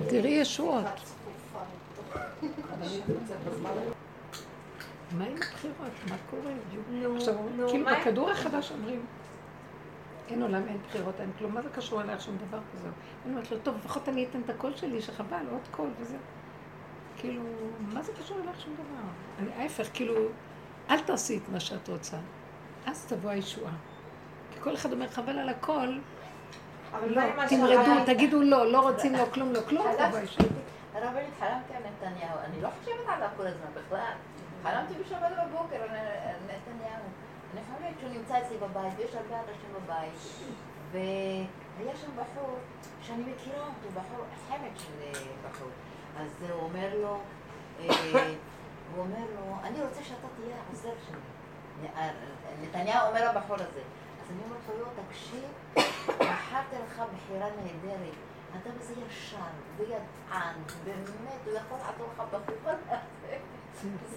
[0.09, 0.85] תראי ישועות.
[5.17, 5.91] מה עם הבחירות?
[6.09, 6.51] מה קורה?
[7.15, 7.35] עכשיו,
[7.67, 9.05] כאילו בכדור החדש אומרים,
[10.29, 12.87] אין עולם, אין בחירות, אין כלום, מה זה קשור אלייך שום דבר כזה?
[13.25, 16.17] אני אומרת לו, טוב, לפחות אני אתן את הקול שלי, שחבל, עוד קול וזה.
[17.17, 17.43] כאילו,
[17.93, 19.09] מה זה קשור אלייך שום דבר?
[19.39, 20.13] אני, ההפך, כאילו,
[20.89, 22.17] אל תעשי את מה שאת רוצה,
[22.85, 23.73] אז תבוא הישועה.
[24.51, 25.97] כי כל אחד אומר, חבל על הכל,
[26.91, 27.91] אבל לא, תמרדו?
[28.05, 30.47] תגידו לא, לא רוצים לא כלום, לא כלום, תבוא הישועה.
[30.93, 34.13] הרבנית, חלמתי על נתניהו, אני לא חושבת עליו כל הזמן בכלל.
[34.63, 35.89] חלמתי בשבת בבוקר על
[36.45, 37.05] נתניהו.
[37.53, 40.13] אני חושבת שהוא נמצא אצלי בבית, ויש הרבה אנשים בבית,
[40.91, 42.57] והיה שם בחור
[43.01, 45.11] שאני מכירה אותו, בחור, חמד של אה,
[45.49, 45.67] בחור.
[46.17, 47.19] אז הוא אומר לו,
[47.79, 47.85] אה,
[48.95, 51.89] הוא אומר לו, אני רוצה שאתה תהיה העוזר שלי.
[51.95, 52.09] אה,
[52.61, 53.81] נתניהו אומר לבחור הזה.
[54.21, 55.49] אז אני אומרת לו, לא, תקשיב,
[56.19, 58.13] בחרתי לך בחירה נהדרת.
[58.61, 59.37] אתה בזה ישר
[59.77, 60.53] וידען,
[60.83, 63.37] באמת, הוא יכול לעזור לך בחור הזה.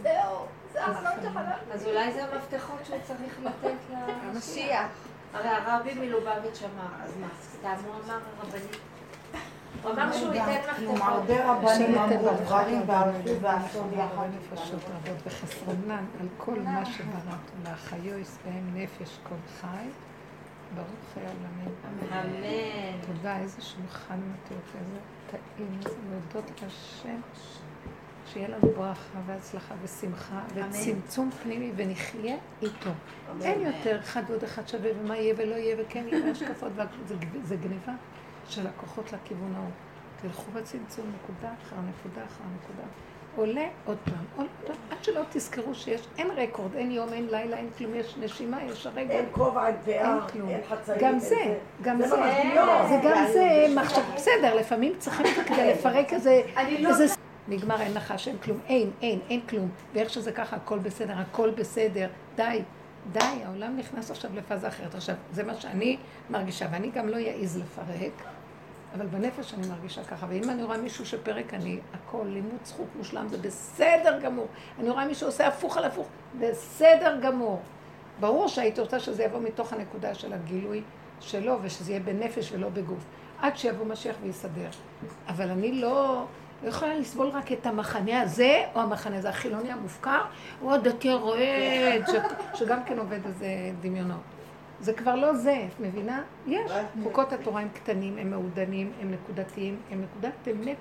[0.03, 1.73] זהו, זה החלום שחלמתי.
[1.73, 4.87] אז אולי זה המפתחות שהוא צריך לתת המשיח.
[5.35, 8.77] הרי הרבי מלובביץ' אמר, אז מה, סתם הוא אמר הרבנית?
[9.83, 11.09] הוא אמר שהוא ייתן מפתחות.
[11.09, 14.27] הרבה רבנים אמרו דברים והלכו ועשו יחד.
[14.53, 19.89] נפשות רבות וחסרונן על כל מה שבראת להחיו ישבעם נפש כל חי
[20.75, 21.75] ברוך חיי העולמים.
[22.13, 23.01] אמן.
[23.07, 24.99] תודה, איזה שולחן מתוק, איזה
[25.31, 27.21] טעים, איזה להודות להשם.
[28.27, 32.91] שיהיה לנו ברכה והצלחה ושמחה וצמצום פנימי ונחיה איתו.
[33.43, 36.73] אין יותר אחד ועוד אחד שווה ומה יהיה ולא יהיה וכן יהיה השקפות.
[37.45, 37.93] זה, גניבה
[38.49, 39.71] של הכוחות לכיוון ההוא.
[40.23, 42.89] תלכו בצמצום נקודה אחר נקודה אחר נקודה.
[43.37, 47.57] עולה עוד פעם, עוד פעם, עד שלא תזכרו שיש, אין רקורד, אין יום, אין לילה,
[47.57, 49.15] אין כלום, יש נשימה, יש הרגע.
[49.15, 50.19] אין כובע, אין פאה.
[50.49, 51.03] אין חצאית.
[51.03, 52.09] גם זה, גם זה,
[52.89, 57.07] זה גם זה בסדר, לפעמים צריכים כדי לפרק איזה, איזה,
[57.49, 61.51] נגמר, אין נחש, אין כלום, אין, אין, אין כלום, ואיך שזה ככה, הכל בסדר, הכל
[61.51, 62.63] בסדר, די,
[63.13, 64.95] די, העולם נכנס עכשיו לפאזה אחרת.
[64.95, 65.97] עכשיו, זה מה שאני
[66.31, 68.23] מרגישה, ואני גם לא אעז לפרק,
[68.95, 73.29] אבל בנפש אני מרגישה ככה, ואם אני רואה מישהו שפרק, אני, הכל, לימוד זכות מושלם,
[73.29, 74.47] זה בסדר גמור.
[74.81, 76.09] אני רואה מישהו עושה הפוך על הפוך,
[76.41, 77.61] בסדר גמור.
[78.21, 80.83] ברור שהייתי רוצה שזה יבוא מתוך הנקודה של הגילוי
[81.21, 83.05] שלו, ושזה יהיה בנפש ולא בגוף.
[83.39, 84.69] עד שיבוא משיח ויסדר.
[85.29, 86.25] אבל אני לא,
[86.63, 90.21] לא יכולה לסבול רק את המחנה הזה, או המחנה הזה, החילוני המופקר,
[90.63, 93.47] או הדתי הרועד, ש- שגם כן עובד איזה
[93.81, 94.21] דמיונות.
[94.81, 96.23] זה כבר לא זה, את מבינה?
[96.47, 96.73] יש.
[97.03, 100.77] חוקות התורה הם קטנים, הם מעודנים, הם נקודתיים, הם נקודת אמת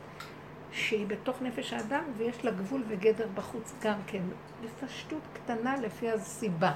[0.72, 4.22] שהיא בתוך נפש האדם, ויש לה גבול וגדר בחוץ גם כן.
[4.64, 6.72] בפשטות קטנה לפי הסיבה.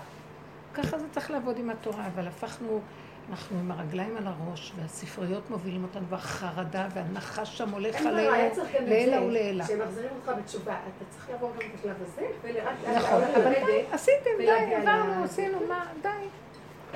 [0.73, 2.81] ככה זה צריך לעבוד עם התורה, אבל הפכנו,
[3.29, 8.31] אנחנו עם הרגליים על הראש, והספריות מובילים אותנו, והחרדה, והנחש שם הולך עלינו
[8.79, 9.65] לעילא ולעילא.
[9.65, 10.73] שהם מחזירים אותך בתשובה.
[10.73, 13.53] אתה צריך לעבור גם את השלב הזה, ולאט לאט נכון, אבל.
[13.65, 16.09] די, עשיתם, די, עברנו, עשינו, מה, די.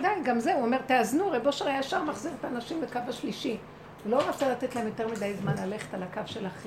[0.01, 3.57] די, גם זה, הוא אומר, תאזנו, רב אושר היה ישר מחזיר את האנשים לקו השלישי.
[4.03, 6.65] הוא לא רצה לתת להם יותר מדי זמן ללכת על הקו של, הח...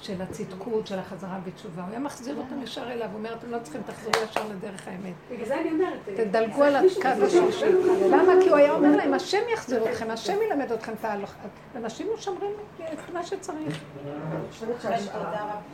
[0.00, 1.82] של הצדקות, של החזרה בתשובה.
[1.82, 5.14] הוא היה מחזיר אותם ישר אליו, הוא אומר, אתם לא צריכים, תחזרו ישר לדרך האמת.
[5.30, 5.98] בגלל זה אני אומרת...
[6.16, 7.64] תדלגו על הקו השלישי.
[8.10, 8.32] למה?
[8.42, 11.34] כי הוא היה אומר להם, השם יחזיר אתכם, השם ילמד אתכם את ההלכה.
[11.76, 12.50] אנשים משמרים
[12.92, 13.80] את מה שצריך.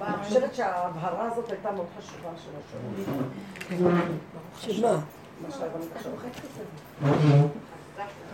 [0.03, 2.51] אני חושבת שההבהרה הזאת הייתה מאוד חשובה של
[3.71, 3.93] השבוע.
[4.59, 5.01] שמה?
[5.43, 5.49] מה.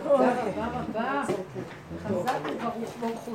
[0.03, 1.23] תודה רבה רבה.
[2.03, 3.31] חזק וברוך ברוך הוא.